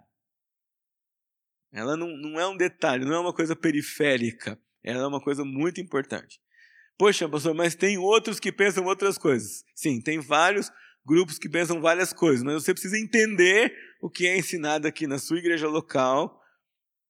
Ela 1.72 1.96
não, 1.96 2.08
não 2.16 2.38
é 2.38 2.46
um 2.46 2.56
detalhe, 2.56 3.04
não 3.04 3.14
é 3.14 3.18
uma 3.18 3.32
coisa 3.32 3.56
periférica. 3.56 4.58
Ela 4.84 5.04
é 5.04 5.06
uma 5.06 5.20
coisa 5.20 5.44
muito 5.44 5.80
importante. 5.80 6.40
Poxa, 6.98 7.28
pastor, 7.28 7.54
mas 7.54 7.74
tem 7.74 7.96
outros 7.98 8.38
que 8.38 8.52
pensam 8.52 8.84
outras 8.84 9.16
coisas. 9.16 9.64
Sim, 9.74 10.00
tem 10.00 10.20
vários 10.20 10.70
grupos 11.04 11.38
que 11.38 11.48
pensam 11.48 11.80
várias 11.80 12.12
coisas, 12.12 12.42
mas 12.42 12.62
você 12.62 12.72
precisa 12.72 12.98
entender 12.98 13.74
o 14.00 14.10
que 14.10 14.26
é 14.26 14.38
ensinado 14.38 14.86
aqui 14.86 15.06
na 15.06 15.18
sua 15.18 15.38
igreja 15.38 15.66
local 15.66 16.40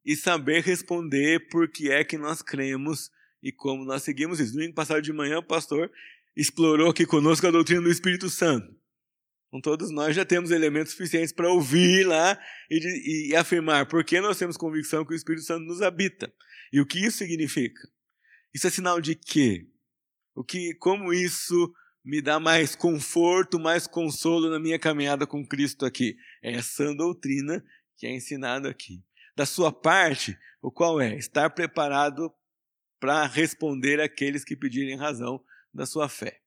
e 0.05 0.17
saber 0.17 0.63
responder 0.63 1.49
por 1.49 1.69
que 1.69 1.91
é 1.91 2.05
que 2.05 2.17
nós 2.17 2.41
cremos 2.43 3.11
e 3.43 3.53
como 3.53 3.85
nós 3.85 4.03
seguimos 4.03 4.41
isso. 4.41 4.53
Domingo 4.53 4.75
passado 4.75 5.03
de 5.03 5.13
manhã, 5.13 5.39
o 5.39 5.47
pastor 5.47 5.91
explorou 6.37 6.91
aqui 6.91 7.05
conosco 7.05 7.47
a 7.47 7.51
doutrina 7.51 7.83
do 7.83 7.91
Espírito 7.91 8.31
Santo. 8.31 8.75
Então, 9.53 9.61
todos 9.61 9.91
nós 9.91 10.17
já 10.17 10.25
temos 10.25 10.51
elementos 10.51 10.93
suficientes 10.93 11.31
para 11.31 11.53
ouvir 11.53 12.07
lá 12.07 12.39
e, 12.71 12.81
de, 12.81 13.29
e, 13.29 13.37
afirmar 13.37 13.85
porque 13.87 14.19
nós 14.19 14.39
temos 14.39 14.57
convicção 14.57 15.05
que 15.05 15.13
o 15.13 15.17
Espírito 15.17 15.45
Santo 15.45 15.67
nos 15.67 15.83
habita. 15.83 16.33
E 16.73 16.81
o 16.81 16.87
que 16.87 17.05
isso 17.05 17.19
significa? 17.19 17.87
Isso 18.55 18.67
é 18.67 18.71
sinal 18.71 18.99
de 18.99 19.15
quê? 19.15 19.67
O 20.35 20.43
que, 20.43 20.75
como 20.77 21.13
isso 21.13 21.71
me 22.03 22.23
dá 22.23 22.41
mais 22.41 22.75
conforto, 22.75 23.61
mais 23.61 23.87
consolo 23.87 24.49
na 24.49 24.59
minha 24.59 24.79
caminhada 24.79 25.27
com 25.27 25.47
Cristo 25.47 25.85
aqui? 25.85 26.17
É 26.43 26.55
essa 26.55 26.95
doutrina 26.95 27.63
que 27.99 28.07
é 28.07 28.11
ensinada 28.11 28.71
aqui. 28.71 29.05
Da 29.37 29.45
sua 29.45 29.71
parte, 29.71 30.35
o 30.63 30.71
qual 30.71 30.99
é? 30.99 31.15
Estar 31.15 31.51
preparado 31.51 32.33
para 32.99 33.27
responder 33.27 34.01
àqueles 34.01 34.45
que 34.45 34.57
pedirem 34.57 34.97
razão 34.97 35.45
da 35.75 35.85
sua 35.85 36.09
fé. 36.09 36.42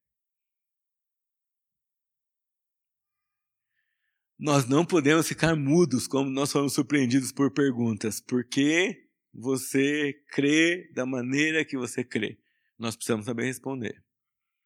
Nós 4.37 4.67
não 4.67 4.85
podemos 4.85 5.27
ficar 5.27 5.55
mudos 5.55 6.07
como 6.07 6.29
nós 6.29 6.51
fomos 6.51 6.73
surpreendidos 6.73 7.31
por 7.31 7.51
perguntas. 7.51 8.19
Por 8.19 8.43
que 8.43 9.07
você 9.33 10.13
crê 10.29 10.89
da 10.93 11.05
maneira 11.05 11.63
que 11.63 11.77
você 11.77 12.03
crê? 12.03 12.37
Nós 12.77 12.95
precisamos 12.95 13.25
saber 13.25 13.45
responder. 13.45 14.03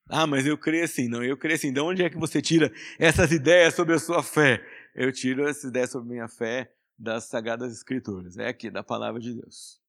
Ah, 0.07 0.25
mas 0.25 0.45
eu 0.45 0.57
creio 0.57 0.83
assim. 0.83 1.07
Não, 1.07 1.23
eu 1.23 1.37
creio 1.37 1.55
assim. 1.55 1.71
De 1.71 1.79
onde 1.79 2.03
é 2.03 2.09
que 2.09 2.17
você 2.17 2.41
tira 2.41 2.73
essas 2.97 3.31
ideias 3.31 3.75
sobre 3.75 3.93
a 3.93 3.99
sua 3.99 4.23
fé? 4.23 4.63
eu 4.95 5.11
tiro 5.11 5.47
essa 5.47 5.67
ideia 5.67 5.87
sobre 5.87 6.09
minha 6.09 6.27
fé 6.27 6.71
das 6.97 7.25
Sagradas 7.25 7.71
Escrituras, 7.71 8.37
é 8.37 8.49
aqui, 8.49 8.69
da 8.69 8.83
Palavra 8.83 9.19
de 9.19 9.33
Deus. 9.33 9.79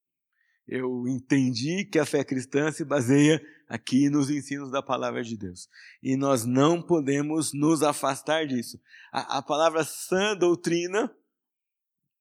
Eu 0.65 1.05
entendi 1.07 1.83
que 1.83 1.99
a 1.99 2.05
fé 2.05 2.23
cristã 2.23 2.71
se 2.71 2.85
baseia 2.85 3.41
aqui 3.71 4.09
nos 4.09 4.29
ensinos 4.29 4.69
da 4.69 4.83
Palavra 4.83 5.23
de 5.23 5.37
Deus. 5.37 5.69
E 6.03 6.17
nós 6.17 6.43
não 6.45 6.81
podemos 6.81 7.53
nos 7.53 7.81
afastar 7.81 8.45
disso. 8.45 8.77
A, 9.13 9.37
a 9.37 9.41
palavra 9.41 9.85
sã 9.85 10.35
doutrina, 10.35 11.09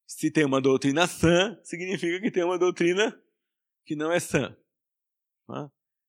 se 0.06 0.30
tem 0.30 0.44
uma 0.44 0.60
doutrina 0.60 1.08
sã, 1.08 1.58
significa 1.64 2.20
que 2.20 2.30
tem 2.30 2.44
uma 2.44 2.56
doutrina 2.56 3.20
que 3.84 3.96
não 3.96 4.12
é 4.12 4.20
sã. 4.20 4.56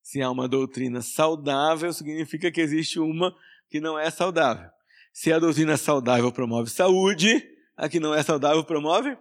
Se 0.04 0.22
há 0.22 0.30
uma 0.30 0.48
doutrina 0.48 1.02
saudável, 1.02 1.92
significa 1.92 2.52
que 2.52 2.62
existe 2.62 3.00
uma 3.00 3.36
que 3.68 3.82
não 3.82 3.98
é 3.98 4.12
saudável. 4.12 4.70
Se 5.12 5.34
a 5.34 5.40
doutrina 5.40 5.76
saudável 5.76 6.32
promove 6.32 6.70
saúde, 6.70 7.44
a 7.76 7.90
que 7.90 8.00
não 8.00 8.14
é 8.14 8.22
saudável 8.22 8.64
promove 8.64 9.18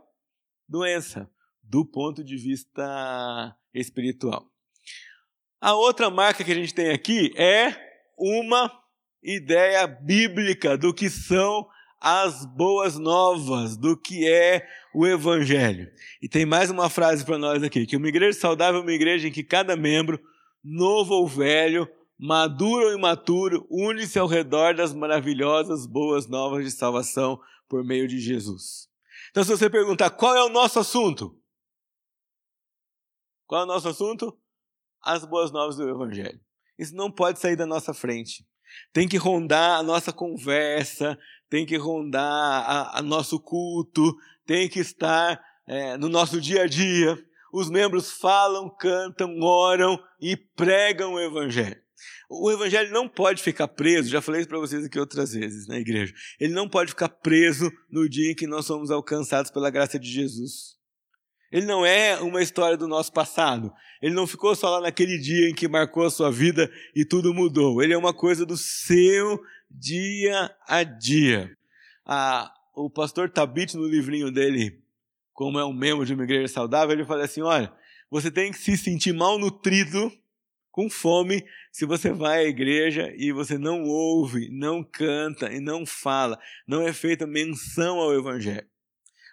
doença, 0.68 1.30
do 1.62 1.82
ponto 1.82 2.22
de 2.22 2.36
vista 2.36 3.56
espiritual. 3.72 4.50
A 5.60 5.74
outra 5.74 6.08
marca 6.08 6.42
que 6.42 6.52
a 6.52 6.54
gente 6.54 6.72
tem 6.72 6.90
aqui 6.90 7.34
é 7.36 7.76
uma 8.16 8.72
ideia 9.22 9.86
bíblica 9.86 10.78
do 10.78 10.94
que 10.94 11.10
são 11.10 11.68
as 12.00 12.46
boas 12.46 12.98
novas, 12.98 13.76
do 13.76 13.94
que 13.94 14.26
é 14.26 14.66
o 14.94 15.06
evangelho. 15.06 15.92
E 16.22 16.28
tem 16.28 16.46
mais 16.46 16.70
uma 16.70 16.88
frase 16.88 17.26
para 17.26 17.36
nós 17.36 17.62
aqui, 17.62 17.86
que 17.86 17.96
uma 17.96 18.08
igreja 18.08 18.38
saudável 18.38 18.80
é 18.80 18.82
uma 18.82 18.92
igreja 18.92 19.28
em 19.28 19.32
que 19.32 19.44
cada 19.44 19.76
membro, 19.76 20.18
novo 20.64 21.12
ou 21.12 21.26
velho, 21.28 21.86
maduro 22.18 22.86
ou 22.86 22.94
imaturo, 22.94 23.66
une-se 23.70 24.18
ao 24.18 24.26
redor 24.26 24.74
das 24.74 24.94
maravilhosas 24.94 25.84
boas 25.84 26.26
novas 26.26 26.64
de 26.64 26.70
salvação 26.70 27.38
por 27.68 27.84
meio 27.84 28.08
de 28.08 28.18
Jesus. 28.18 28.88
Então, 29.30 29.44
se 29.44 29.50
você 29.50 29.68
perguntar 29.68 30.08
qual 30.08 30.34
é 30.34 30.42
o 30.42 30.48
nosso 30.48 30.78
assunto, 30.78 31.38
qual 33.46 33.60
é 33.60 33.64
o 33.64 33.68
nosso 33.68 33.88
assunto? 33.88 34.39
As 35.02 35.24
boas 35.24 35.50
novas 35.50 35.76
do 35.76 35.88
Evangelho. 35.88 36.40
Isso 36.78 36.94
não 36.94 37.10
pode 37.10 37.38
sair 37.38 37.56
da 37.56 37.66
nossa 37.66 37.92
frente. 37.92 38.46
Tem 38.92 39.08
que 39.08 39.16
rondar 39.16 39.78
a 39.78 39.82
nossa 39.82 40.12
conversa, 40.12 41.18
tem 41.48 41.66
que 41.66 41.76
rondar 41.76 42.22
a, 42.22 42.98
a 42.98 43.02
nosso 43.02 43.40
culto, 43.40 44.14
tem 44.46 44.68
que 44.68 44.80
estar 44.80 45.40
é, 45.66 45.96
no 45.96 46.08
nosso 46.08 46.40
dia 46.40 46.62
a 46.62 46.66
dia. 46.66 47.18
Os 47.52 47.68
membros 47.68 48.12
falam, 48.12 48.70
cantam, 48.78 49.40
oram 49.40 49.98
e 50.20 50.36
pregam 50.36 51.14
o 51.14 51.20
Evangelho. 51.20 51.80
O 52.30 52.50
evangelho 52.50 52.92
não 52.92 53.08
pode 53.08 53.42
ficar 53.42 53.68
preso, 53.68 54.08
já 54.08 54.22
falei 54.22 54.40
isso 54.40 54.48
para 54.48 54.58
vocês 54.58 54.84
aqui 54.84 54.98
outras 54.98 55.32
vezes 55.32 55.66
na 55.66 55.78
igreja. 55.78 56.14
Ele 56.38 56.54
não 56.54 56.68
pode 56.68 56.90
ficar 56.90 57.08
preso 57.08 57.70
no 57.90 58.08
dia 58.08 58.30
em 58.30 58.34
que 58.34 58.46
nós 58.46 58.66
somos 58.66 58.90
alcançados 58.90 59.50
pela 59.50 59.68
graça 59.68 59.98
de 59.98 60.08
Jesus. 60.08 60.79
Ele 61.50 61.66
não 61.66 61.84
é 61.84 62.18
uma 62.20 62.42
história 62.42 62.76
do 62.76 62.86
nosso 62.86 63.12
passado. 63.12 63.72
Ele 64.00 64.14
não 64.14 64.26
ficou 64.26 64.54
só 64.54 64.70
lá 64.70 64.80
naquele 64.82 65.18
dia 65.18 65.50
em 65.50 65.54
que 65.54 65.66
marcou 65.66 66.04
a 66.04 66.10
sua 66.10 66.30
vida 66.30 66.70
e 66.94 67.04
tudo 67.04 67.34
mudou. 67.34 67.82
Ele 67.82 67.92
é 67.92 67.98
uma 67.98 68.14
coisa 68.14 68.46
do 68.46 68.56
seu 68.56 69.40
dia 69.70 70.54
a 70.66 70.82
dia. 70.82 71.56
Ah, 72.06 72.52
o 72.74 72.88
pastor 72.88 73.28
Tabit, 73.28 73.76
no 73.76 73.86
livrinho 73.86 74.30
dele, 74.30 74.80
como 75.32 75.58
é 75.58 75.64
um 75.64 75.72
membro 75.72 76.06
de 76.06 76.14
uma 76.14 76.24
igreja 76.24 76.48
saudável, 76.48 76.94
ele 76.94 77.04
fala 77.04 77.24
assim: 77.24 77.42
olha, 77.42 77.72
você 78.10 78.30
tem 78.30 78.52
que 78.52 78.58
se 78.58 78.76
sentir 78.76 79.12
mal 79.12 79.38
nutrido 79.38 80.12
com 80.70 80.88
fome 80.88 81.44
se 81.72 81.84
você 81.84 82.12
vai 82.12 82.44
à 82.44 82.48
igreja 82.48 83.12
e 83.16 83.32
você 83.32 83.58
não 83.58 83.84
ouve, 83.84 84.48
não 84.50 84.84
canta 84.84 85.52
e 85.52 85.60
não 85.60 85.84
fala, 85.84 86.38
não 86.66 86.82
é 86.82 86.92
feita 86.92 87.26
menção 87.26 87.98
ao 87.98 88.14
Evangelho. 88.14 88.66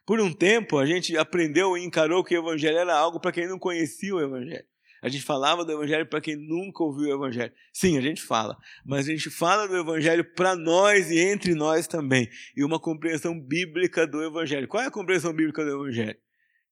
Por 0.07 0.21
um 0.21 0.31
tempo, 0.31 0.79
a 0.79 0.85
gente 0.85 1.17
aprendeu 1.17 1.77
e 1.77 1.83
encarou 1.83 2.23
que 2.23 2.33
o 2.33 2.39
Evangelho 2.41 2.77
era 2.77 2.95
algo 2.95 3.19
para 3.19 3.33
quem 3.33 3.45
não 3.45 3.59
conhecia 3.59 4.15
o 4.15 4.21
Evangelho. 4.21 4.63
A 5.01 5.09
gente 5.09 5.25
falava 5.25 5.65
do 5.65 5.71
Evangelho 5.73 6.05
para 6.07 6.21
quem 6.21 6.37
nunca 6.37 6.81
ouviu 6.81 7.09
o 7.09 7.13
Evangelho. 7.13 7.51
Sim, 7.73 7.97
a 7.97 8.01
gente 8.01 8.21
fala, 8.21 8.57
mas 8.85 9.05
a 9.05 9.11
gente 9.11 9.29
fala 9.29 9.67
do 9.67 9.75
Evangelho 9.75 10.23
para 10.33 10.55
nós 10.55 11.11
e 11.11 11.19
entre 11.19 11.53
nós 11.53 11.87
também. 11.87 12.29
E 12.55 12.63
uma 12.63 12.79
compreensão 12.79 13.37
bíblica 13.37 14.07
do 14.07 14.23
Evangelho. 14.23 14.65
Qual 14.65 14.81
é 14.81 14.87
a 14.87 14.91
compreensão 14.91 15.33
bíblica 15.33 15.65
do 15.65 15.71
Evangelho? 15.71 16.17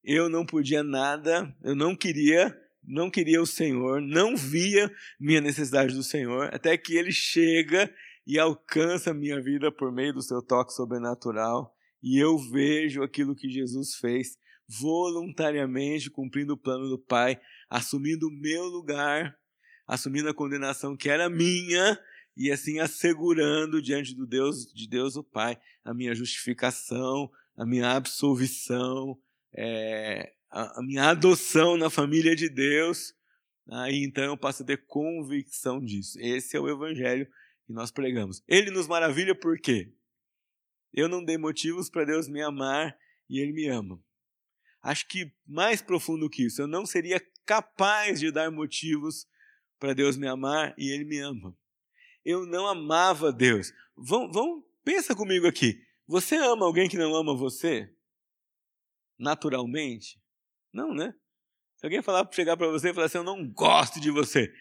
Eu 0.02 0.30
não 0.30 0.46
podia 0.46 0.82
nada, 0.82 1.54
eu 1.62 1.76
não 1.76 1.94
queria 1.94 2.58
não 2.88 3.10
queria 3.10 3.42
o 3.42 3.48
Senhor, 3.48 4.00
não 4.00 4.38
via 4.38 4.92
minha 5.20 5.42
necessidade 5.42 5.96
do 5.96 6.04
Senhor, 6.04 6.54
até 6.54 6.78
que 6.78 6.96
ele 6.96 7.12
chega 7.12 7.92
e 8.28 8.38
alcança 8.38 9.10
a 9.10 9.14
minha 9.14 9.42
vida 9.42 9.72
por 9.72 9.92
meio 9.92 10.14
do 10.14 10.22
seu 10.22 10.40
toque 10.40 10.72
sobrenatural, 10.72 11.75
e 12.06 12.20
eu 12.20 12.38
vejo 12.38 13.02
aquilo 13.02 13.36
que 13.36 13.50
Jesus 13.50 13.96
fez 13.96 14.38
voluntariamente 14.68 16.12
cumprindo 16.12 16.54
o 16.54 16.58
plano 16.58 16.88
do 16.88 17.00
Pai, 17.00 17.42
assumindo 17.68 18.28
o 18.28 18.32
meu 18.32 18.66
lugar, 18.66 19.36
assumindo 19.88 20.30
a 20.30 20.34
condenação 20.34 20.96
que 20.96 21.10
era 21.10 21.28
minha 21.32 22.00
e 22.38 22.52
assim 22.52 22.78
assegurando 22.78 23.82
diante 23.82 24.14
do 24.14 24.28
Deus 24.28 24.72
de 24.72 24.88
Deus 24.88 25.16
o 25.16 25.24
Pai 25.24 25.60
a 25.84 25.96
minha 25.96 26.14
justificação, 26.14 27.32
a 27.58 27.66
minha 27.66 27.94
absolvição, 27.94 29.18
é, 29.52 30.32
a, 30.52 30.84
minha 30.84 31.10
adoção 31.10 31.76
na 31.76 31.90
família 31.90 32.36
de 32.36 32.50
Deus, 32.50 33.16
aí 33.68 34.04
então 34.04 34.26
eu 34.26 34.38
passo 34.38 34.62
a 34.62 34.66
ter 34.66 34.86
convicção 34.86 35.84
disso. 35.84 36.20
Esse 36.22 36.56
é 36.56 36.60
o 36.60 36.70
evangelho 36.70 37.28
que 37.66 37.74
nós 37.74 37.90
pregamos. 37.90 38.44
Ele 38.48 38.70
nos 38.70 38.88
maravilha 38.88 39.34
por 39.34 39.58
quê? 39.58 39.92
Eu 40.96 41.10
não 41.10 41.24
dei 41.24 41.38
motivos 41.38 41.90
para 41.90 42.06
Deus 42.06 42.30
me 42.30 42.42
amar 42.42 42.98
e 43.30 43.42
ele 43.42 43.52
me 43.52 43.68
ama. 43.68 44.02
Acho 44.82 45.06
que 45.08 45.30
mais 45.46 45.82
profundo 45.82 46.30
que 46.30 46.46
isso, 46.46 46.62
eu 46.62 46.68
não 46.68 46.86
seria 46.86 47.20
capaz 47.46 48.20
de 48.20 48.32
dar 48.32 48.50
motivos 48.50 49.28
para 49.78 49.94
Deus 49.94 50.16
me 50.16 50.26
amar 50.26 50.74
e 50.78 50.90
ele 50.90 51.04
me 51.04 51.20
ama. 51.20 51.56
Eu 52.24 52.46
não 52.46 52.66
amava 52.66 53.34
Deus. 53.34 53.74
Vão, 53.96 54.32
vão, 54.32 54.64
pensa 54.86 55.14
comigo 55.14 55.46
aqui. 55.46 55.84
Você 56.08 56.38
ama 56.38 56.66
alguém 56.66 56.88
que 56.88 56.98
não 56.98 57.14
ama 57.14 57.36
você? 57.36 57.94
Naturalmente? 59.20 60.22
Não, 60.72 60.94
né? 60.94 61.14
Se 61.76 61.86
alguém 61.86 62.02
falar, 62.02 62.28
chegar 62.32 62.56
para 62.56 62.68
você 62.68 62.90
e 62.92 62.94
falar 62.94 63.08
assim, 63.08 63.18
eu 63.18 63.24
não 63.24 63.46
gosto 63.52 64.00
de 64.00 64.10
você, 64.10 64.54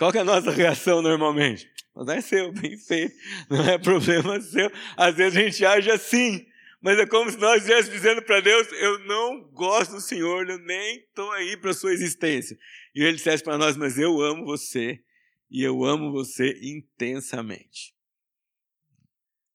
qual 0.00 0.10
é 0.14 0.20
a 0.20 0.24
nossa 0.24 0.50
reação 0.50 1.02
normalmente? 1.02 1.70
Mas 1.94 2.08
é 2.08 2.20
seu, 2.22 2.50
bem 2.50 2.74
feito, 2.74 3.14
não 3.50 3.62
é 3.68 3.76
problema 3.76 4.40
seu. 4.40 4.72
Às 4.96 5.14
vezes 5.14 5.36
a 5.36 5.42
gente 5.42 5.66
age 5.66 5.90
assim, 5.90 6.46
mas 6.80 6.98
é 6.98 7.04
como 7.04 7.30
se 7.30 7.36
nós 7.36 7.56
estivéssemos 7.56 8.00
dizendo 8.00 8.22
para 8.22 8.40
Deus, 8.40 8.66
eu 8.72 8.98
não 9.00 9.42
gosto 9.52 9.96
do 9.96 10.00
Senhor, 10.00 10.48
eu 10.48 10.58
nem 10.60 11.00
estou 11.00 11.30
aí 11.32 11.54
para 11.54 11.72
a 11.72 11.74
sua 11.74 11.92
existência. 11.92 12.58
E 12.94 13.02
ele 13.02 13.18
dissesse 13.18 13.44
para 13.44 13.58
nós, 13.58 13.76
mas 13.76 13.98
eu 13.98 14.22
amo 14.22 14.46
você, 14.46 15.04
e 15.50 15.62
eu 15.62 15.84
amo 15.84 16.10
você 16.10 16.58
intensamente. 16.62 17.94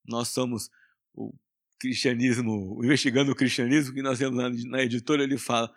Nós 0.08 0.28
somos 0.28 0.70
o 1.16 1.34
cristianismo, 1.80 2.80
investigando 2.84 3.32
o 3.32 3.36
cristianismo, 3.36 3.96
que 3.96 4.04
nós 4.04 4.20
temos 4.20 4.64
na 4.66 4.84
editora, 4.84 5.24
ele 5.24 5.40
fala, 5.40 5.74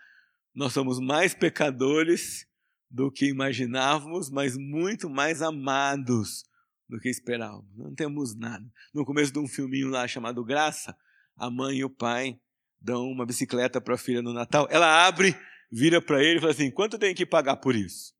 nós 0.55 0.75
somos 0.75 1.01
mais 1.01 1.33
pecadores 1.33 2.47
do 2.91 3.11
que 3.11 3.27
imaginávamos, 3.27 4.31
mas 4.31 4.57
muito 4.57 5.11
mais 5.11 5.43
amados 5.43 6.45
do 6.89 6.99
que 6.99 7.09
esperávamos. 7.09 7.69
Não 7.77 7.95
temos 7.95 8.35
nada. 8.35 8.65
No 8.95 9.05
começo 9.05 9.33
de 9.33 9.39
um 9.39 9.47
filminho 9.47 9.89
lá 9.89 10.09
chamado 10.09 10.45
Graça, 10.45 10.97
a 11.37 11.51
mãe 11.51 11.79
e 11.79 11.85
o 11.85 11.91
pai 11.91 12.41
dão 12.81 13.11
uma 13.11 13.27
bicicleta 13.27 13.81
para 13.81 13.95
a 13.95 13.99
filha 13.99 14.23
no 14.23 14.33
Natal. 14.33 14.67
Ela 14.71 15.07
abre, 15.07 15.37
vira 15.71 16.01
para 16.01 16.23
ele 16.23 16.39
e 16.39 16.41
fala 16.41 16.53
assim: 16.53 16.71
quanto 16.71 16.99
tem 16.99 17.15
que 17.15 17.27
pagar 17.27 17.57
por 17.57 17.75
isso? 17.75 18.15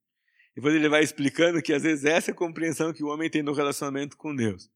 Depois 0.55 0.75
ele 0.75 0.89
vai 0.89 1.03
explicando 1.03 1.63
que 1.63 1.73
às 1.73 1.83
vezes 1.83 2.05
essa 2.05 2.31
é 2.31 2.33
a 2.33 2.37
compreensão 2.37 2.93
que 2.93 3.05
o 3.05 3.09
homem 3.09 3.31
tem 3.31 3.43
no 3.43 3.53
relacionamento 3.53 4.17
com 4.17 4.35
Deus. 4.35 4.71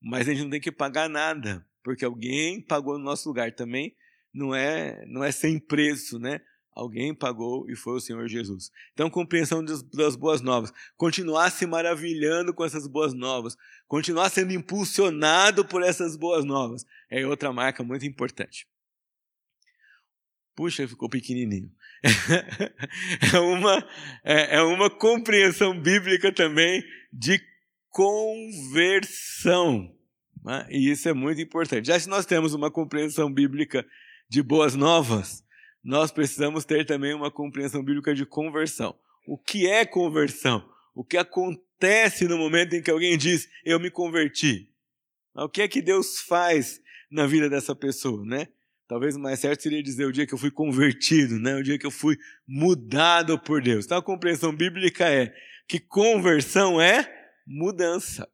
Mas 0.00 0.28
a 0.28 0.32
gente 0.32 0.44
não 0.44 0.50
tem 0.50 0.60
que 0.60 0.72
pagar 0.72 1.08
nada, 1.08 1.66
porque 1.84 2.04
alguém 2.04 2.62
pagou 2.62 2.98
no 2.98 3.04
nosso 3.04 3.28
lugar 3.28 3.52
também. 3.52 3.94
Não 4.32 4.54
é, 4.54 5.04
não 5.06 5.22
é 5.22 5.30
sem 5.32 5.58
preço, 5.58 6.18
né? 6.18 6.40
Alguém 6.78 7.12
pagou 7.12 7.68
e 7.68 7.74
foi 7.74 7.96
o 7.96 8.00
Senhor 8.00 8.28
Jesus. 8.28 8.70
Então, 8.92 9.10
compreensão 9.10 9.64
das 9.64 10.14
boas 10.14 10.40
novas. 10.40 10.72
Continuar 10.96 11.50
se 11.50 11.66
maravilhando 11.66 12.54
com 12.54 12.64
essas 12.64 12.86
boas 12.86 13.12
novas. 13.12 13.56
Continuar 13.88 14.30
sendo 14.30 14.52
impulsionado 14.52 15.64
por 15.64 15.82
essas 15.82 16.16
boas 16.16 16.44
novas. 16.44 16.86
É 17.10 17.26
outra 17.26 17.52
marca 17.52 17.82
muito 17.82 18.06
importante. 18.06 18.64
Puxa, 20.54 20.86
ficou 20.86 21.08
pequenininho. 21.08 21.68
é, 23.34 23.38
uma, 23.40 23.88
é, 24.22 24.56
é 24.58 24.62
uma 24.62 24.88
compreensão 24.88 25.76
bíblica 25.80 26.32
também 26.32 26.84
de 27.12 27.40
conversão. 27.88 29.92
Né? 30.44 30.68
E 30.70 30.92
isso 30.92 31.08
é 31.08 31.12
muito 31.12 31.40
importante. 31.40 31.88
Já 31.88 31.98
se 31.98 32.08
nós 32.08 32.24
temos 32.24 32.54
uma 32.54 32.70
compreensão 32.70 33.32
bíblica 33.32 33.84
de 34.28 34.44
boas 34.44 34.76
novas, 34.76 35.42
nós 35.88 36.12
precisamos 36.12 36.66
ter 36.66 36.84
também 36.84 37.14
uma 37.14 37.30
compreensão 37.30 37.82
bíblica 37.82 38.14
de 38.14 38.26
conversão. 38.26 38.94
O 39.26 39.38
que 39.38 39.66
é 39.66 39.86
conversão? 39.86 40.70
O 40.94 41.02
que 41.02 41.16
acontece 41.16 42.28
no 42.28 42.36
momento 42.36 42.74
em 42.74 42.82
que 42.82 42.90
alguém 42.90 43.16
diz, 43.16 43.48
eu 43.64 43.80
me 43.80 43.90
converti? 43.90 44.70
O 45.34 45.48
que 45.48 45.62
é 45.62 45.66
que 45.66 45.80
Deus 45.80 46.20
faz 46.20 46.78
na 47.10 47.26
vida 47.26 47.48
dessa 47.48 47.74
pessoa, 47.74 48.22
né? 48.26 48.48
Talvez 48.86 49.16
o 49.16 49.18
mais 49.18 49.40
certo 49.40 49.62
seria 49.62 49.82
dizer 49.82 50.04
o 50.04 50.12
dia 50.12 50.26
que 50.26 50.34
eu 50.34 50.38
fui 50.38 50.50
convertido, 50.50 51.38
né? 51.38 51.54
O 51.54 51.62
dia 51.62 51.78
que 51.78 51.86
eu 51.86 51.90
fui 51.90 52.18
mudado 52.46 53.38
por 53.38 53.62
Deus. 53.62 53.86
Então 53.86 53.96
a 53.96 54.02
compreensão 54.02 54.54
bíblica 54.54 55.08
é 55.08 55.34
que 55.66 55.80
conversão 55.80 56.78
é 56.78 57.32
mudança. 57.46 58.30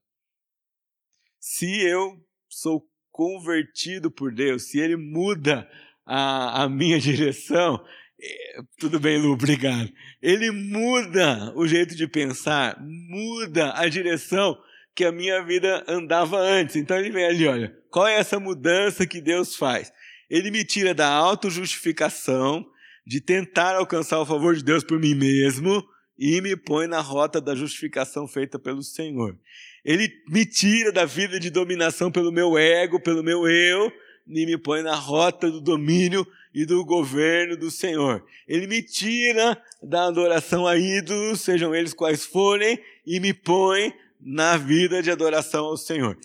Se 1.38 1.86
eu 1.86 2.20
sou 2.48 2.84
convertido 3.12 4.10
por 4.10 4.34
Deus, 4.34 4.64
se 4.64 4.80
Ele 4.80 4.96
muda 4.96 5.70
a, 6.06 6.64
a 6.64 6.68
minha 6.68 6.98
direção, 6.98 7.82
é, 8.20 8.60
tudo 8.78 9.00
bem, 9.00 9.18
Lu, 9.18 9.32
obrigado. 9.32 9.90
Ele 10.22 10.50
muda 10.50 11.52
o 11.56 11.66
jeito 11.66 11.94
de 11.94 12.06
pensar, 12.06 12.76
muda 12.80 13.72
a 13.76 13.88
direção 13.88 14.56
que 14.94 15.04
a 15.04 15.12
minha 15.12 15.42
vida 15.42 15.84
andava 15.88 16.38
antes. 16.38 16.76
Então 16.76 16.96
ele 16.98 17.10
vem 17.10 17.26
ali, 17.26 17.46
olha, 17.46 17.76
qual 17.90 18.06
é 18.06 18.14
essa 18.14 18.38
mudança 18.38 19.06
que 19.06 19.20
Deus 19.20 19.56
faz? 19.56 19.92
Ele 20.30 20.50
me 20.50 20.64
tira 20.64 20.94
da 20.94 21.08
autojustificação, 21.08 22.64
de 23.06 23.20
tentar 23.20 23.76
alcançar 23.76 24.18
o 24.20 24.26
favor 24.26 24.54
de 24.54 24.64
Deus 24.64 24.82
por 24.82 24.98
mim 24.98 25.14
mesmo, 25.14 25.84
e 26.18 26.40
me 26.40 26.56
põe 26.56 26.86
na 26.86 27.00
rota 27.00 27.40
da 27.40 27.54
justificação 27.54 28.26
feita 28.26 28.58
pelo 28.58 28.82
Senhor. 28.82 29.36
Ele 29.84 30.08
me 30.28 30.46
tira 30.46 30.90
da 30.90 31.04
vida 31.04 31.38
de 31.38 31.50
dominação 31.50 32.10
pelo 32.10 32.32
meu 32.32 32.56
ego, 32.56 33.00
pelo 33.00 33.22
meu 33.22 33.46
eu, 33.46 33.92
e 34.26 34.46
me 34.46 34.56
põe 34.56 34.82
na 34.82 34.94
rota 34.94 35.50
do 35.50 35.60
domínio 35.60 36.26
e 36.54 36.64
do 36.64 36.84
governo 36.84 37.56
do 37.56 37.70
Senhor. 37.70 38.24
Ele 38.46 38.66
me 38.66 38.82
tira 38.82 39.60
da 39.82 40.06
adoração 40.06 40.66
a 40.66 40.76
ídolos, 40.76 41.40
sejam 41.40 41.74
eles 41.74 41.92
quais 41.92 42.24
forem, 42.24 42.78
e 43.06 43.20
me 43.20 43.34
põe 43.34 43.92
na 44.20 44.56
vida 44.56 45.02
de 45.02 45.10
adoração 45.10 45.66
ao 45.66 45.76
Senhor. 45.76 46.16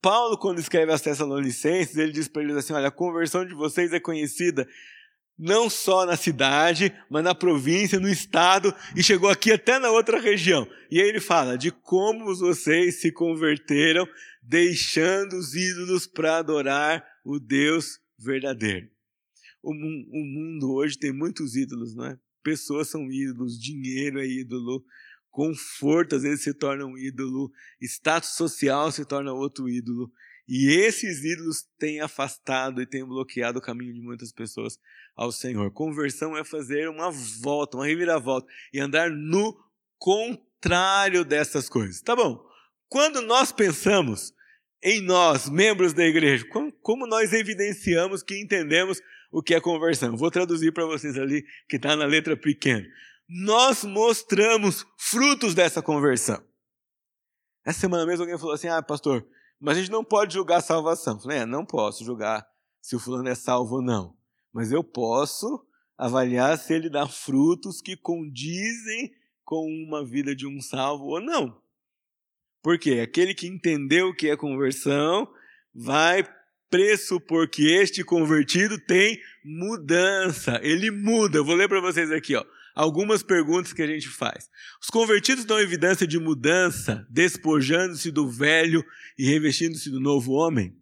Paulo, 0.00 0.36
quando 0.36 0.58
escreve 0.58 0.92
as 0.92 1.00
Tessalonicenses, 1.00 1.96
ele 1.96 2.12
diz 2.12 2.28
para 2.28 2.42
eles 2.42 2.56
assim: 2.56 2.72
olha, 2.72 2.88
a 2.88 2.90
conversão 2.90 3.44
de 3.44 3.54
vocês 3.54 3.92
é 3.92 4.00
conhecida 4.00 4.66
não 5.38 5.68
só 5.68 6.06
na 6.06 6.16
cidade, 6.16 6.94
mas 7.10 7.24
na 7.24 7.34
província, 7.34 7.98
no 7.98 8.08
estado 8.08 8.74
e 8.94 9.02
chegou 9.02 9.28
aqui 9.28 9.52
até 9.52 9.78
na 9.78 9.90
outra 9.90 10.20
região. 10.20 10.66
E 10.90 11.00
aí 11.00 11.08
ele 11.08 11.20
fala 11.20 11.58
de 11.58 11.70
como 11.70 12.34
vocês 12.36 13.00
se 13.00 13.10
converteram, 13.10 14.06
deixando 14.42 15.36
os 15.36 15.54
ídolos 15.54 16.06
para 16.06 16.38
adorar 16.38 17.04
o 17.24 17.40
Deus 17.40 17.98
verdadeiro. 18.18 18.88
O, 19.62 19.72
o 19.72 20.24
mundo 20.24 20.74
hoje 20.74 20.98
tem 20.98 21.12
muitos 21.12 21.56
ídolos, 21.56 21.94
não 21.94 22.04
é? 22.04 22.18
Pessoas 22.42 22.88
são 22.88 23.10
ídolos, 23.10 23.58
dinheiro 23.58 24.20
é 24.20 24.26
ídolo, 24.26 24.84
conforto 25.30 26.16
às 26.16 26.22
vezes 26.22 26.44
se 26.44 26.52
torna 26.52 26.84
um 26.84 26.98
ídolo, 26.98 27.50
status 27.80 28.36
social 28.36 28.92
se 28.92 29.04
torna 29.04 29.32
outro 29.32 29.68
ídolo. 29.68 30.12
E 30.46 30.68
esses 30.68 31.24
ídolos 31.24 31.66
têm 31.78 32.00
afastado 32.00 32.82
e 32.82 32.86
têm 32.86 33.02
bloqueado 33.02 33.58
o 33.58 33.62
caminho 33.62 33.94
de 33.94 34.00
muitas 34.02 34.30
pessoas 34.30 34.78
ao 35.16 35.32
Senhor. 35.32 35.70
Conversão 35.72 36.36
é 36.36 36.44
fazer 36.44 36.88
uma 36.90 37.10
volta, 37.10 37.78
uma 37.78 37.86
reviravolta 37.86 38.46
e 38.70 38.78
andar 38.78 39.10
no 39.10 39.58
contrário 39.96 41.24
dessas 41.24 41.66
coisas. 41.66 42.02
Tá 42.02 42.14
bom? 42.14 42.44
Quando 42.88 43.22
nós 43.22 43.50
pensamos 43.50 44.34
em 44.84 45.00
nós, 45.00 45.48
membros 45.48 45.92
da 45.92 46.04
igreja, 46.04 46.44
como 46.82 47.06
nós 47.06 47.32
evidenciamos 47.32 48.22
que 48.22 48.40
entendemos 48.40 49.00
o 49.32 49.42
que 49.42 49.54
é 49.54 49.60
conversão? 49.60 50.16
Vou 50.16 50.30
traduzir 50.30 50.72
para 50.72 50.84
vocês 50.84 51.18
ali, 51.18 51.42
que 51.68 51.76
está 51.76 51.96
na 51.96 52.04
letra 52.04 52.36
pequena 52.36 52.86
nós 53.28 53.84
mostramos 53.84 54.86
frutos 54.96 55.54
dessa 55.54 55.82
conversão. 55.82 56.42
Essa 57.64 57.80
semana 57.80 58.04
mesmo 58.06 58.22
alguém 58.22 58.38
falou 58.38 58.54
assim: 58.54 58.68
ah, 58.68 58.82
pastor, 58.82 59.26
mas 59.58 59.76
a 59.76 59.80
gente 59.80 59.90
não 59.90 60.04
pode 60.04 60.34
julgar 60.34 60.58
a 60.58 60.62
salvação. 60.62 61.14
Eu 61.14 61.20
falei: 61.20 61.38
é, 61.38 61.46
não 61.46 61.64
posso 61.64 62.04
julgar 62.04 62.46
se 62.80 62.94
o 62.94 63.00
fulano 63.00 63.28
é 63.28 63.34
salvo 63.34 63.76
ou 63.76 63.82
não. 63.82 64.16
Mas 64.52 64.70
eu 64.70 64.84
posso 64.84 65.66
avaliar 65.96 66.58
se 66.58 66.74
ele 66.74 66.90
dá 66.90 67.06
frutos 67.06 67.80
que 67.80 67.96
condizem 67.96 69.12
com 69.42 69.66
uma 69.66 70.04
vida 70.04 70.34
de 70.34 70.46
um 70.46 70.60
salvo 70.60 71.06
ou 71.06 71.20
não. 71.20 71.60
Porque 72.64 72.92
aquele 72.92 73.34
que 73.34 73.46
entendeu 73.46 74.08
o 74.08 74.14
que 74.14 74.30
é 74.30 74.36
conversão 74.36 75.28
vai 75.72 76.26
pressupor 76.70 77.48
que 77.48 77.70
este 77.70 78.02
convertido 78.02 78.78
tem 78.78 79.20
mudança. 79.44 80.58
Ele 80.62 80.90
muda. 80.90 81.38
Eu 81.38 81.44
vou 81.44 81.54
ler 81.54 81.68
para 81.68 81.80
vocês 81.80 82.10
aqui, 82.10 82.34
ó 82.34 82.44
algumas 82.74 83.22
perguntas 83.22 83.72
que 83.72 83.82
a 83.82 83.86
gente 83.86 84.08
faz. 84.08 84.50
Os 84.82 84.90
convertidos 84.90 85.44
dão 85.44 85.60
evidência 85.60 86.06
de 86.06 86.18
mudança, 86.18 87.06
despojando-se 87.08 88.10
do 88.10 88.28
velho 88.28 88.84
e 89.16 89.24
revestindo-se 89.24 89.90
do 89.90 90.00
novo 90.00 90.32
homem? 90.32 90.74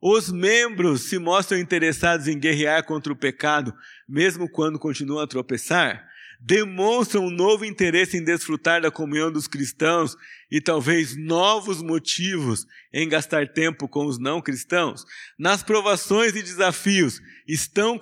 Os 0.00 0.30
membros 0.30 1.02
se 1.02 1.18
mostram 1.18 1.58
interessados 1.58 2.28
em 2.28 2.38
guerrear 2.38 2.84
contra 2.84 3.12
o 3.12 3.16
pecado, 3.16 3.74
mesmo 4.08 4.48
quando 4.48 4.78
continuam 4.78 5.20
a 5.20 5.26
tropeçar? 5.26 6.08
Demonstram 6.40 7.26
um 7.26 7.30
novo 7.30 7.66
interesse 7.66 8.16
em 8.16 8.24
desfrutar 8.24 8.80
da 8.80 8.90
comunhão 8.90 9.30
dos 9.30 9.46
cristãos 9.46 10.16
e 10.50 10.58
talvez 10.58 11.14
novos 11.14 11.82
motivos 11.82 12.66
em 12.92 13.06
gastar 13.06 13.52
tempo 13.52 13.86
com 13.86 14.06
os 14.06 14.18
não 14.18 14.40
cristãos, 14.40 15.04
nas 15.38 15.62
provações 15.62 16.34
e 16.34 16.42
desafios, 16.42 17.20
estão 17.46 17.98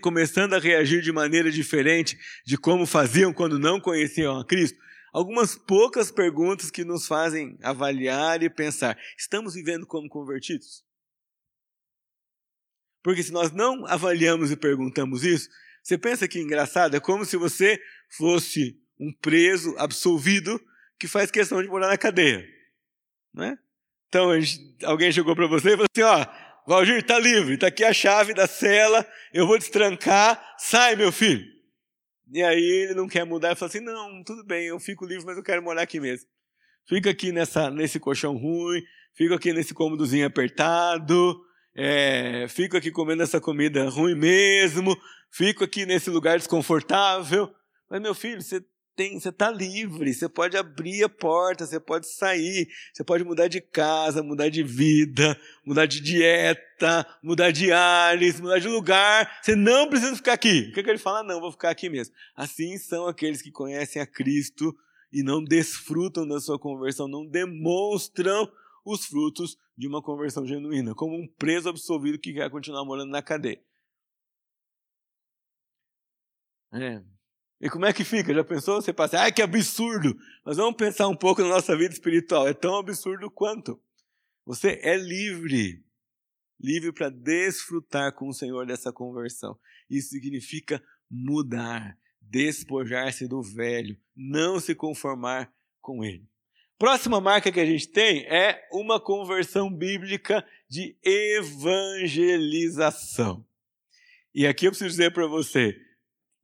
começando 0.00 0.54
a 0.54 0.58
reagir 0.58 1.02
de 1.02 1.12
maneira 1.12 1.50
diferente 1.50 2.18
de 2.46 2.56
como 2.56 2.86
faziam 2.86 3.32
quando 3.34 3.58
não 3.58 3.78
conheciam 3.78 4.40
a 4.40 4.46
Cristo? 4.46 4.78
Algumas 5.12 5.54
poucas 5.54 6.10
perguntas 6.10 6.70
que 6.70 6.84
nos 6.84 7.06
fazem 7.06 7.58
avaliar 7.62 8.42
e 8.42 8.50
pensar: 8.50 8.96
estamos 9.18 9.54
vivendo 9.54 9.86
como 9.86 10.08
convertidos? 10.08 10.84
Porque 13.02 13.22
se 13.22 13.32
nós 13.32 13.52
não 13.52 13.86
avaliamos 13.86 14.50
e 14.50 14.56
perguntamos 14.56 15.24
isso, 15.24 15.48
você 15.82 15.96
pensa 15.96 16.28
que 16.28 16.40
engraçado? 16.40 16.96
É 16.96 17.00
como 17.00 17.24
se 17.24 17.36
você 17.36 17.80
fosse 18.16 18.80
um 18.98 19.12
preso 19.12 19.74
absolvido 19.78 20.60
que 20.98 21.06
faz 21.06 21.30
questão 21.30 21.62
de 21.62 21.68
morar 21.68 21.88
na 21.88 21.96
cadeia. 21.96 22.44
Não 23.32 23.44
é? 23.44 23.58
Então, 24.08 24.30
alguém 24.84 25.12
chegou 25.12 25.36
para 25.36 25.46
você 25.46 25.68
e 25.68 25.72
falou 25.72 25.86
assim: 25.90 26.02
ó, 26.02 26.26
Valdir, 26.66 26.98
está 26.98 27.18
livre, 27.18 27.54
está 27.54 27.68
aqui 27.68 27.84
a 27.84 27.92
chave 27.92 28.34
da 28.34 28.46
cela, 28.46 29.06
eu 29.32 29.46
vou 29.46 29.58
destrancar, 29.58 30.42
sai, 30.58 30.96
meu 30.96 31.12
filho. 31.12 31.44
E 32.30 32.42
aí 32.42 32.84
ele 32.84 32.94
não 32.94 33.08
quer 33.08 33.24
mudar, 33.24 33.48
ele 33.48 33.56
fala 33.56 33.70
assim: 33.70 33.80
não, 33.80 34.22
tudo 34.24 34.44
bem, 34.44 34.66
eu 34.66 34.78
fico 34.80 35.06
livre, 35.06 35.24
mas 35.24 35.36
eu 35.36 35.42
quero 35.42 35.62
morar 35.62 35.82
aqui 35.82 36.00
mesmo. 36.00 36.28
Fica 36.86 37.10
aqui 37.10 37.32
nessa, 37.32 37.70
nesse 37.70 38.00
colchão 38.00 38.36
ruim, 38.36 38.82
fico 39.14 39.34
aqui 39.34 39.52
nesse 39.52 39.74
cômodozinho 39.74 40.26
apertado, 40.26 41.38
é, 41.74 42.46
fico 42.48 42.76
aqui 42.76 42.90
comendo 42.90 43.22
essa 43.22 43.40
comida 43.40 43.88
ruim 43.88 44.14
mesmo, 44.14 44.96
fico 45.30 45.64
aqui 45.64 45.86
nesse 45.86 46.10
lugar 46.10 46.38
desconfortável. 46.38 47.52
Mas, 47.90 48.00
meu 48.00 48.14
filho, 48.14 48.42
você 48.42 48.62
tem, 48.98 49.18
você 49.18 49.28
está 49.28 49.48
livre, 49.48 50.12
você 50.12 50.28
pode 50.28 50.56
abrir 50.56 51.04
a 51.04 51.08
porta, 51.08 51.64
você 51.64 51.78
pode 51.78 52.08
sair, 52.08 52.68
você 52.92 53.04
pode 53.04 53.22
mudar 53.22 53.46
de 53.46 53.60
casa, 53.60 54.24
mudar 54.24 54.48
de 54.48 54.64
vida, 54.64 55.40
mudar 55.64 55.86
de 55.86 56.00
dieta, 56.00 57.06
mudar 57.22 57.52
de 57.52 57.70
ares, 57.70 58.40
mudar 58.40 58.58
de 58.58 58.66
lugar. 58.66 59.38
Você 59.40 59.54
não 59.54 59.88
precisa 59.88 60.16
ficar 60.16 60.32
aqui. 60.32 60.66
O 60.68 60.72
que, 60.72 60.80
é 60.80 60.82
que 60.82 60.90
ele 60.90 60.98
fala? 60.98 61.22
Não, 61.22 61.40
vou 61.40 61.52
ficar 61.52 61.70
aqui 61.70 61.88
mesmo. 61.88 62.12
Assim 62.34 62.76
são 62.76 63.06
aqueles 63.06 63.40
que 63.40 63.52
conhecem 63.52 64.02
a 64.02 64.06
Cristo 64.06 64.76
e 65.12 65.22
não 65.22 65.44
desfrutam 65.44 66.26
da 66.26 66.40
sua 66.40 66.58
conversão, 66.58 67.06
não 67.06 67.24
demonstram 67.24 68.50
os 68.84 69.04
frutos 69.04 69.56
de 69.76 69.86
uma 69.86 70.02
conversão 70.02 70.44
genuína, 70.44 70.92
como 70.92 71.14
um 71.14 71.28
preso 71.38 71.68
absolvido 71.68 72.18
que 72.18 72.32
quer 72.32 72.50
continuar 72.50 72.84
morando 72.84 73.10
na 73.10 73.22
cadeia. 73.22 73.60
É. 76.72 77.02
E 77.60 77.68
como 77.68 77.86
é 77.86 77.92
que 77.92 78.04
fica? 78.04 78.32
Já 78.32 78.44
pensou? 78.44 78.80
Você 78.80 78.92
passa, 78.92 79.20
ai 79.20 79.32
que 79.32 79.42
absurdo! 79.42 80.16
Mas 80.44 80.56
vamos 80.56 80.76
pensar 80.76 81.08
um 81.08 81.16
pouco 81.16 81.42
na 81.42 81.48
nossa 81.48 81.76
vida 81.76 81.92
espiritual. 81.92 82.46
É 82.46 82.54
tão 82.54 82.76
absurdo 82.76 83.28
quanto. 83.30 83.80
Você 84.46 84.78
é 84.82 84.96
livre. 84.96 85.84
Livre 86.60 86.92
para 86.92 87.08
desfrutar 87.08 88.14
com 88.14 88.28
o 88.28 88.34
Senhor 88.34 88.66
dessa 88.66 88.92
conversão. 88.92 89.58
Isso 89.90 90.10
significa 90.10 90.82
mudar, 91.10 91.98
despojar-se 92.20 93.26
do 93.26 93.42
velho, 93.42 93.98
não 94.14 94.60
se 94.60 94.74
conformar 94.74 95.52
com 95.80 96.04
ele. 96.04 96.28
Próxima 96.78 97.20
marca 97.20 97.50
que 97.50 97.60
a 97.60 97.66
gente 97.66 97.88
tem 97.88 98.24
é 98.26 98.62
uma 98.70 99.00
conversão 99.00 99.72
bíblica 99.72 100.46
de 100.68 100.96
evangelização. 101.02 103.44
E 104.32 104.46
aqui 104.46 104.66
eu 104.66 104.70
preciso 104.70 104.90
dizer 104.90 105.12
para 105.12 105.26
você, 105.26 105.76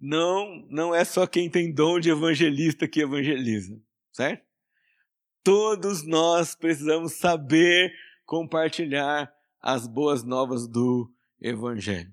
não, 0.07 0.67
não 0.69 0.95
é 0.95 1.03
só 1.03 1.27
quem 1.27 1.49
tem 1.49 1.73
dom 1.73 1.99
de 1.99 2.11
evangelista 2.11 2.87
que 2.87 3.01
evangeliza, 3.01 3.81
certo? 4.13 4.45
Todos 5.43 6.07
nós 6.07 6.55
precisamos 6.55 7.15
saber 7.15 7.91
compartilhar 8.27 9.33
as 9.63 9.87
boas 9.87 10.23
novas 10.23 10.69
do 10.69 11.11
Evangelho. 11.41 12.13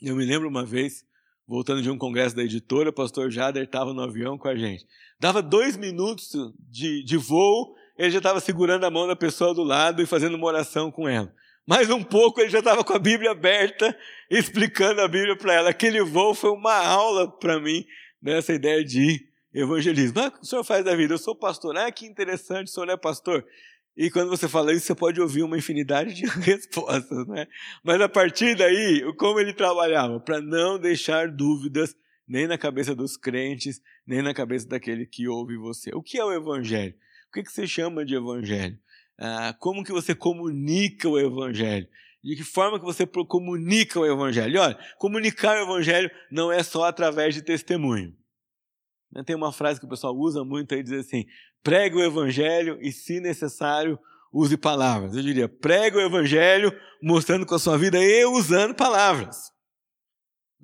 Eu 0.00 0.14
me 0.14 0.24
lembro 0.24 0.48
uma 0.48 0.64
vez, 0.64 1.04
voltando 1.44 1.82
de 1.82 1.90
um 1.90 1.98
congresso 1.98 2.36
da 2.36 2.44
editora, 2.44 2.90
o 2.90 2.94
pastor 2.94 3.32
Jader 3.32 3.64
estava 3.64 3.92
no 3.92 4.02
avião 4.02 4.38
com 4.38 4.46
a 4.46 4.54
gente. 4.54 4.86
Dava 5.18 5.42
dois 5.42 5.76
minutos 5.76 6.30
de, 6.70 7.02
de 7.02 7.16
voo, 7.16 7.74
ele 7.98 8.12
já 8.12 8.18
estava 8.18 8.38
segurando 8.38 8.84
a 8.84 8.90
mão 8.92 9.08
da 9.08 9.16
pessoa 9.16 9.52
do 9.52 9.64
lado 9.64 10.02
e 10.02 10.06
fazendo 10.06 10.36
uma 10.36 10.46
oração 10.46 10.92
com 10.92 11.08
ela. 11.08 11.34
Mais 11.66 11.90
um 11.90 12.00
pouco 12.00 12.40
ele 12.40 12.48
já 12.48 12.60
estava 12.60 12.84
com 12.84 12.92
a 12.92 12.98
Bíblia 12.98 13.32
aberta, 13.32 13.98
explicando 14.30 15.00
a 15.00 15.08
Bíblia 15.08 15.36
para 15.36 15.52
ela. 15.52 15.70
Aquele 15.70 16.00
voo 16.00 16.32
foi 16.32 16.50
uma 16.50 16.76
aula 16.76 17.28
para 17.28 17.58
mim 17.58 17.84
nessa 18.22 18.54
ideia 18.54 18.84
de 18.84 19.26
evangelismo. 19.52 20.20
Ah, 20.20 20.32
o 20.40 20.46
senhor 20.46 20.62
faz 20.62 20.84
da 20.84 20.94
vida? 20.94 21.14
Eu 21.14 21.18
sou 21.18 21.34
pastor. 21.34 21.76
Ah, 21.76 21.90
que 21.90 22.06
interessante, 22.06 22.68
o 22.68 22.70
senhor 22.70 22.88
é 22.88 22.96
pastor. 22.96 23.44
E 23.96 24.08
quando 24.10 24.28
você 24.28 24.46
fala 24.46 24.72
isso, 24.72 24.86
você 24.86 24.94
pode 24.94 25.20
ouvir 25.20 25.42
uma 25.42 25.58
infinidade 25.58 26.14
de 26.14 26.26
respostas, 26.40 27.26
né? 27.26 27.48
Mas 27.82 28.00
a 28.00 28.08
partir 28.08 28.54
daí, 28.54 29.02
como 29.16 29.40
ele 29.40 29.52
trabalhava? 29.52 30.20
Para 30.20 30.40
não 30.40 30.78
deixar 30.78 31.28
dúvidas 31.28 31.96
nem 32.28 32.46
na 32.46 32.56
cabeça 32.56 32.94
dos 32.94 33.16
crentes, 33.16 33.80
nem 34.06 34.22
na 34.22 34.32
cabeça 34.32 34.68
daquele 34.68 35.04
que 35.04 35.26
ouve 35.26 35.56
você. 35.56 35.90
O 35.94 36.02
que 36.02 36.16
é 36.16 36.24
o 36.24 36.32
evangelho? 36.32 36.94
O 37.28 37.32
que, 37.32 37.42
que 37.42 37.50
você 37.50 37.66
chama 37.66 38.04
de 38.04 38.14
evangelho? 38.14 38.78
Ah, 39.18 39.54
como 39.58 39.82
que 39.84 39.92
você 39.92 40.14
comunica 40.14 41.08
o 41.08 41.18
evangelho? 41.18 41.88
De 42.22 42.34
que 42.34 42.44
forma 42.44 42.78
que 42.78 42.84
você 42.84 43.06
comunica 43.06 44.00
o 44.00 44.06
evangelho? 44.06 44.60
Olha, 44.60 44.78
comunicar 44.98 45.56
o 45.58 45.62
evangelho 45.62 46.10
não 46.30 46.50
é 46.50 46.62
só 46.62 46.84
através 46.84 47.34
de 47.34 47.42
testemunho. 47.42 48.12
Né, 49.12 49.22
tem 49.24 49.36
uma 49.36 49.52
frase 49.52 49.78
que 49.78 49.86
o 49.86 49.88
pessoal 49.88 50.14
usa 50.14 50.44
muito 50.44 50.74
aí, 50.74 50.82
diz 50.82 50.92
assim, 50.92 51.24
pregue 51.62 51.96
o 51.96 52.04
evangelho 52.04 52.78
e, 52.80 52.90
se 52.92 53.20
necessário, 53.20 53.98
use 54.32 54.56
palavras. 54.56 55.14
Eu 55.14 55.22
diria, 55.22 55.48
pregue 55.48 55.96
o 55.96 56.00
evangelho 56.00 56.72
mostrando 57.02 57.46
com 57.46 57.54
a 57.54 57.58
sua 57.58 57.78
vida 57.78 57.98
e 57.98 58.24
usando 58.26 58.74
palavras. 58.74 59.52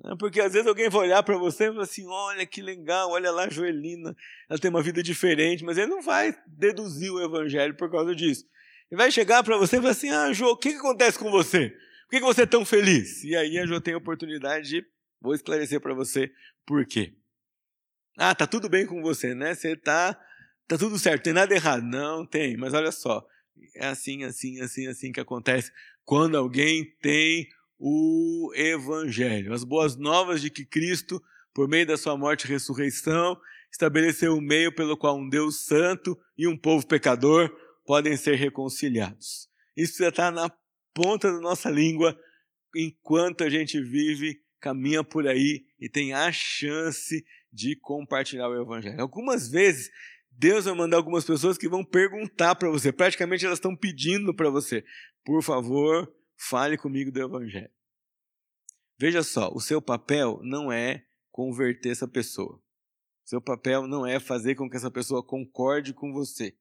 Né, 0.03 0.15
porque 0.19 0.41
às 0.41 0.51
vezes 0.53 0.67
alguém 0.67 0.89
vai 0.89 1.01
olhar 1.01 1.23
para 1.23 1.37
você 1.37 1.65
e 1.65 1.71
falar 1.71 1.83
assim: 1.83 2.05
olha 2.07 2.45
que 2.45 2.61
legal, 2.61 3.11
olha 3.11 3.31
lá 3.31 3.45
a 3.45 3.49
Joelina, 3.49 4.15
ela 4.49 4.59
tem 4.59 4.69
uma 4.69 4.83
vida 4.83 5.01
diferente, 5.01 5.63
mas 5.63 5.77
ele 5.77 5.87
não 5.87 6.01
vai 6.01 6.35
deduzir 6.45 7.11
o 7.11 7.21
evangelho 7.21 7.75
por 7.75 7.89
causa 7.89 8.13
disso. 8.13 8.45
Ele 8.91 8.97
vai 8.97 9.11
chegar 9.11 9.43
para 9.43 9.57
você 9.57 9.77
e 9.77 9.79
falar 9.79 9.91
assim: 9.91 10.09
ah, 10.09 10.33
Jô, 10.33 10.51
o 10.51 10.57
que, 10.57 10.71
que 10.71 10.77
acontece 10.77 11.17
com 11.17 11.31
você? 11.31 11.69
Por 11.69 12.09
que, 12.09 12.19
que 12.19 12.25
você 12.25 12.41
é 12.43 12.45
tão 12.45 12.65
feliz? 12.65 13.23
E 13.23 13.35
aí 13.35 13.57
a 13.57 13.65
Jô 13.65 13.79
tem 13.79 13.93
a 13.93 13.97
oportunidade 13.97 14.67
de, 14.67 14.85
vou 15.21 15.33
esclarecer 15.33 15.79
para 15.79 15.93
você 15.93 16.29
por 16.65 16.85
quê. 16.85 17.13
Ah, 18.17 18.35
tá 18.35 18.45
tudo 18.45 18.69
bem 18.69 18.85
com 18.85 19.01
você, 19.01 19.33
né? 19.33 19.55
Você 19.55 19.75
tá, 19.75 20.19
tá 20.67 20.77
tudo 20.77 20.99
certo, 20.99 21.23
tem 21.23 21.33
nada 21.33 21.55
errado. 21.55 21.83
Não 21.83 22.25
tem, 22.25 22.55
mas 22.57 22.73
olha 22.73 22.91
só, 22.91 23.25
é 23.75 23.87
assim, 23.87 24.23
assim, 24.23 24.61
assim, 24.61 24.87
assim 24.87 25.11
que 25.11 25.19
acontece 25.19 25.71
quando 26.05 26.37
alguém 26.37 26.85
tem 27.01 27.47
o 27.85 28.49
evangelho, 28.55 29.53
as 29.53 29.65
boas 29.65 29.97
novas 29.97 30.41
de 30.41 30.49
que 30.49 30.63
Cristo, 30.63 31.21
por 31.53 31.67
meio 31.67 31.85
da 31.85 31.97
sua 31.97 32.17
morte 32.17 32.45
e 32.45 32.47
ressurreição, 32.47 33.37
estabeleceu 33.69 34.35
o 34.35 34.37
um 34.37 34.41
meio 34.41 34.73
pelo 34.73 34.95
qual 34.95 35.17
um 35.17 35.27
Deus 35.27 35.65
santo 35.65 36.17
e 36.37 36.47
um 36.47 36.57
povo 36.57 36.87
pecador 36.87 37.53
podem 37.85 38.15
ser 38.15 38.35
reconciliados. 38.35 39.49
Isso 39.75 39.97
já 39.97 40.07
está 40.07 40.31
na 40.31 40.49
ponta 40.93 41.29
da 41.29 41.41
nossa 41.41 41.69
língua 41.69 42.17
enquanto 42.73 43.43
a 43.43 43.49
gente 43.49 43.81
vive, 43.81 44.39
caminha 44.61 45.03
por 45.03 45.27
aí 45.27 45.65
e 45.77 45.89
tem 45.89 46.13
a 46.13 46.31
chance 46.31 47.25
de 47.51 47.75
compartilhar 47.75 48.47
o 48.47 48.61
evangelho. 48.61 49.01
Algumas 49.01 49.49
vezes 49.49 49.91
Deus 50.31 50.63
vai 50.63 50.73
mandar 50.73 50.95
algumas 50.95 51.25
pessoas 51.25 51.57
que 51.57 51.67
vão 51.67 51.83
perguntar 51.83 52.55
para 52.55 52.69
você, 52.69 52.93
praticamente 52.93 53.45
elas 53.45 53.57
estão 53.57 53.75
pedindo 53.75 54.33
para 54.33 54.49
você, 54.49 54.85
por 55.25 55.43
favor, 55.43 56.09
fale 56.37 56.77
comigo 56.77 57.11
do 57.11 57.21
evangelho. 57.21 57.71
Veja 58.97 59.23
só, 59.23 59.51
o 59.53 59.59
seu 59.59 59.81
papel 59.81 60.39
não 60.43 60.71
é 60.71 61.05
converter 61.31 61.89
essa 61.89 62.07
pessoa. 62.07 62.61
Seu 63.25 63.41
papel 63.41 63.87
não 63.87 64.05
é 64.05 64.19
fazer 64.19 64.55
com 64.55 64.69
que 64.69 64.75
essa 64.75 64.91
pessoa 64.91 65.23
concorde 65.23 65.93
com 65.93 66.11
você. 66.13 66.55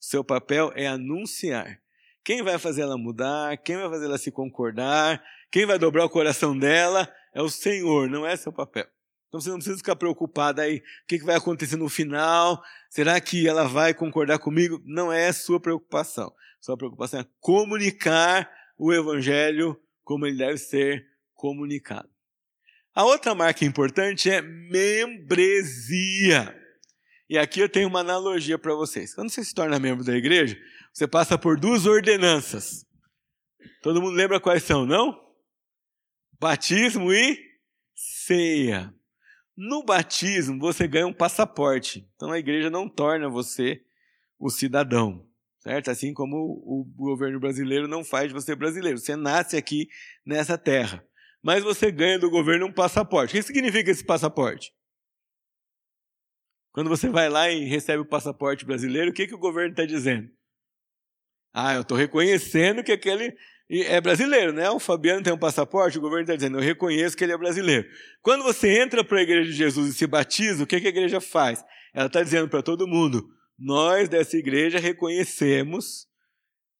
O 0.00 0.04
seu 0.04 0.22
papel 0.22 0.72
é 0.74 0.86
anunciar. 0.86 1.80
Quem 2.24 2.42
vai 2.42 2.58
fazer 2.58 2.82
ela 2.82 2.98
mudar, 2.98 3.56
quem 3.58 3.76
vai 3.76 3.88
fazer 3.88 4.04
ela 4.04 4.18
se 4.18 4.30
concordar, 4.30 5.22
quem 5.50 5.64
vai 5.64 5.78
dobrar 5.78 6.04
o 6.04 6.10
coração 6.10 6.56
dela 6.56 7.12
é 7.34 7.40
o 7.40 7.48
Senhor, 7.48 8.08
não 8.08 8.26
é 8.26 8.36
seu 8.36 8.52
papel. 8.52 8.86
Então 9.28 9.40
você 9.40 9.50
não 9.50 9.56
precisa 9.56 9.76
ficar 9.76 9.96
preocupado 9.96 10.60
aí, 10.60 10.78
o 10.78 10.82
que 11.06 11.18
vai 11.18 11.36
acontecer 11.36 11.76
no 11.76 11.88
final? 11.88 12.62
Será 12.90 13.20
que 13.20 13.46
ela 13.46 13.64
vai 13.66 13.92
concordar 13.92 14.38
comigo? 14.38 14.80
Não 14.84 15.12
é 15.12 15.32
sua 15.32 15.60
preocupação. 15.60 16.32
Sua 16.60 16.76
preocupação 16.76 17.20
é 17.20 17.26
comunicar 17.40 18.50
o 18.78 18.92
evangelho 18.92 19.78
como 20.04 20.26
ele 20.26 20.38
deve 20.38 20.58
ser 20.58 21.06
comunicado. 21.34 22.08
A 22.94 23.04
outra 23.04 23.34
marca 23.34 23.64
importante 23.64 24.30
é 24.30 24.40
membresia. 24.40 25.48
E 27.28 27.36
aqui 27.36 27.60
eu 27.60 27.68
tenho 27.68 27.88
uma 27.88 28.00
analogia 28.00 28.58
para 28.58 28.74
vocês. 28.74 29.14
Quando 29.14 29.28
você 29.30 29.44
se 29.44 29.54
torna 29.54 29.78
membro 29.78 30.02
da 30.04 30.16
igreja, 30.16 30.58
você 30.92 31.06
passa 31.06 31.36
por 31.36 31.60
duas 31.60 31.84
ordenanças. 31.84 32.86
Todo 33.82 34.00
mundo 34.00 34.14
lembra 34.14 34.40
quais 34.40 34.62
são, 34.62 34.86
não? 34.86 35.20
Batismo 36.40 37.12
e 37.12 37.38
ceia. 37.94 38.94
No 39.56 39.84
batismo, 39.84 40.58
você 40.58 40.88
ganha 40.88 41.06
um 41.06 41.12
passaporte. 41.12 42.08
Então 42.14 42.30
a 42.32 42.38
igreja 42.38 42.70
não 42.70 42.88
torna 42.88 43.28
você 43.28 43.84
o 44.38 44.48
cidadão, 44.48 45.27
certo? 45.60 45.90
Assim 45.90 46.12
como 46.12 46.36
o 46.36 46.84
governo 46.96 47.38
brasileiro 47.40 47.88
não 47.88 48.04
faz 48.04 48.28
de 48.28 48.34
você 48.34 48.54
brasileiro. 48.54 48.98
Você 48.98 49.16
nasce 49.16 49.56
aqui 49.56 49.88
nessa 50.24 50.56
terra. 50.56 51.04
Mas 51.42 51.62
você 51.62 51.90
ganha 51.90 52.18
do 52.18 52.30
governo 52.30 52.66
um 52.66 52.72
passaporte. 52.72 53.34
O 53.34 53.36
que 53.36 53.42
significa 53.42 53.90
esse 53.90 54.04
passaporte? 54.04 54.72
Quando 56.72 56.88
você 56.88 57.08
vai 57.08 57.28
lá 57.28 57.50
e 57.50 57.64
recebe 57.64 58.02
o 58.02 58.08
passaporte 58.08 58.64
brasileiro, 58.64 59.10
o 59.10 59.14
que, 59.14 59.26
que 59.26 59.34
o 59.34 59.38
governo 59.38 59.70
está 59.70 59.84
dizendo? 59.84 60.28
Ah, 61.52 61.74
eu 61.74 61.80
estou 61.80 61.96
reconhecendo 61.96 62.84
que 62.84 62.92
aquele 62.92 63.34
é 63.70 64.00
brasileiro, 64.00 64.52
né? 64.52 64.70
O 64.70 64.78
Fabiano 64.78 65.22
tem 65.22 65.32
um 65.32 65.38
passaporte, 65.38 65.98
o 65.98 66.00
governo 66.00 66.22
está 66.22 66.36
dizendo, 66.36 66.58
eu 66.58 66.62
reconheço 66.62 67.16
que 67.16 67.24
ele 67.24 67.32
é 67.32 67.38
brasileiro. 67.38 67.86
Quando 68.22 68.42
você 68.42 68.80
entra 68.80 69.04
para 69.04 69.18
a 69.18 69.22
igreja 69.22 69.50
de 69.50 69.56
Jesus 69.56 69.90
e 69.90 69.94
se 69.94 70.06
batiza, 70.06 70.62
o 70.62 70.66
que, 70.66 70.80
que 70.80 70.86
a 70.86 70.90
igreja 70.90 71.20
faz? 71.20 71.64
Ela 71.92 72.06
está 72.06 72.22
dizendo 72.22 72.48
para 72.48 72.62
todo 72.62 72.86
mundo, 72.86 73.28
nós 73.58 74.08
dessa 74.08 74.36
igreja 74.36 74.78
reconhecemos 74.78 76.06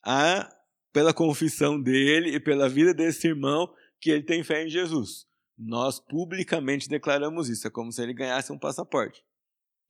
a, 0.05 0.49
pela 0.93 1.13
confissão 1.13 1.81
dele 1.81 2.35
e 2.35 2.41
pela 2.41 2.69
vida 2.69 2.95
desse 2.95 3.27
irmão 3.27 3.69
que 4.01 4.11
ele 4.11 4.23
tem 4.23 4.45
fé 4.45 4.65
em 4.65 4.69
Jesus. 4.69 5.27
Nós 5.59 5.99
publicamente 5.99 6.89
declaramos 6.89 7.49
isso, 7.49 7.67
é 7.67 7.71
como 7.71 7.91
se 7.91 8.01
ele 8.01 8.15
ganhasse 8.15 8.53
um 8.53 8.59
passaporte. 8.59 9.25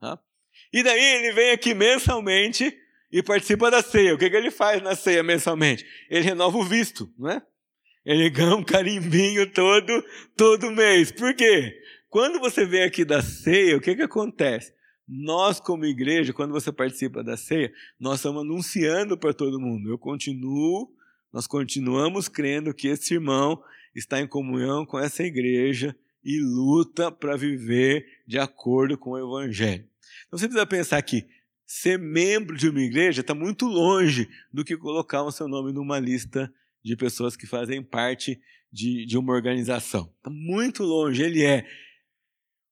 Tá? 0.01 0.19
E 0.73 0.83
daí 0.83 1.17
ele 1.17 1.33
vem 1.33 1.51
aqui 1.51 1.75
mensalmente 1.75 2.75
e 3.13 3.23
participa 3.23 3.71
da 3.71 3.83
ceia. 3.83 4.15
O 4.15 4.19
que, 4.19 4.31
que 4.31 4.37
ele 4.37 4.51
faz 4.51 4.83
na 4.83 4.97
ceia 4.97 5.23
mensalmente? 5.23 5.85
Ele 6.09 6.25
renova 6.25 6.57
o 6.57 6.65
visto, 6.65 7.13
não 7.19 7.31
é? 7.31 7.43
Ele 8.05 8.31
ganha 8.31 8.55
um 8.55 8.65
carimbinho 8.65 9.53
todo, 9.53 10.05
todo 10.35 10.71
mês. 10.71 11.13
Por 11.13 11.35
quê? 11.35 11.79
Quando 12.09 12.41
você 12.41 12.65
vem 12.65 12.83
aqui 12.83 13.05
da 13.05 13.21
ceia, 13.21 13.77
o 13.77 13.81
que, 13.81 13.95
que 13.95 14.03
acontece? 14.03 14.73
Nós, 15.09 15.59
como 15.59 15.87
igreja, 15.87 16.35
quando 16.35 16.53
você 16.53 16.71
participa 16.71 17.25
da 17.25 17.37
ceia, 17.37 17.73
nós 17.99 18.17
estamos 18.17 18.43
anunciando 18.43 19.17
para 19.17 19.33
todo 19.33 19.59
mundo. 19.59 19.89
Eu 19.89 19.97
continuo, 19.97 20.93
nós 21.33 21.47
continuamos 21.47 22.29
crendo 22.29 22.75
que 22.75 22.89
esse 22.89 23.15
irmão 23.15 23.63
está 23.95 24.21
em 24.21 24.27
comunhão 24.27 24.85
com 24.85 24.99
essa 24.99 25.23
igreja 25.23 25.97
e 26.23 26.39
luta 26.41 27.11
para 27.11 27.37
viver 27.37 28.07
de 28.27 28.39
acordo 28.39 28.99
com 28.99 29.11
o 29.11 29.19
evangelho. 29.19 29.87
Então 30.27 30.39
você 30.39 30.47
precisa 30.47 30.67
pensar 30.67 31.01
que 31.01 31.27
ser 31.67 31.99
membro 31.99 32.57
de 32.57 32.69
uma 32.69 32.81
igreja 32.81 33.23
está 33.23 33.35
muito 33.35 33.67
longe 33.67 34.29
do 34.53 34.63
que 34.65 34.77
colocar 34.77 35.23
o 35.23 35.33
seu 35.33 35.49
nome 35.49 35.73
numa 35.73 35.99
lista 35.99 36.53
de 36.83 36.97
pessoas 36.97 37.35
que 37.35 37.47
fazem 37.47 37.83
parte 37.83 38.39
de, 38.71 39.07
de 39.07 39.17
uma 39.17 39.33
organização. 39.33 40.13
Está 40.19 40.31
muito 40.31 40.83
longe. 40.83 41.23
Ele 41.23 41.43
é 41.43 41.67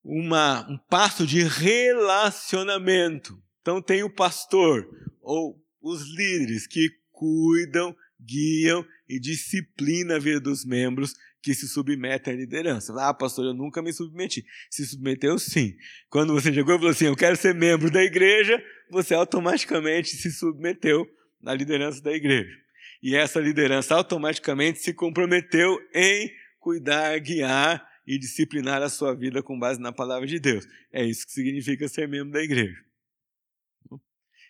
uma, 0.06 0.64
um 0.70 0.78
passo 0.78 1.26
de 1.26 1.42
relacionamento. 1.42 3.36
Então 3.60 3.82
tem 3.82 4.04
o 4.04 4.14
pastor 4.14 4.88
ou 5.20 5.60
os 5.82 6.02
líderes 6.16 6.66
que 6.66 6.88
cuidam, 7.10 7.94
guiam 8.20 8.86
e 9.08 9.18
disciplinam 9.18 10.14
a 10.14 10.20
vida 10.20 10.40
dos 10.40 10.64
membros 10.64 11.12
que 11.42 11.54
se 11.54 11.68
submetem 11.68 12.34
à 12.34 12.36
liderança. 12.36 12.94
Ah, 12.98 13.12
pastor, 13.12 13.46
eu 13.46 13.54
nunca 13.54 13.82
me 13.82 13.92
submeti. 13.92 14.44
Se 14.70 14.86
submeteu 14.86 15.38
sim. 15.38 15.74
Quando 16.08 16.32
você 16.32 16.52
chegou 16.52 16.74
e 16.74 16.78
falou 16.78 16.92
assim, 16.92 17.06
eu 17.06 17.16
quero 17.16 17.36
ser 17.36 17.54
membro 17.54 17.90
da 17.90 18.02
igreja, 18.02 18.62
você 18.90 19.14
automaticamente 19.14 20.10
se 20.10 20.30
submeteu 20.30 21.04
à 21.44 21.54
liderança 21.54 22.00
da 22.00 22.12
igreja. 22.12 22.50
E 23.02 23.14
essa 23.14 23.40
liderança 23.40 23.94
automaticamente 23.94 24.78
se 24.78 24.92
comprometeu 24.92 25.78
em 25.94 26.30
cuidar, 26.58 27.18
guiar 27.18 27.84
e 28.06 28.18
disciplinar 28.18 28.82
a 28.82 28.88
sua 28.88 29.14
vida 29.14 29.42
com 29.42 29.58
base 29.58 29.80
na 29.80 29.92
palavra 29.92 30.26
de 30.26 30.38
Deus. 30.38 30.66
É 30.92 31.04
isso 31.04 31.26
que 31.26 31.32
significa 31.32 31.88
ser 31.88 32.06
membro 32.06 32.32
da 32.32 32.42
igreja. 32.42 32.76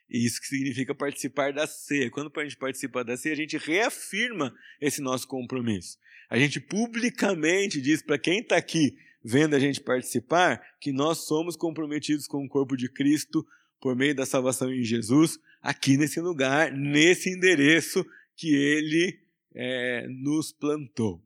E 0.09 0.25
isso 0.25 0.41
que 0.41 0.47
significa 0.47 0.95
participar 0.95 1.53
da 1.53 1.67
ceia. 1.67 2.11
Quando 2.11 2.31
a 2.37 2.45
gente 2.45 2.57
participa 2.57 3.03
da 3.03 3.17
ceia, 3.17 3.33
a 3.33 3.37
gente 3.37 3.57
reafirma 3.57 4.55
esse 4.81 5.01
nosso 5.01 5.27
compromisso. 5.27 5.99
A 6.29 6.39
gente 6.39 6.61
publicamente 6.61 7.81
diz 7.81 8.03
para 8.03 8.19
quem 8.19 8.41
está 8.41 8.57
aqui 8.57 8.97
vendo 9.25 9.57
a 9.57 9.59
gente 9.59 9.81
participar 9.81 10.63
que 10.81 10.93
nós 10.93 11.27
somos 11.27 11.57
comprometidos 11.57 12.29
com 12.29 12.45
o 12.45 12.49
corpo 12.49 12.77
de 12.77 12.89
Cristo 12.89 13.45
por 13.81 13.97
meio 13.97 14.15
da 14.15 14.25
salvação 14.25 14.73
em 14.73 14.85
Jesus, 14.85 15.39
aqui 15.61 15.97
nesse 15.97 16.21
lugar, 16.21 16.71
nesse 16.73 17.31
endereço 17.31 18.07
que 18.37 18.55
ele 18.55 19.21
é, 19.55 20.07
nos 20.09 20.53
plantou. 20.53 21.26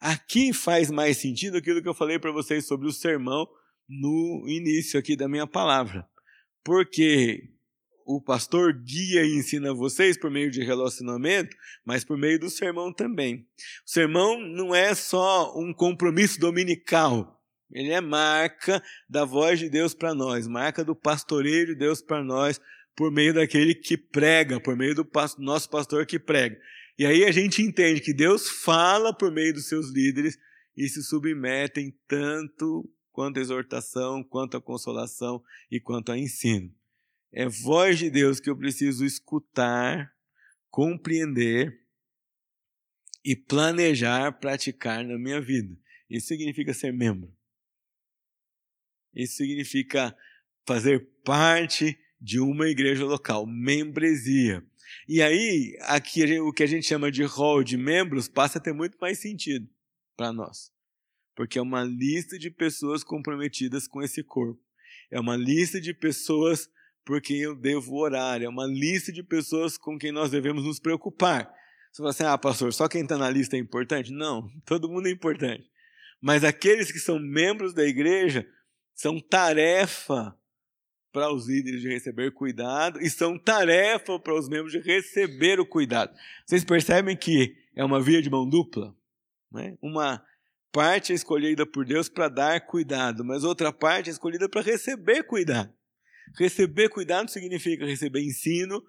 Aqui 0.00 0.52
faz 0.52 0.90
mais 0.90 1.18
sentido 1.18 1.58
aquilo 1.58 1.82
que 1.82 1.88
eu 1.88 1.94
falei 1.94 2.18
para 2.18 2.32
vocês 2.32 2.66
sobre 2.66 2.88
o 2.88 2.92
sermão 2.92 3.46
no 3.88 4.46
início 4.48 4.98
aqui 4.98 5.14
da 5.14 5.28
minha 5.28 5.46
palavra. 5.46 6.08
Porque 6.64 7.50
o 8.06 8.20
pastor 8.20 8.72
guia 8.72 9.24
e 9.24 9.36
ensina 9.36 9.74
vocês 9.74 10.18
por 10.18 10.30
meio 10.30 10.50
de 10.50 10.64
relacionamento, 10.64 11.54
mas 11.84 12.04
por 12.04 12.16
meio 12.16 12.40
do 12.40 12.48
sermão 12.48 12.92
também. 12.92 13.46
O 13.86 13.90
sermão 13.90 14.40
não 14.40 14.74
é 14.74 14.94
só 14.94 15.56
um 15.56 15.72
compromisso 15.72 16.40
dominical, 16.40 17.40
ele 17.72 17.92
é 17.92 18.00
marca 18.00 18.82
da 19.08 19.24
voz 19.24 19.58
de 19.58 19.68
Deus 19.68 19.94
para 19.94 20.14
nós, 20.14 20.48
marca 20.48 20.84
do 20.84 20.94
pastoreio 20.94 21.66
de 21.66 21.74
Deus 21.76 22.02
para 22.02 22.24
nós, 22.24 22.60
por 22.96 23.12
meio 23.12 23.32
daquele 23.32 23.74
que 23.74 23.96
prega, 23.96 24.60
por 24.60 24.76
meio 24.76 24.94
do 24.94 25.08
nosso 25.38 25.70
pastor 25.70 26.04
que 26.04 26.18
prega. 26.18 26.58
E 27.00 27.06
aí 27.06 27.24
a 27.24 27.32
gente 27.32 27.62
entende 27.62 28.02
que 28.02 28.12
Deus 28.12 28.50
fala 28.50 29.10
por 29.10 29.32
meio 29.32 29.54
dos 29.54 29.66
seus 29.66 29.88
líderes 29.88 30.38
e 30.76 30.86
se 30.86 31.02
submetem 31.02 31.98
tanto 32.06 32.92
quanto 33.10 33.38
a 33.38 33.40
exortação, 33.40 34.22
quanto 34.22 34.58
a 34.58 34.60
consolação 34.60 35.42
e 35.70 35.80
quanto 35.80 36.12
a 36.12 36.18
ensino. 36.18 36.70
É 37.32 37.48
voz 37.48 37.98
de 37.98 38.10
Deus 38.10 38.38
que 38.38 38.50
eu 38.50 38.56
preciso 38.58 39.02
escutar, 39.06 40.14
compreender 40.68 41.74
e 43.24 43.34
planejar 43.34 44.38
praticar 44.38 45.02
na 45.02 45.18
minha 45.18 45.40
vida. 45.40 45.74
Isso 46.10 46.26
significa 46.26 46.74
ser 46.74 46.92
membro. 46.92 47.34
Isso 49.14 49.36
significa 49.36 50.14
fazer 50.66 51.08
parte 51.24 51.98
de 52.20 52.38
uma 52.40 52.68
igreja 52.68 53.06
local, 53.06 53.46
membresia. 53.46 54.62
E 55.08 55.22
aí, 55.22 55.76
aqui 55.82 56.40
o 56.40 56.52
que 56.52 56.62
a 56.62 56.66
gente 56.66 56.86
chama 56.86 57.10
de 57.10 57.22
hall 57.24 57.62
de 57.62 57.76
membros 57.76 58.28
passa 58.28 58.58
a 58.58 58.60
ter 58.60 58.72
muito 58.72 58.96
mais 59.00 59.18
sentido 59.18 59.68
para 60.16 60.32
nós. 60.32 60.72
Porque 61.34 61.58
é 61.58 61.62
uma 61.62 61.82
lista 61.82 62.38
de 62.38 62.50
pessoas 62.50 63.02
comprometidas 63.02 63.88
com 63.88 64.02
esse 64.02 64.22
corpo. 64.22 64.60
É 65.10 65.18
uma 65.18 65.36
lista 65.36 65.80
de 65.80 65.94
pessoas 65.94 66.68
por 67.04 67.20
quem 67.20 67.38
eu 67.38 67.56
devo 67.56 67.96
orar. 67.96 68.42
É 68.42 68.48
uma 68.48 68.66
lista 68.66 69.12
de 69.12 69.22
pessoas 69.22 69.76
com 69.76 69.98
quem 69.98 70.12
nós 70.12 70.30
devemos 70.30 70.64
nos 70.64 70.78
preocupar. 70.78 71.52
Você 71.90 71.98
fala 71.98 72.10
assim, 72.10 72.24
ah, 72.24 72.38
pastor, 72.38 72.72
só 72.72 72.88
quem 72.88 73.02
está 73.02 73.18
na 73.18 73.30
lista 73.30 73.56
é 73.56 73.58
importante? 73.58 74.12
Não, 74.12 74.48
todo 74.64 74.88
mundo 74.88 75.08
é 75.08 75.10
importante. 75.10 75.68
Mas 76.20 76.44
aqueles 76.44 76.92
que 76.92 76.98
são 76.98 77.18
membros 77.18 77.72
da 77.74 77.84
igreja 77.84 78.46
são 78.94 79.18
tarefa 79.18 80.36
para 81.12 81.32
os 81.32 81.48
líderes 81.48 81.80
de 81.80 81.88
receber 81.88 82.32
cuidado 82.32 83.00
e 83.00 83.10
são 83.10 83.38
tarefa 83.38 84.18
para 84.18 84.34
os 84.34 84.48
membros 84.48 84.72
de 84.72 84.80
receber 84.80 85.58
o 85.58 85.66
cuidado. 85.66 86.14
Vocês 86.46 86.64
percebem 86.64 87.16
que 87.16 87.56
é 87.74 87.84
uma 87.84 88.00
via 88.00 88.22
de 88.22 88.30
mão 88.30 88.48
dupla? 88.48 88.94
Né? 89.50 89.76
Uma 89.82 90.24
parte 90.72 91.12
é 91.12 91.14
escolhida 91.14 91.66
por 91.66 91.84
Deus 91.84 92.08
para 92.08 92.28
dar 92.28 92.60
cuidado, 92.66 93.24
mas 93.24 93.42
outra 93.44 93.72
parte 93.72 94.08
é 94.08 94.12
escolhida 94.12 94.48
para 94.48 94.62
receber 94.62 95.24
cuidado. 95.24 95.72
Receber 96.38 96.88
cuidado 96.88 97.28
significa 97.28 97.84
receber 97.84 98.22
ensino, 98.22 98.82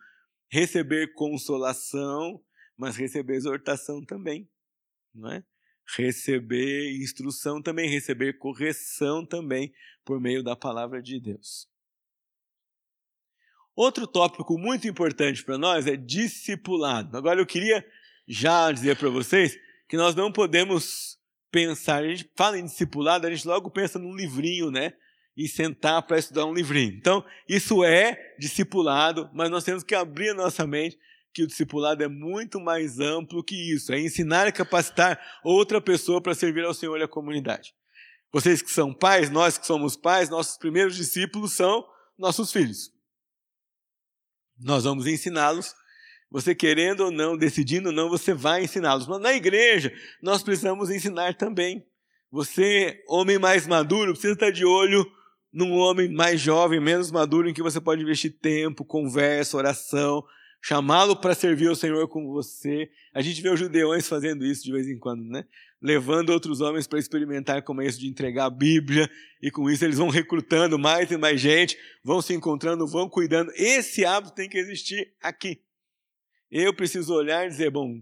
receber 0.49 1.13
consolação, 1.13 2.39
mas 2.77 2.95
receber 2.95 3.35
exortação 3.35 4.03
também, 4.05 4.47
não 5.13 5.31
é? 5.31 5.43
Receber 5.97 6.95
instrução 7.01 7.61
também, 7.61 7.89
receber 7.89 8.37
correção 8.37 9.25
também 9.25 9.73
por 10.05 10.21
meio 10.21 10.43
da 10.43 10.55
palavra 10.55 11.01
de 11.01 11.19
Deus. 11.19 11.70
Outro 13.81 14.05
tópico 14.05 14.59
muito 14.59 14.87
importante 14.87 15.43
para 15.43 15.57
nós 15.57 15.87
é 15.87 15.95
discipulado. 15.95 17.17
Agora 17.17 17.41
eu 17.41 17.47
queria 17.47 17.83
já 18.27 18.71
dizer 18.71 18.95
para 18.95 19.09
vocês 19.09 19.57
que 19.89 19.97
nós 19.97 20.13
não 20.13 20.31
podemos 20.31 21.17
pensar, 21.51 22.03
a 22.03 22.07
gente 22.07 22.29
fala 22.37 22.59
em 22.59 22.65
discipulado, 22.65 23.25
a 23.25 23.31
gente 23.31 23.47
logo 23.47 23.71
pensa 23.71 23.97
num 23.97 24.15
livrinho, 24.15 24.69
né? 24.69 24.93
e 25.35 25.47
sentar 25.47 26.03
para 26.03 26.19
estudar 26.19 26.45
um 26.45 26.53
livrinho. 26.53 26.93
Então, 26.93 27.25
isso 27.49 27.83
é 27.83 28.35
discipulado, 28.37 29.27
mas 29.33 29.49
nós 29.49 29.63
temos 29.63 29.83
que 29.83 29.95
abrir 29.95 30.29
a 30.29 30.35
nossa 30.35 30.67
mente 30.67 30.99
que 31.33 31.41
o 31.41 31.47
discipulado 31.47 32.03
é 32.03 32.07
muito 32.07 32.59
mais 32.59 32.99
amplo 32.99 33.43
que 33.43 33.55
isso. 33.73 33.91
É 33.91 33.99
ensinar 33.99 34.47
e 34.47 34.51
capacitar 34.51 35.19
outra 35.43 35.81
pessoa 35.81 36.21
para 36.21 36.35
servir 36.35 36.63
ao 36.63 36.75
Senhor 36.75 36.99
e 36.99 37.03
à 37.03 37.07
comunidade. 37.07 37.73
Vocês 38.31 38.61
que 38.61 38.69
são 38.69 38.93
pais, 38.93 39.31
nós 39.31 39.57
que 39.57 39.65
somos 39.65 39.95
pais, 39.95 40.29
nossos 40.29 40.55
primeiros 40.55 40.95
discípulos 40.95 41.53
são 41.53 41.83
nossos 42.15 42.51
filhos. 42.51 43.00
Nós 44.63 44.83
vamos 44.83 45.07
ensiná-los. 45.07 45.75
Você 46.29 46.55
querendo 46.55 47.01
ou 47.01 47.11
não, 47.11 47.35
decidindo 47.37 47.89
ou 47.89 47.95
não, 47.95 48.09
você 48.09 48.33
vai 48.33 48.63
ensiná-los. 48.63 49.07
Mas 49.07 49.19
na 49.19 49.33
igreja, 49.33 49.93
nós 50.21 50.41
precisamos 50.41 50.89
ensinar 50.89 51.35
também. 51.35 51.85
Você, 52.31 53.03
homem 53.07 53.37
mais 53.37 53.67
maduro, 53.67 54.13
precisa 54.13 54.33
estar 54.33 54.51
de 54.51 54.63
olho 54.63 55.05
num 55.51 55.73
homem 55.73 56.09
mais 56.09 56.39
jovem, 56.39 56.79
menos 56.79 57.11
maduro, 57.11 57.49
em 57.49 57.53
que 57.53 57.61
você 57.61 57.81
pode 57.81 58.01
investir 58.01 58.37
tempo, 58.39 58.85
conversa, 58.85 59.57
oração, 59.57 60.23
chamá-lo 60.61 61.17
para 61.17 61.35
servir 61.35 61.67
ao 61.67 61.75
Senhor 61.75 62.07
com 62.07 62.31
você. 62.31 62.89
A 63.13 63.21
gente 63.21 63.41
vê 63.41 63.49
os 63.49 63.59
judeões 63.59 64.07
fazendo 64.07 64.45
isso 64.45 64.63
de 64.63 64.71
vez 64.71 64.87
em 64.87 64.97
quando, 64.97 65.23
né? 65.23 65.45
Levando 65.81 66.29
outros 66.29 66.61
homens 66.61 66.85
para 66.85 66.99
experimentar 66.99 67.63
como 67.63 67.81
é 67.81 67.87
isso 67.87 67.99
de 67.99 68.07
entregar 68.07 68.45
a 68.45 68.49
Bíblia, 68.49 69.09
e 69.41 69.49
com 69.49 69.69
isso 69.69 69.83
eles 69.83 69.97
vão 69.97 70.09
recrutando 70.09 70.77
mais 70.77 71.09
e 71.09 71.17
mais 71.17 71.41
gente, 71.41 71.77
vão 72.03 72.21
se 72.21 72.33
encontrando, 72.33 72.85
vão 72.87 73.09
cuidando. 73.09 73.51
Esse 73.55 74.05
hábito 74.05 74.35
tem 74.35 74.47
que 74.47 74.57
existir 74.57 75.13
aqui. 75.21 75.61
Eu 76.51 76.73
preciso 76.73 77.13
olhar 77.13 77.45
e 77.45 77.49
dizer, 77.49 77.71
bom, 77.71 78.01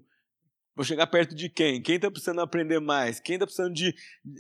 Vou 0.80 0.86
chegar 0.86 1.07
perto 1.07 1.36
de 1.36 1.49
quem? 1.49 1.82
Quem 1.82 1.97
está 1.97 2.09
precisando 2.09 2.39
aprender 2.39 2.80
mais? 2.80 3.19
Quem 3.19 3.36
está 3.36 3.45
precisando 3.45 3.73
de 3.73 3.93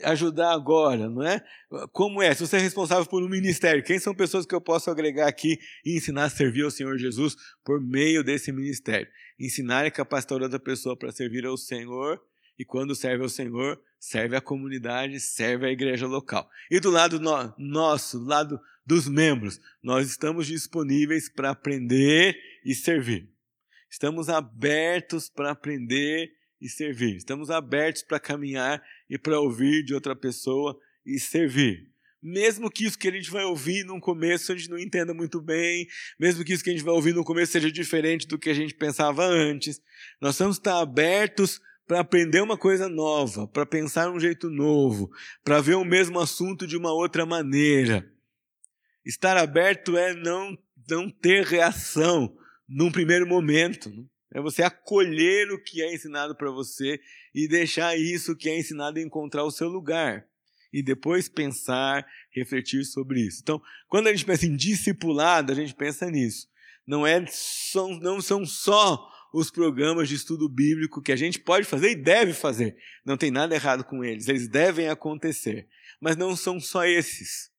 ajudar 0.05 0.53
agora, 0.53 1.09
não 1.09 1.21
é? 1.21 1.43
Como 1.91 2.21
é? 2.21 2.33
Se 2.33 2.47
você 2.47 2.55
é 2.55 2.59
responsável 2.61 3.05
por 3.05 3.21
um 3.21 3.27
ministério, 3.27 3.83
quem 3.83 3.99
são 3.99 4.15
pessoas 4.15 4.45
que 4.45 4.55
eu 4.55 4.61
posso 4.61 4.89
agregar 4.89 5.27
aqui 5.27 5.59
e 5.85 5.97
ensinar 5.97 6.23
a 6.23 6.29
servir 6.29 6.63
ao 6.63 6.71
Senhor 6.71 6.97
Jesus 6.97 7.35
por 7.61 7.81
meio 7.81 8.23
desse 8.23 8.53
ministério? 8.53 9.09
Ensinar 9.37 9.85
e 9.85 9.91
capacitar 9.91 10.41
outra 10.41 10.57
pessoa 10.57 10.95
para 10.95 11.11
servir 11.11 11.45
ao 11.45 11.57
Senhor 11.57 12.21
e 12.59 12.65
quando 12.65 12.93
serve 12.93 13.23
ao 13.23 13.29
Senhor, 13.29 13.81
serve 13.97 14.35
à 14.35 14.41
comunidade, 14.41 15.17
serve 15.21 15.65
à 15.65 15.71
igreja 15.71 16.05
local. 16.05 16.49
E 16.69 16.77
do 16.81 16.91
lado 16.91 17.17
no, 17.17 17.55
nosso, 17.57 18.19
do 18.19 18.25
lado 18.25 18.59
dos 18.85 19.07
membros, 19.07 19.61
nós 19.81 20.09
estamos 20.09 20.45
disponíveis 20.45 21.29
para 21.29 21.51
aprender 21.51 22.37
e 22.65 22.75
servir. 22.75 23.29
Estamos 23.89 24.27
abertos 24.27 25.29
para 25.29 25.51
aprender 25.51 26.33
e 26.59 26.67
servir. 26.67 27.15
Estamos 27.15 27.49
abertos 27.49 28.03
para 28.03 28.19
caminhar 28.19 28.83
e 29.09 29.17
para 29.17 29.39
ouvir 29.39 29.81
de 29.83 29.93
outra 29.93 30.13
pessoa 30.13 30.77
e 31.05 31.17
servir. 31.17 31.89
Mesmo 32.21 32.69
que 32.69 32.83
isso 32.83 32.99
que 32.99 33.07
a 33.07 33.11
gente 33.11 33.31
vai 33.31 33.45
ouvir 33.45 33.85
no 33.85 34.01
começo 34.01 34.51
a 34.51 34.57
gente 34.57 34.69
não 34.69 34.77
entenda 34.77 35.13
muito 35.13 35.39
bem, 35.39 35.87
mesmo 36.19 36.43
que 36.43 36.51
isso 36.51 36.61
que 36.61 36.69
a 36.69 36.73
gente 36.73 36.83
vai 36.83 36.93
ouvir 36.93 37.13
no 37.13 37.23
começo 37.23 37.53
seja 37.53 37.71
diferente 37.71 38.27
do 38.27 38.37
que 38.37 38.49
a 38.49 38.53
gente 38.53 38.75
pensava 38.75 39.23
antes, 39.23 39.81
nós 40.19 40.37
vamos 40.37 40.57
estar 40.57 40.81
abertos 40.81 41.61
para 41.89 42.01
aprender 42.01 42.39
uma 42.39 42.55
coisa 42.55 42.87
nova, 42.87 43.47
para 43.47 43.65
pensar 43.65 44.11
um 44.11 44.19
jeito 44.19 44.47
novo, 44.47 45.09
para 45.43 45.59
ver 45.59 45.73
o 45.73 45.83
mesmo 45.83 46.19
assunto 46.19 46.67
de 46.67 46.77
uma 46.77 46.93
outra 46.93 47.25
maneira. 47.25 48.07
Estar 49.03 49.35
aberto 49.37 49.97
é 49.97 50.13
não, 50.13 50.55
não 50.87 51.09
ter 51.09 51.43
reação, 51.43 52.31
num 52.67 52.91
primeiro 52.91 53.25
momento. 53.25 53.89
Né? 53.89 54.05
É 54.35 54.39
você 54.39 54.61
acolher 54.61 55.51
o 55.51 55.63
que 55.63 55.81
é 55.81 55.91
ensinado 55.91 56.35
para 56.35 56.51
você 56.51 57.01
e 57.33 57.47
deixar 57.47 57.97
isso 57.97 58.35
que 58.35 58.47
é 58.47 58.59
ensinado 58.59 58.99
encontrar 58.99 59.43
o 59.43 59.51
seu 59.51 59.67
lugar. 59.67 60.27
E 60.71 60.83
depois 60.83 61.27
pensar, 61.27 62.05
refletir 62.29 62.85
sobre 62.85 63.21
isso. 63.21 63.39
Então, 63.41 63.59
quando 63.87 64.05
a 64.05 64.11
gente 64.11 64.25
pensa 64.25 64.45
em 64.45 64.55
discipulado, 64.55 65.51
a 65.51 65.55
gente 65.55 65.73
pensa 65.73 66.05
nisso. 66.11 66.47
Não, 66.85 67.07
é, 67.07 67.25
não 67.99 68.21
são 68.21 68.45
só 68.45 69.09
os 69.33 69.51
programas 69.51 70.09
de 70.09 70.15
estudo 70.15 70.49
bíblico 70.49 71.01
que 71.01 71.11
a 71.11 71.15
gente 71.15 71.39
pode 71.39 71.65
fazer 71.65 71.91
e 71.91 71.95
deve 71.95 72.33
fazer. 72.33 72.77
Não 73.05 73.17
tem 73.17 73.31
nada 73.31 73.53
errado 73.53 73.83
com 73.83 74.03
eles, 74.03 74.27
eles 74.27 74.47
devem 74.47 74.87
acontecer. 74.87 75.67
Mas 75.99 76.15
não 76.15 76.35
são 76.35 76.59
só 76.59 76.85
esses. 76.85 77.51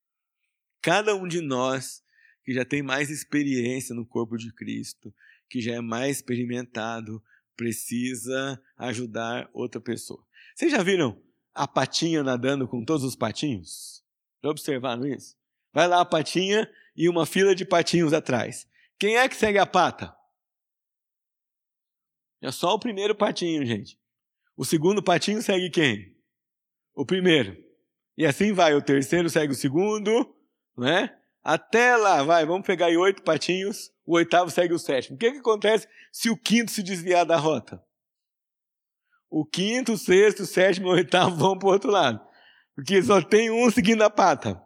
Cada 0.81 1.15
um 1.15 1.27
de 1.27 1.41
nós 1.41 2.03
que 2.43 2.53
já 2.53 2.65
tem 2.65 2.81
mais 2.81 3.09
experiência 3.09 3.95
no 3.95 4.05
corpo 4.05 4.37
de 4.37 4.51
Cristo, 4.53 5.13
que 5.49 5.61
já 5.61 5.75
é 5.75 5.81
mais 5.81 6.17
experimentado, 6.17 7.23
precisa 7.55 8.61
ajudar 8.77 9.49
outra 9.53 9.79
pessoa. 9.79 10.25
Vocês 10.55 10.71
já 10.71 10.81
viram 10.81 11.21
a 11.53 11.67
patinha 11.67 12.23
nadando 12.23 12.67
com 12.67 12.83
todos 12.83 13.03
os 13.03 13.15
patinhos? 13.15 14.03
Já 14.43 14.49
observaram 14.49 15.05
isso? 15.05 15.35
Vai 15.73 15.87
lá 15.87 16.01
a 16.01 16.05
patinha 16.05 16.69
e 16.95 17.07
uma 17.07 17.25
fila 17.25 17.53
de 17.53 17.63
patinhos 17.63 18.13
atrás. 18.13 18.67
Quem 18.97 19.17
é 19.17 19.29
que 19.29 19.35
segue 19.35 19.59
a 19.59 19.65
pata? 19.65 20.15
É 22.41 22.51
só 22.51 22.73
o 22.73 22.79
primeiro 22.79 23.15
patinho, 23.15 23.65
gente. 23.65 23.97
O 24.57 24.65
segundo 24.65 25.01
patinho 25.01 25.41
segue 25.41 25.69
quem? 25.69 26.15
O 26.95 27.05
primeiro. 27.05 27.55
E 28.17 28.25
assim 28.25 28.51
vai. 28.51 28.73
O 28.73 28.81
terceiro 28.81 29.29
segue 29.29 29.53
o 29.53 29.55
segundo, 29.55 30.35
não 30.75 30.87
é? 30.87 31.15
Até 31.43 31.95
lá, 31.95 32.23
vai, 32.23 32.45
vamos 32.45 32.67
pegar 32.67 32.87
aí 32.87 32.97
oito 32.97 33.23
patinhos, 33.23 33.91
o 34.05 34.15
oitavo 34.15 34.51
segue 34.51 34.73
o 34.73 34.79
sétimo. 34.79 35.15
O 35.15 35.19
que, 35.19 35.31
que 35.31 35.39
acontece 35.39 35.87
se 36.11 36.29
o 36.29 36.37
quinto 36.37 36.69
se 36.69 36.83
desviar 36.83 37.25
da 37.25 37.37
rota? 37.37 37.83
o 39.31 39.45
quinto, 39.45 39.93
o 39.93 39.97
sexto, 39.97 40.41
o 40.41 40.45
sétimo, 40.45 40.89
o 40.89 40.91
oitavo 40.91 41.37
vão 41.37 41.57
para 41.57 41.69
o 41.69 41.71
outro 41.71 41.89
lado. 41.89 42.19
Porque 42.75 43.01
só 43.01 43.21
tem 43.21 43.49
um 43.49 43.71
seguindo 43.71 44.01
a 44.01 44.09
pata. 44.09 44.61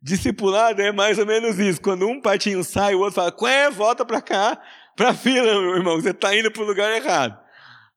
Discipulado 0.00 0.80
é 0.80 0.90
mais 0.90 1.18
ou 1.18 1.26
menos 1.26 1.58
isso. 1.58 1.80
Quando 1.80 2.08
um 2.08 2.20
patinho 2.20 2.64
sai, 2.64 2.94
o 2.94 3.00
outro 3.00 3.16
fala, 3.16 3.32
Quê? 3.32 3.70
volta 3.70 4.06
para 4.06 4.22
cá, 4.22 4.62
para 4.98 5.10
a 5.10 5.14
fila, 5.14 5.60
meu 5.60 5.76
irmão, 5.76 5.94
você 5.94 6.10
está 6.10 6.36
indo 6.36 6.50
para 6.50 6.60
o 6.60 6.66
lugar 6.66 6.90
errado. 6.92 7.40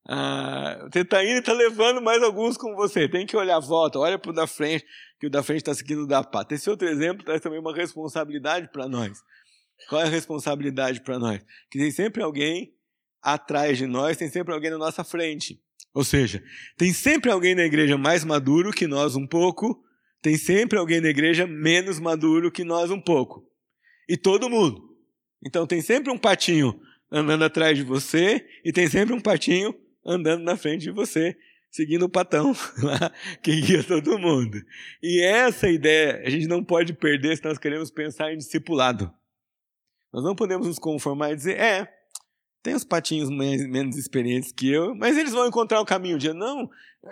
Ah, 0.08 0.88
você 0.92 1.00
está 1.00 1.24
indo 1.24 1.38
e 1.38 1.40
está 1.40 1.52
levando 1.52 2.00
mais 2.00 2.22
alguns 2.22 2.56
com 2.56 2.76
você. 2.76 3.10
Tem 3.10 3.26
que 3.26 3.36
olhar 3.36 3.58
a 3.58 3.60
volta, 3.60 3.98
olha 3.98 4.20
para 4.20 4.30
o 4.30 4.34
da 4.34 4.46
frente, 4.46 4.86
que 5.20 5.26
o 5.26 5.30
da 5.30 5.42
frente 5.42 5.62
está 5.62 5.74
seguindo 5.74 6.04
o 6.04 6.08
da 6.08 6.24
pata. 6.24 6.54
Esse 6.54 6.70
outro 6.70 6.88
exemplo 6.88 7.26
traz 7.26 7.42
também 7.42 7.60
uma 7.60 7.76
responsabilidade 7.76 8.70
para 8.72 8.88
nós. 8.88 9.20
Qual 9.90 10.00
é 10.00 10.06
a 10.06 10.10
responsabilidade 10.10 11.02
para 11.02 11.18
nós? 11.18 11.44
Que 11.72 11.80
tem 11.80 11.90
sempre 11.90 12.22
alguém 12.22 12.72
atrás 13.20 13.80
de 13.80 13.88
nós, 13.88 14.16
tem 14.16 14.30
sempre 14.30 14.54
alguém 14.54 14.70
na 14.70 14.78
nossa 14.78 15.04
frente. 15.04 15.60
Ou 15.96 16.04
seja, 16.04 16.44
tem 16.78 16.94
sempre 16.94 17.32
alguém 17.32 17.56
na 17.56 17.64
igreja 17.64 17.98
mais 17.98 18.24
maduro 18.24 18.72
que 18.72 18.86
nós 18.86 19.16
um 19.16 19.26
pouco, 19.26 19.84
tem 20.22 20.38
sempre 20.38 20.78
alguém 20.78 21.02
na 21.02 21.10
igreja 21.10 21.48
menos 21.48 22.00
maduro 22.00 22.52
que 22.52 22.64
nós 22.64 22.92
um 22.92 23.02
pouco. 23.02 23.44
E 24.08 24.16
todo 24.16 24.52
mundo. 24.52 24.92
Então 25.44 25.66
tem 25.66 25.82
sempre 25.82 26.12
um 26.12 26.18
patinho 26.18 26.80
andando 27.12 27.44
atrás 27.44 27.78
de 27.78 27.84
você 27.84 28.48
e 28.64 28.72
tem 28.72 28.88
sempre 28.88 29.14
um 29.14 29.20
patinho 29.20 29.76
andando 30.06 30.44
na 30.44 30.56
frente 30.56 30.84
de 30.84 30.92
você, 30.92 31.36
seguindo 31.70 32.04
o 32.04 32.10
patão 32.10 32.56
lá 32.82 33.12
que 33.44 33.60
guia 33.62 33.84
todo 33.84 34.18
mundo. 34.18 34.62
E 35.04 35.22
essa 35.22 35.68
ideia 35.68 36.22
a 36.26 36.30
gente 36.30 36.48
não 36.48 36.64
pode 36.64 36.94
perder 36.94 37.36
se 37.36 37.44
nós 37.44 37.58
queremos 37.58 37.92
pensar 37.92 38.34
em 38.34 38.38
discipulado. 38.38 39.14
Nós 40.14 40.24
não 40.24 40.36
podemos 40.36 40.68
nos 40.68 40.80
conformar 40.80 41.32
e 41.32 41.36
dizer, 41.36 41.60
é, 41.60 41.88
tem 42.64 42.76
os 42.76 42.84
patinhos 42.84 43.30
mais, 43.30 43.66
menos 43.68 43.98
experientes 43.98 44.52
que 44.52 44.70
eu, 44.70 44.94
mas 44.96 45.18
eles 45.18 45.32
vão 45.32 45.48
encontrar 45.48 45.82
o 45.82 45.86
caminho 45.86 46.18
dia. 46.18 46.34
Não, 46.34 46.70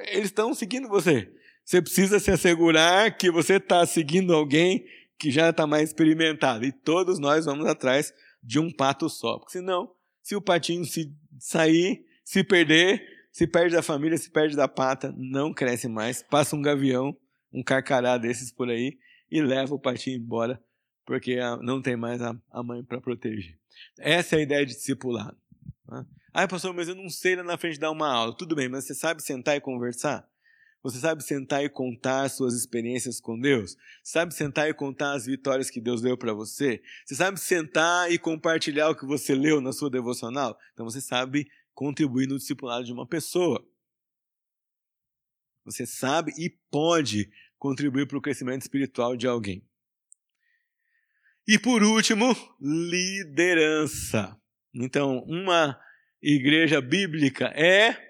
eles 0.07 0.25
estão 0.25 0.53
seguindo 0.53 0.87
você. 0.87 1.31
Você 1.63 1.81
precisa 1.81 2.19
se 2.19 2.31
assegurar 2.31 3.15
que 3.17 3.31
você 3.31 3.55
está 3.55 3.85
seguindo 3.85 4.33
alguém 4.33 4.85
que 5.17 5.31
já 5.31 5.49
está 5.49 5.67
mais 5.67 5.89
experimentado. 5.89 6.65
E 6.65 6.71
todos 6.71 7.19
nós 7.19 7.45
vamos 7.45 7.65
atrás 7.67 8.13
de 8.41 8.59
um 8.59 8.71
pato 8.71 9.09
só. 9.09 9.37
Porque 9.37 9.53
senão, 9.53 9.91
se 10.21 10.35
o 10.35 10.41
patinho 10.41 10.85
se 10.85 11.13
sair, 11.39 12.05
se 12.23 12.43
perder, 12.43 13.01
se 13.31 13.47
perde 13.47 13.75
da 13.75 13.81
família, 13.81 14.17
se 14.17 14.29
perde 14.29 14.55
da 14.55 14.67
pata, 14.67 15.13
não 15.17 15.53
cresce 15.53 15.87
mais. 15.87 16.23
Passa 16.23 16.55
um 16.55 16.61
gavião, 16.61 17.15
um 17.51 17.63
carcará 17.63 18.17
desses 18.17 18.51
por 18.51 18.69
aí 18.69 18.97
e 19.31 19.41
leva 19.41 19.73
o 19.75 19.79
patinho 19.79 20.17
embora, 20.17 20.61
porque 21.05 21.37
não 21.61 21.81
tem 21.81 21.95
mais 21.95 22.21
a 22.21 22.63
mãe 22.63 22.83
para 22.83 23.01
proteger. 23.01 23.57
Essa 23.97 24.35
é 24.35 24.39
a 24.39 24.41
ideia 24.41 24.65
de 24.65 24.73
discipulado. 24.73 25.37
Ah, 26.33 26.47
pastor, 26.47 26.73
mas 26.73 26.87
eu 26.87 26.95
não 26.95 27.09
sei 27.09 27.35
lá 27.35 27.43
na 27.43 27.57
frente 27.57 27.79
dar 27.79 27.91
uma 27.91 28.07
aula. 28.07 28.35
Tudo 28.35 28.55
bem, 28.55 28.69
mas 28.69 28.85
você 28.85 28.93
sabe 28.93 29.23
sentar 29.23 29.55
e 29.55 29.61
conversar? 29.61 30.27
Você 30.82 30.97
sabe 30.99 31.23
sentar 31.23 31.63
e 31.63 31.69
contar 31.69 32.30
suas 32.30 32.53
experiências 32.53 33.19
com 33.19 33.38
Deus? 33.38 33.75
Sabe 34.01 34.34
sentar 34.34 34.69
e 34.69 34.73
contar 34.73 35.13
as 35.13 35.25
vitórias 35.25 35.69
que 35.69 35.82
Deus 35.82 36.01
deu 36.01 36.17
para 36.17 36.34
você? 36.34 36.82
Você 37.05 37.15
sabe 37.15 37.39
sentar 37.39 38.09
e 38.11 38.17
compartilhar 38.17 38.89
o 38.89 38.95
que 38.95 39.05
você 39.05 39.36
leu 39.36 39.59
na 39.59 39.73
sua 39.73 39.89
devocional? 39.89 40.57
Então 40.73 40.86
você 40.86 41.01
sabe 41.01 41.49
contribuir 41.73 42.27
no 42.27 42.38
discipulado 42.38 42.86
de 42.86 42.93
uma 42.93 43.05
pessoa. 43.05 43.65
Você 45.65 45.86
sabe 45.86 46.32
e 46.38 46.49
pode 46.71 47.30
contribuir 47.57 48.07
para 48.07 48.17
o 48.17 48.21
crescimento 48.21 48.61
espiritual 48.61 49.17
de 49.17 49.27
alguém. 49.27 49.63
E 51.45 51.59
por 51.59 51.84
último, 51.84 52.36
liderança. 52.61 54.39
Então, 54.73 55.19
uma 55.25 55.77
igreja 56.21 56.80
bíblica 56.80 57.47
é 57.47 58.09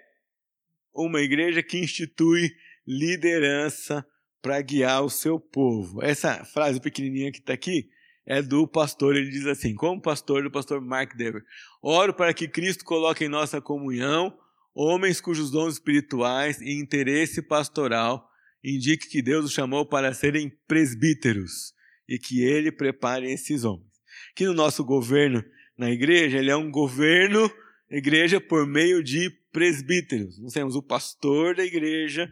uma 0.94 1.22
igreja 1.22 1.64
que 1.64 1.78
institui 1.78 2.52
liderança 2.88 4.06
para 4.42 4.62
guiar 4.62 5.04
o 5.04 5.10
seu 5.10 5.40
povo. 5.40 6.04
Essa 6.04 6.44
frase 6.46 6.80
pequenininha 6.80 7.32
que 7.32 7.40
está 7.40 7.54
aqui 7.54 7.90
é 8.26 8.42
do 8.42 8.68
pastor. 8.68 9.16
Ele 9.16 9.30
diz 9.30 9.46
assim: 9.46 9.76
como 9.76 10.02
pastor, 10.02 10.44
do 10.44 10.52
pastor 10.52 10.82
Mark 10.82 11.16
Dever, 11.16 11.44
oro 11.82 12.14
para 12.14 12.34
que 12.34 12.48
Cristo 12.48 12.86
coloque 12.86 13.26
em 13.26 13.30
nossa 13.30 13.62
comunhão 13.62 14.38
homens 14.74 15.20
cujos 15.20 15.52
dons 15.52 15.74
espirituais 15.74 16.62
e 16.62 16.80
interesse 16.80 17.42
pastoral 17.42 18.30
indique 18.64 19.10
que 19.10 19.22
Deus 19.22 19.46
os 19.46 19.54
chamou 19.54 19.86
para 19.86 20.14
serem 20.14 20.52
presbíteros 20.68 21.74
e 22.08 22.18
que 22.18 22.44
ele 22.44 22.72
prepare 22.72 23.32
esses 23.32 23.64
homens. 23.64 23.90
Que 24.36 24.46
no 24.46 24.54
nosso 24.54 24.84
governo 24.84 25.44
na 25.80 25.90
igreja, 25.90 26.38
ele 26.38 26.52
é 26.52 26.56
um 26.58 26.70
governo, 26.70 27.50
igreja 27.90 28.42
por 28.42 28.68
meio 28.68 29.02
de 29.02 29.32
presbíteros. 29.52 30.40
Nós 30.40 30.54
temos 30.54 30.76
o 30.76 30.84
pastor 30.84 31.56
da 31.56 31.64
igreja, 31.64 32.32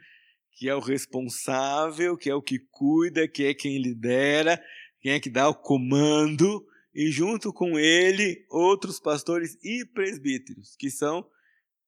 que 0.54 0.68
é 0.68 0.76
o 0.76 0.80
responsável, 0.80 2.18
que 2.18 2.30
é 2.30 2.36
o 2.36 2.42
que 2.42 2.60
cuida, 2.72 3.28
que 3.28 3.46
é 3.46 3.54
quem 3.54 3.82
lidera, 3.82 4.62
quem 5.00 5.14
é 5.14 5.20
que 5.20 5.30
dá 5.30 5.48
o 5.48 5.56
comando, 5.56 6.66
e 6.94 7.12
junto 7.12 7.54
com 7.54 7.78
ele, 7.78 8.46
outros 8.50 9.00
pastores 9.00 9.56
e 9.64 9.86
presbíteros, 9.94 10.76
que 10.76 10.90
são 10.90 11.24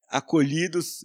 acolhidos, 0.07 1.03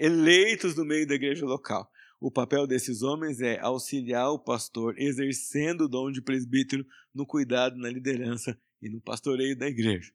eleitos 0.00 0.76
no 0.76 0.84
meio 0.84 1.06
da 1.06 1.14
igreja 1.14 1.46
local. 1.46 1.90
O 2.20 2.30
papel 2.30 2.66
desses 2.66 3.02
homens 3.02 3.40
é 3.40 3.58
auxiliar 3.60 4.30
o 4.30 4.38
pastor, 4.38 4.94
exercendo 4.98 5.82
o 5.82 5.88
dom 5.88 6.10
de 6.10 6.22
presbítero 6.22 6.86
no 7.14 7.26
cuidado, 7.26 7.76
na 7.76 7.88
liderança 7.88 8.56
e 8.80 8.88
no 8.88 9.00
pastoreio 9.00 9.56
da 9.56 9.66
igreja. 9.66 10.12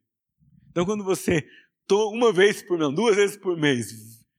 Então, 0.70 0.86
quando 0.86 1.04
você, 1.04 1.44
uma 1.92 2.34
vez 2.34 2.62
por 2.62 2.78
mês, 2.78 2.94
duas 2.94 3.16
vezes 3.16 3.38
por 3.38 3.58
mês, 3.58 3.94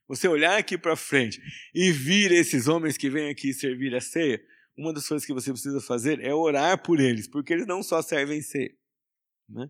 você 0.07 0.26
olhar 0.28 0.59
aqui 0.59 0.76
para 0.76 0.96
frente 0.96 1.40
e 1.74 1.92
vir 1.92 2.32
esses 2.32 2.68
homens 2.68 2.96
que 2.96 3.11
vêm 3.11 3.30
aqui 3.30 3.53
servir 3.53 3.94
a 3.94 4.01
ceia, 4.01 4.40
uma 4.76 4.92
das 4.92 5.07
coisas 5.07 5.26
que 5.26 5.32
você 5.32 5.51
precisa 5.51 5.80
fazer 5.80 6.20
é 6.20 6.32
orar 6.32 6.82
por 6.82 7.01
eles, 7.01 7.28
porque 7.28 7.53
eles 7.53 7.66
não 7.66 7.82
só 7.82 8.01
servem 8.01 8.40
ceia. 8.40 8.72
Né? 9.49 9.68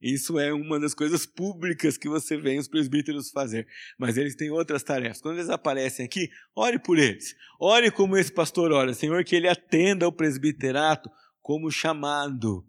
Isso 0.00 0.38
é 0.38 0.52
uma 0.52 0.80
das 0.80 0.94
coisas 0.94 1.26
públicas 1.26 1.98
que 1.98 2.08
você 2.08 2.36
vê 2.36 2.58
os 2.58 2.68
presbíteros 2.68 3.30
fazer. 3.30 3.66
Mas 3.98 4.16
eles 4.16 4.34
têm 4.34 4.50
outras 4.50 4.82
tarefas. 4.82 5.20
Quando 5.20 5.36
eles 5.36 5.50
aparecem 5.50 6.06
aqui, 6.06 6.30
ore 6.56 6.78
por 6.78 6.98
eles. 6.98 7.34
Ore 7.60 7.90
como 7.90 8.16
esse 8.16 8.32
pastor 8.32 8.72
ora. 8.72 8.94
Senhor, 8.94 9.22
que 9.24 9.36
ele 9.36 9.46
atenda 9.46 10.06
ao 10.06 10.12
presbiterato 10.12 11.10
como 11.42 11.70
chamado. 11.70 12.66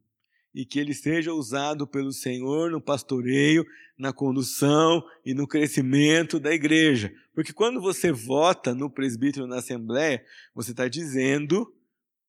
E 0.54 0.66
que 0.66 0.80
ele 0.80 0.94
seja 0.94 1.34
usado 1.34 1.88
pelo 1.88 2.12
Senhor 2.12 2.72
no 2.72 2.82
pastoreio, 2.82 3.66
na 3.98 4.12
condução 4.12 5.04
e 5.26 5.34
no 5.34 5.48
crescimento 5.48 6.40
da 6.40 6.54
igreja. 6.54 7.14
Porque 7.34 7.54
quando 7.54 7.80
você 7.80 8.12
vota 8.12 8.74
no 8.74 8.90
presbítero 8.90 9.48
na 9.48 9.58
assembleia, 9.58 10.24
você 10.54 10.72
está 10.72 10.88
dizendo 10.88 11.74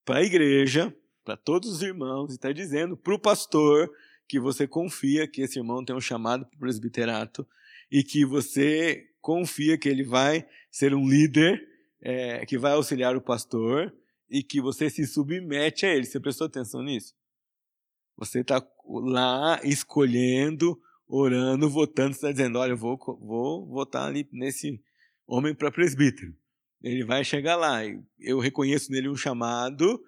para 0.04 0.18
a 0.18 0.22
igreja, 0.22 0.94
para 1.24 1.36
todos 1.36 1.70
os 1.70 1.82
irmãos, 1.82 2.32
está 2.32 2.52
dizendo 2.52 2.96
para 2.96 3.14
o 3.14 3.18
pastor 3.18 3.90
que 4.28 4.38
você 4.38 4.66
confia 4.66 5.26
que 5.26 5.42
esse 5.42 5.58
irmão 5.58 5.84
tem 5.84 5.94
um 5.94 6.00
chamado 6.00 6.46
para 6.46 6.56
o 6.56 6.60
presbiterato 6.60 7.46
e 7.90 8.02
que 8.02 8.24
você 8.24 9.06
confia 9.20 9.76
que 9.76 9.88
ele 9.88 10.04
vai 10.04 10.46
ser 10.70 10.94
um 10.94 11.08
líder 11.08 11.62
é, 12.00 12.44
que 12.46 12.58
vai 12.58 12.72
auxiliar 12.72 13.16
o 13.16 13.20
pastor 13.20 13.94
e 14.30 14.42
que 14.42 14.60
você 14.60 14.88
se 14.88 15.06
submete 15.06 15.86
a 15.86 15.94
ele. 15.94 16.06
Você 16.06 16.18
prestou 16.18 16.46
atenção 16.46 16.82
nisso? 16.82 17.14
Você 18.16 18.40
está 18.40 18.64
lá 18.84 19.60
escolhendo, 19.64 20.80
orando, 21.08 21.68
votando, 21.68 22.12
está 22.12 22.30
dizendo: 22.30 22.58
olha, 22.58 22.72
eu 22.72 22.76
vou, 22.76 22.98
vou 23.20 23.66
votar 23.66 24.08
ali 24.08 24.28
nesse 24.32 24.80
homem 25.26 25.54
para 25.54 25.70
presbítero. 25.70 26.34
Ele 26.82 27.04
vai 27.04 27.24
chegar 27.24 27.56
lá. 27.56 27.80
Eu 28.18 28.38
reconheço 28.38 28.90
nele 28.90 29.08
um 29.08 29.16
chamado, 29.16 30.02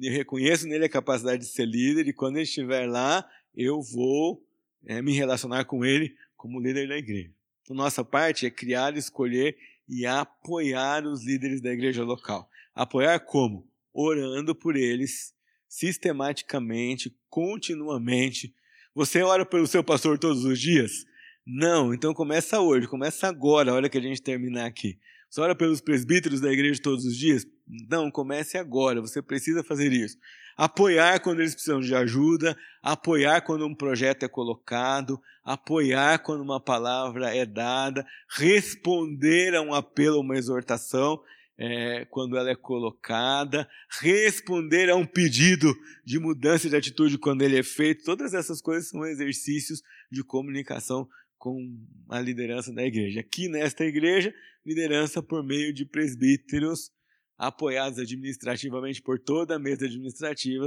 eu 0.00 0.12
reconheço 0.12 0.66
nele 0.66 0.84
a 0.84 0.88
capacidade 0.88 1.42
de 1.42 1.48
ser 1.48 1.66
líder, 1.66 2.06
e 2.06 2.12
quando 2.12 2.36
ele 2.36 2.44
estiver 2.44 2.86
lá, 2.86 3.28
eu 3.54 3.80
vou 3.80 4.44
é, 4.86 5.00
me 5.00 5.12
relacionar 5.12 5.64
com 5.64 5.84
ele 5.84 6.14
como 6.36 6.60
líder 6.60 6.88
da 6.88 6.96
igreja. 6.96 7.32
Então, 7.62 7.76
nossa 7.76 8.04
parte 8.04 8.46
é 8.46 8.50
criar, 8.50 8.96
escolher 8.96 9.56
e 9.88 10.06
apoiar 10.06 11.04
os 11.06 11.24
líderes 11.24 11.60
da 11.60 11.72
igreja 11.72 12.04
local. 12.04 12.48
Apoiar 12.74 13.18
como? 13.20 13.66
Orando 13.92 14.54
por 14.54 14.76
eles 14.76 15.34
sistematicamente, 15.68 17.14
continuamente. 17.28 18.54
Você 18.94 19.22
ora 19.22 19.44
pelo 19.44 19.66
seu 19.66 19.84
pastor 19.84 20.18
todos 20.18 20.44
os 20.44 20.58
dias? 20.58 21.04
Não, 21.46 21.94
então 21.94 22.12
começa 22.12 22.60
hoje, 22.60 22.86
começa 22.86 23.26
agora, 23.26 23.70
a 23.70 23.74
hora 23.74 23.88
que 23.88 23.98
a 23.98 24.02
gente 24.02 24.22
terminar 24.22 24.66
aqui. 24.66 24.98
Você 25.30 25.40
ora 25.40 25.54
pelos 25.54 25.80
presbíteros 25.80 26.40
da 26.40 26.52
igreja 26.52 26.80
todos 26.82 27.04
os 27.04 27.16
dias? 27.16 27.46
Não, 27.88 28.10
comece 28.10 28.56
agora, 28.56 29.00
você 29.00 29.20
precisa 29.20 29.62
fazer 29.62 29.92
isso 29.92 30.16
apoiar 30.58 31.20
quando 31.20 31.38
eles 31.38 31.54
precisam 31.54 31.78
de 31.78 31.94
ajuda, 31.94 32.58
apoiar 32.82 33.42
quando 33.42 33.64
um 33.64 33.74
projeto 33.74 34.24
é 34.24 34.28
colocado, 34.28 35.22
apoiar 35.44 36.18
quando 36.18 36.40
uma 36.40 36.60
palavra 36.60 37.32
é 37.32 37.46
dada, 37.46 38.04
responder 38.28 39.54
a 39.54 39.62
um 39.62 39.72
apelo, 39.72 40.20
uma 40.20 40.36
exortação 40.36 41.22
é, 41.58 42.04
quando 42.04 42.36
ela 42.36 42.50
é 42.50 42.54
colocada, 42.54 43.68
responder 44.00 44.88
a 44.88 44.94
um 44.94 45.04
pedido 45.04 45.74
de 46.04 46.18
mudança 46.18 46.68
de 46.68 46.76
atitude 46.76 47.18
quando 47.18 47.42
ele 47.42 47.58
é 47.58 47.62
feito. 47.64 48.04
Todas 48.04 48.32
essas 48.32 48.62
coisas 48.62 48.88
são 48.88 49.04
exercícios 49.04 49.82
de 50.10 50.22
comunicação 50.22 51.08
com 51.36 51.76
a 52.08 52.20
liderança 52.20 52.72
da 52.72 52.84
igreja. 52.84 53.20
Aqui 53.20 53.48
nesta 53.48 53.84
igreja, 53.84 54.32
liderança 54.64 55.20
por 55.20 55.42
meio 55.44 55.72
de 55.72 55.84
presbíteros 55.84 56.92
apoiados 57.36 57.98
administrativamente 57.98 59.02
por 59.02 59.18
toda 59.18 59.56
a 59.56 59.58
mesa 59.58 59.86
administrativa, 59.86 60.66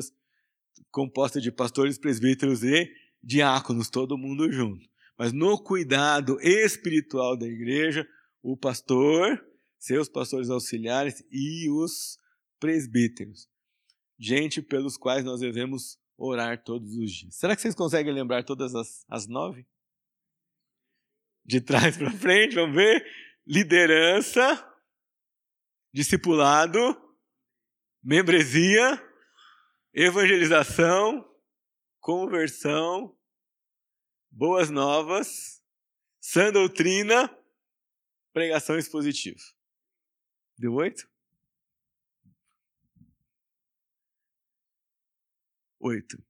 composta 0.90 1.40
de 1.40 1.52
pastores, 1.52 1.98
presbíteros 1.98 2.64
e 2.64 2.90
diáconos, 3.22 3.90
todo 3.90 4.18
mundo 4.18 4.52
junto. 4.52 4.90
Mas 5.18 5.32
no 5.34 5.62
cuidado 5.62 6.40
espiritual 6.42 7.38
da 7.38 7.46
igreja, 7.46 8.08
o 8.42 8.58
pastor, 8.58 9.44
seus 9.82 10.08
pastores 10.08 10.52
auxiliares 10.52 11.24
e 11.32 11.68
os 11.72 12.20
presbíteros. 12.60 13.50
Gente 14.18 14.62
pelos 14.62 14.96
quais 14.96 15.26
nós 15.26 15.40
devemos 15.40 16.00
orar 16.16 16.64
todos 16.64 16.96
os 16.96 17.12
dias. 17.12 17.36
Será 17.36 17.56
que 17.56 17.64
vocês 17.64 17.74
conseguem 17.74 18.14
lembrar 18.14 18.44
todas 18.44 18.76
as, 18.76 19.04
as 19.10 19.28
nove? 19.28 19.66
De 21.44 21.60
trás 21.60 21.98
para 21.98 22.12
frente, 22.12 22.54
vamos 22.54 22.76
ver. 22.76 23.04
Liderança, 23.44 24.42
discipulado, 25.92 26.80
membresia, 28.04 29.04
evangelização, 29.92 31.28
conversão, 32.00 33.18
boas 34.30 34.70
novas, 34.70 35.60
sã 36.20 36.52
doutrina, 36.52 37.36
pregação 38.32 38.78
expositiva. 38.78 39.42
Deu 40.62 40.76
oito? 40.76 41.10
Oito. 45.80 46.24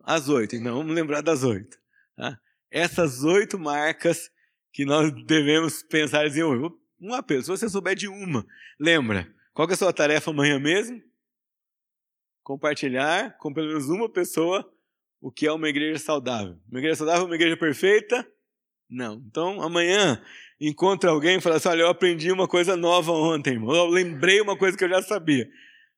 As 0.00 0.28
oito, 0.28 0.54
então 0.54 0.76
vamos 0.76 0.94
lembrar 0.94 1.22
das 1.22 1.42
oito. 1.42 1.76
Tá? 2.14 2.40
Essas 2.70 3.24
oito 3.24 3.58
marcas 3.58 4.30
que 4.72 4.84
nós 4.84 5.12
devemos 5.26 5.82
pensar 5.82 6.24
em 6.24 6.44
um 7.00 7.14
apelo. 7.14 7.42
Se 7.42 7.48
você 7.48 7.68
souber 7.68 7.96
de 7.96 8.06
uma, 8.06 8.46
lembra, 8.78 9.28
qual 9.52 9.68
é 9.68 9.72
a 9.72 9.76
sua 9.76 9.92
tarefa 9.92 10.30
amanhã 10.30 10.60
mesmo? 10.60 11.02
Compartilhar 12.44 13.36
com 13.38 13.52
pelo 13.52 13.66
menos 13.66 13.88
uma 13.88 14.08
pessoa 14.08 14.72
o 15.20 15.32
que 15.32 15.48
é 15.48 15.52
uma 15.52 15.68
igreja 15.68 15.98
saudável. 15.98 16.60
Uma 16.70 16.78
igreja 16.78 16.94
saudável 16.94 17.22
é 17.22 17.26
uma 17.26 17.34
igreja 17.34 17.56
perfeita? 17.56 18.24
Não. 18.88 19.22
Então, 19.26 19.62
amanhã, 19.62 20.22
encontra 20.60 21.10
alguém 21.10 21.38
e 21.38 21.40
fala 21.40 21.56
assim: 21.56 21.68
olha, 21.68 21.82
eu 21.82 21.88
aprendi 21.88 22.30
uma 22.30 22.46
coisa 22.46 22.76
nova 22.76 23.12
ontem. 23.12 23.56
Eu 23.56 23.86
lembrei 23.86 24.40
uma 24.40 24.56
coisa 24.56 24.76
que 24.76 24.84
eu 24.84 24.88
já 24.88 25.02
sabia. 25.02 25.48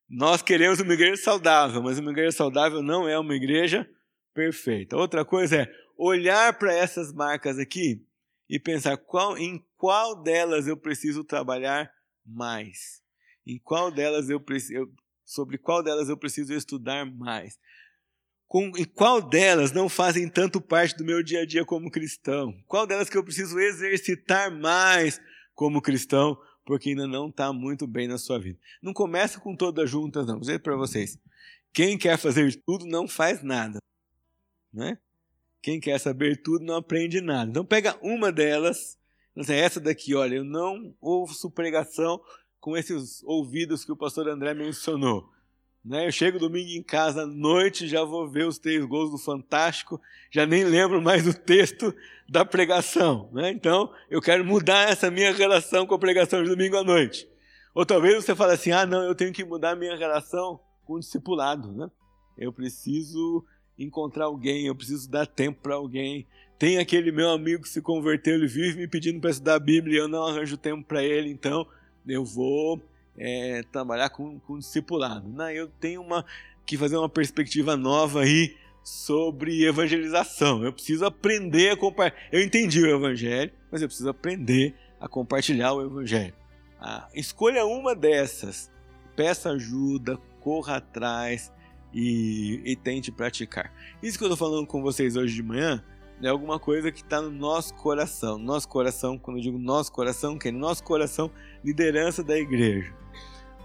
Nós 0.09 0.41
queremos 0.41 0.81
uma 0.81 0.95
igreja 0.95 1.21
saudável, 1.21 1.83
mas 1.83 1.99
uma 1.99 2.13
igreja 2.13 2.33
saudável 2.33 2.83
não 2.83 3.09
é 3.09 3.19
uma 3.19 3.35
igreja 3.35 3.89
perfeita. 4.33 4.97
Outra 4.97 5.25
coisa 5.25 5.63
é 5.63 5.73
olhar 5.99 6.57
para 6.59 6.73
essas 6.73 7.13
marcas 7.13 7.59
aqui 7.59 8.05
e 8.49 8.59
pensar 8.61 8.97
qual, 8.97 9.37
em 9.37 9.65
qual 9.77 10.23
delas 10.23 10.69
eu 10.69 10.77
preciso 10.77 11.25
trabalhar 11.25 11.91
mais. 12.25 13.03
Em 13.45 13.59
qual 13.59 13.91
delas 13.91 14.31
eu 14.31 14.39
preciso, 14.41 14.93
sobre 15.25 15.59
qual 15.59 15.83
delas 15.83 16.09
eu 16.09 16.17
preciso 16.17 16.53
estudar 16.53 17.05
mais 17.05 17.59
com, 18.49 18.73
e 18.77 18.85
qual 18.85 19.21
delas 19.21 19.73
não 19.73 19.89
fazem 19.89 20.29
tanto 20.29 20.61
parte 20.61 20.97
do 20.97 21.05
meu 21.05 21.23
dia 21.23 21.41
a 21.41 21.47
dia 21.47 21.65
como 21.65 21.91
cristão? 21.91 22.57
Qual 22.67 22.87
delas 22.87 23.11
que 23.11 23.17
eu 23.17 23.25
preciso 23.25 23.59
exercitar 23.59 24.51
mais 24.51 25.21
como 25.55 25.83
cristão, 25.83 26.39
porque 26.65 26.91
ainda 26.91 27.07
não 27.07 27.29
está 27.29 27.53
muito 27.53 27.87
bem 27.87 28.07
na 28.07 28.19
sua 28.19 28.39
vida? 28.39 28.59
Não 28.81 28.93
começa 28.93 29.41
com 29.41 29.57
todas 29.57 29.91
juntas, 29.91 30.27
não. 30.27 30.35
Vou 30.35 30.41
dizer 30.41 30.61
para 30.61 30.77
vocês. 30.77 31.19
Quem 31.73 31.99
quer 31.99 32.17
fazer 32.17 32.55
tudo 32.65 32.87
não 32.87 33.09
faz 33.09 33.43
nada. 33.43 33.79
Né? 34.73 34.99
Quem 35.61 35.81
quer 35.81 35.99
saber 35.99 36.41
tudo 36.41 36.65
não 36.65 36.77
aprende 36.77 37.21
nada. 37.21 37.51
Então 37.51 37.65
pega 37.65 37.99
uma 38.01 38.31
delas, 38.31 38.97
essa 39.37 39.81
daqui, 39.81 40.15
olha, 40.15 40.37
eu 40.37 40.45
não 40.45 40.95
ouço 41.01 41.51
pregação 41.51 42.23
com 42.61 42.77
esses 42.77 43.23
ouvidos 43.25 43.85
que 43.85 43.93
o 43.93 43.97
pastor 43.97 44.29
André 44.29 44.55
mencionou. 44.55 45.29
Né? 45.87 46.07
Eu 46.07 46.11
chego 46.11 46.39
domingo 46.39 46.71
em 46.71 46.83
casa 46.83 47.23
à 47.23 47.27
noite, 47.27 47.87
já 47.87 48.03
vou 48.03 48.29
ver 48.29 48.45
os 48.45 48.59
três 48.59 48.85
gols 48.85 49.13
do 49.13 49.19
Fantástico, 49.19 50.01
já 50.33 50.45
nem 50.45 50.65
lembro 50.65 51.01
mais 51.01 51.23
do 51.23 51.33
texto 51.33 51.95
da 52.29 52.45
pregação. 52.45 53.31
Né? 53.33 53.51
Então, 53.51 53.93
eu 54.11 54.21
quero 54.21 54.45
mudar 54.45 54.91
essa 54.91 55.11
minha 55.13 55.33
relação 55.33 55.87
com 55.87 55.95
a 55.95 55.99
pregação 55.99 56.43
de 56.43 56.49
domingo 56.49 56.77
à 56.77 56.83
noite. 56.83 57.29
Ou 57.73 57.87
talvez 57.87 58.25
você 58.25 58.35
fale 58.35 58.55
assim: 58.55 58.73
ah, 58.73 58.85
não, 58.85 59.03
eu 59.03 59.15
tenho 59.15 59.33
que 59.33 59.45
mudar 59.45 59.73
a 59.73 59.77
minha 59.77 59.97
relação 59.97 60.59
com 60.85 60.95
o 60.95 61.01
discipulado. 61.01 61.71
Né? 61.71 61.89
Eu 62.37 62.53
preciso 62.53 63.45
encontrar 63.79 64.25
alguém, 64.25 64.67
eu 64.67 64.75
preciso 64.75 65.09
dar 65.09 65.27
tempo 65.27 65.61
para 65.63 65.77
alguém. 65.77 66.27
Tem 66.59 66.79
aquele 66.79 67.13
meu 67.13 67.31
amigo 67.31 67.63
que 67.63 67.69
se 67.69 67.83
converteu, 67.83 68.35
ele 68.35 68.49
vive 68.49 68.79
me 68.79 68.89
pedindo 68.89 69.21
para 69.21 69.31
estudar 69.31 69.57
a 69.57 69.61
Bíblia 69.61 70.01
eu 70.01 70.09
não 70.09 70.27
arranjo 70.27 70.57
tempo 70.57 70.83
para 70.83 71.05
ele, 71.05 71.29
então 71.29 71.67
eu 72.09 72.25
vou 72.25 72.81
é, 73.19 73.63
trabalhar 73.73 74.11
com, 74.11 74.39
com 74.41 74.59
discipulado. 74.59 75.29
Não, 75.29 75.51
eu 75.51 75.69
tenho 75.69 76.03
uma, 76.03 76.25
que 76.65 76.77
fazer 76.77 76.97
uma 76.97 77.09
perspectiva 77.09 77.77
nova 77.77 78.23
aí 78.23 78.57
sobre 78.83 79.65
evangelização. 79.65 80.65
Eu 80.65 80.73
preciso 80.73 81.05
aprender 81.05 81.71
a 81.71 81.77
compartilhar. 81.77 82.29
Eu 82.31 82.43
entendi 82.43 82.81
o 82.81 82.95
evangelho, 82.95 83.53
mas 83.71 83.83
eu 83.83 83.89
preciso 83.89 84.09
aprender 84.09 84.75
a 85.01 85.09
compartilhar 85.09 85.73
o 85.73 85.85
evangelho. 85.85 86.35
Ah, 86.81 87.09
escolha 87.15 87.65
uma 87.65 87.95
dessas, 87.95 88.71
peça 89.17 89.51
ajuda, 89.51 90.17
corra 90.41 90.77
atrás 90.77 91.53
e, 91.93 92.61
e 92.65 92.77
tente 92.77 93.11
praticar. 93.11 93.73
Isso 94.03 94.19
que 94.19 94.25
eu 94.25 94.33
estou 94.33 94.37
falando 94.37 94.67
com 94.67 94.83
vocês 94.83 95.17
hoje 95.17 95.35
de 95.35 95.43
manhã 95.43 95.83
é 96.23 96.29
alguma 96.29 96.59
coisa 96.59 96.93
que 96.93 97.03
está 97.03 97.21
no 97.21 97.31
nosso 97.31 97.75
coração. 97.75 98.39
Nosso 98.39 98.69
coração, 98.69 99.19
quando 99.19 99.39
eu 99.39 99.43
digo 99.43 99.59
nosso 99.59 99.91
coração, 99.91 100.39
que 100.39 100.49
é 100.49 100.53
no 100.53 100.59
nosso 100.59 100.85
coração, 100.85 101.31
liderança 101.65 102.23
da 102.23 102.39
igreja 102.39 102.95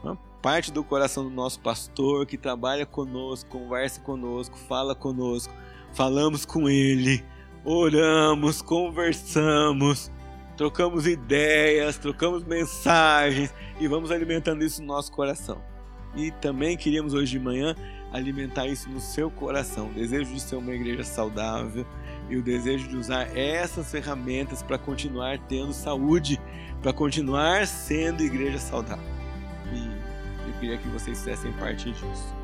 uma 0.04 0.18
parte 0.42 0.72
do 0.72 0.84
coração 0.84 1.24
do 1.24 1.30
nosso 1.30 1.60
pastor 1.60 2.26
que 2.26 2.38
trabalha 2.38 2.86
conosco, 2.86 3.50
conversa 3.50 4.02
conosco, 4.02 4.58
fala 4.58 4.96
conosco, 4.96 5.54
falamos 5.94 6.46
com 6.46 6.68
ele, 6.70 7.24
oramos, 7.64 8.62
conversamos, 8.62 10.12
trocamos 10.58 11.06
ideias, 11.06 11.98
trocamos 11.98 12.44
mensagens 12.44 13.54
e 13.80 13.88
vamos 13.88 14.12
alimentando 14.12 14.64
isso 14.64 14.82
no 14.82 14.88
nosso 14.88 15.12
coração. 15.12 15.62
E 16.16 16.32
também 16.32 16.76
queríamos 16.76 17.14
hoje 17.14 17.32
de 17.32 17.40
manhã 17.40 17.76
alimentar 18.12 18.68
isso 18.68 18.90
no 18.90 19.00
seu 19.00 19.32
coração, 19.32 19.90
o 19.90 19.94
desejo 19.94 20.34
de 20.34 20.42
ser 20.42 20.58
uma 20.58 20.74
igreja 20.74 21.04
saudável 21.04 21.86
e 22.30 22.36
o 22.36 22.44
desejo 22.44 22.90
de 22.90 22.98
usar 22.98 23.38
essas 23.38 23.90
ferramentas 23.90 24.62
para 24.62 24.78
continuar 24.78 25.38
tendo 25.48 25.72
saúde, 25.72 26.40
para 26.82 26.92
continuar 26.92 27.66
sendo 27.68 28.24
igreja 28.24 28.58
saudável. 28.58 29.21
Eu 30.52 30.60
queria 30.60 30.78
que 30.78 30.88
vocês 30.90 31.18
fizessem 31.18 31.54
parte 31.54 31.92
disso. 31.92 32.41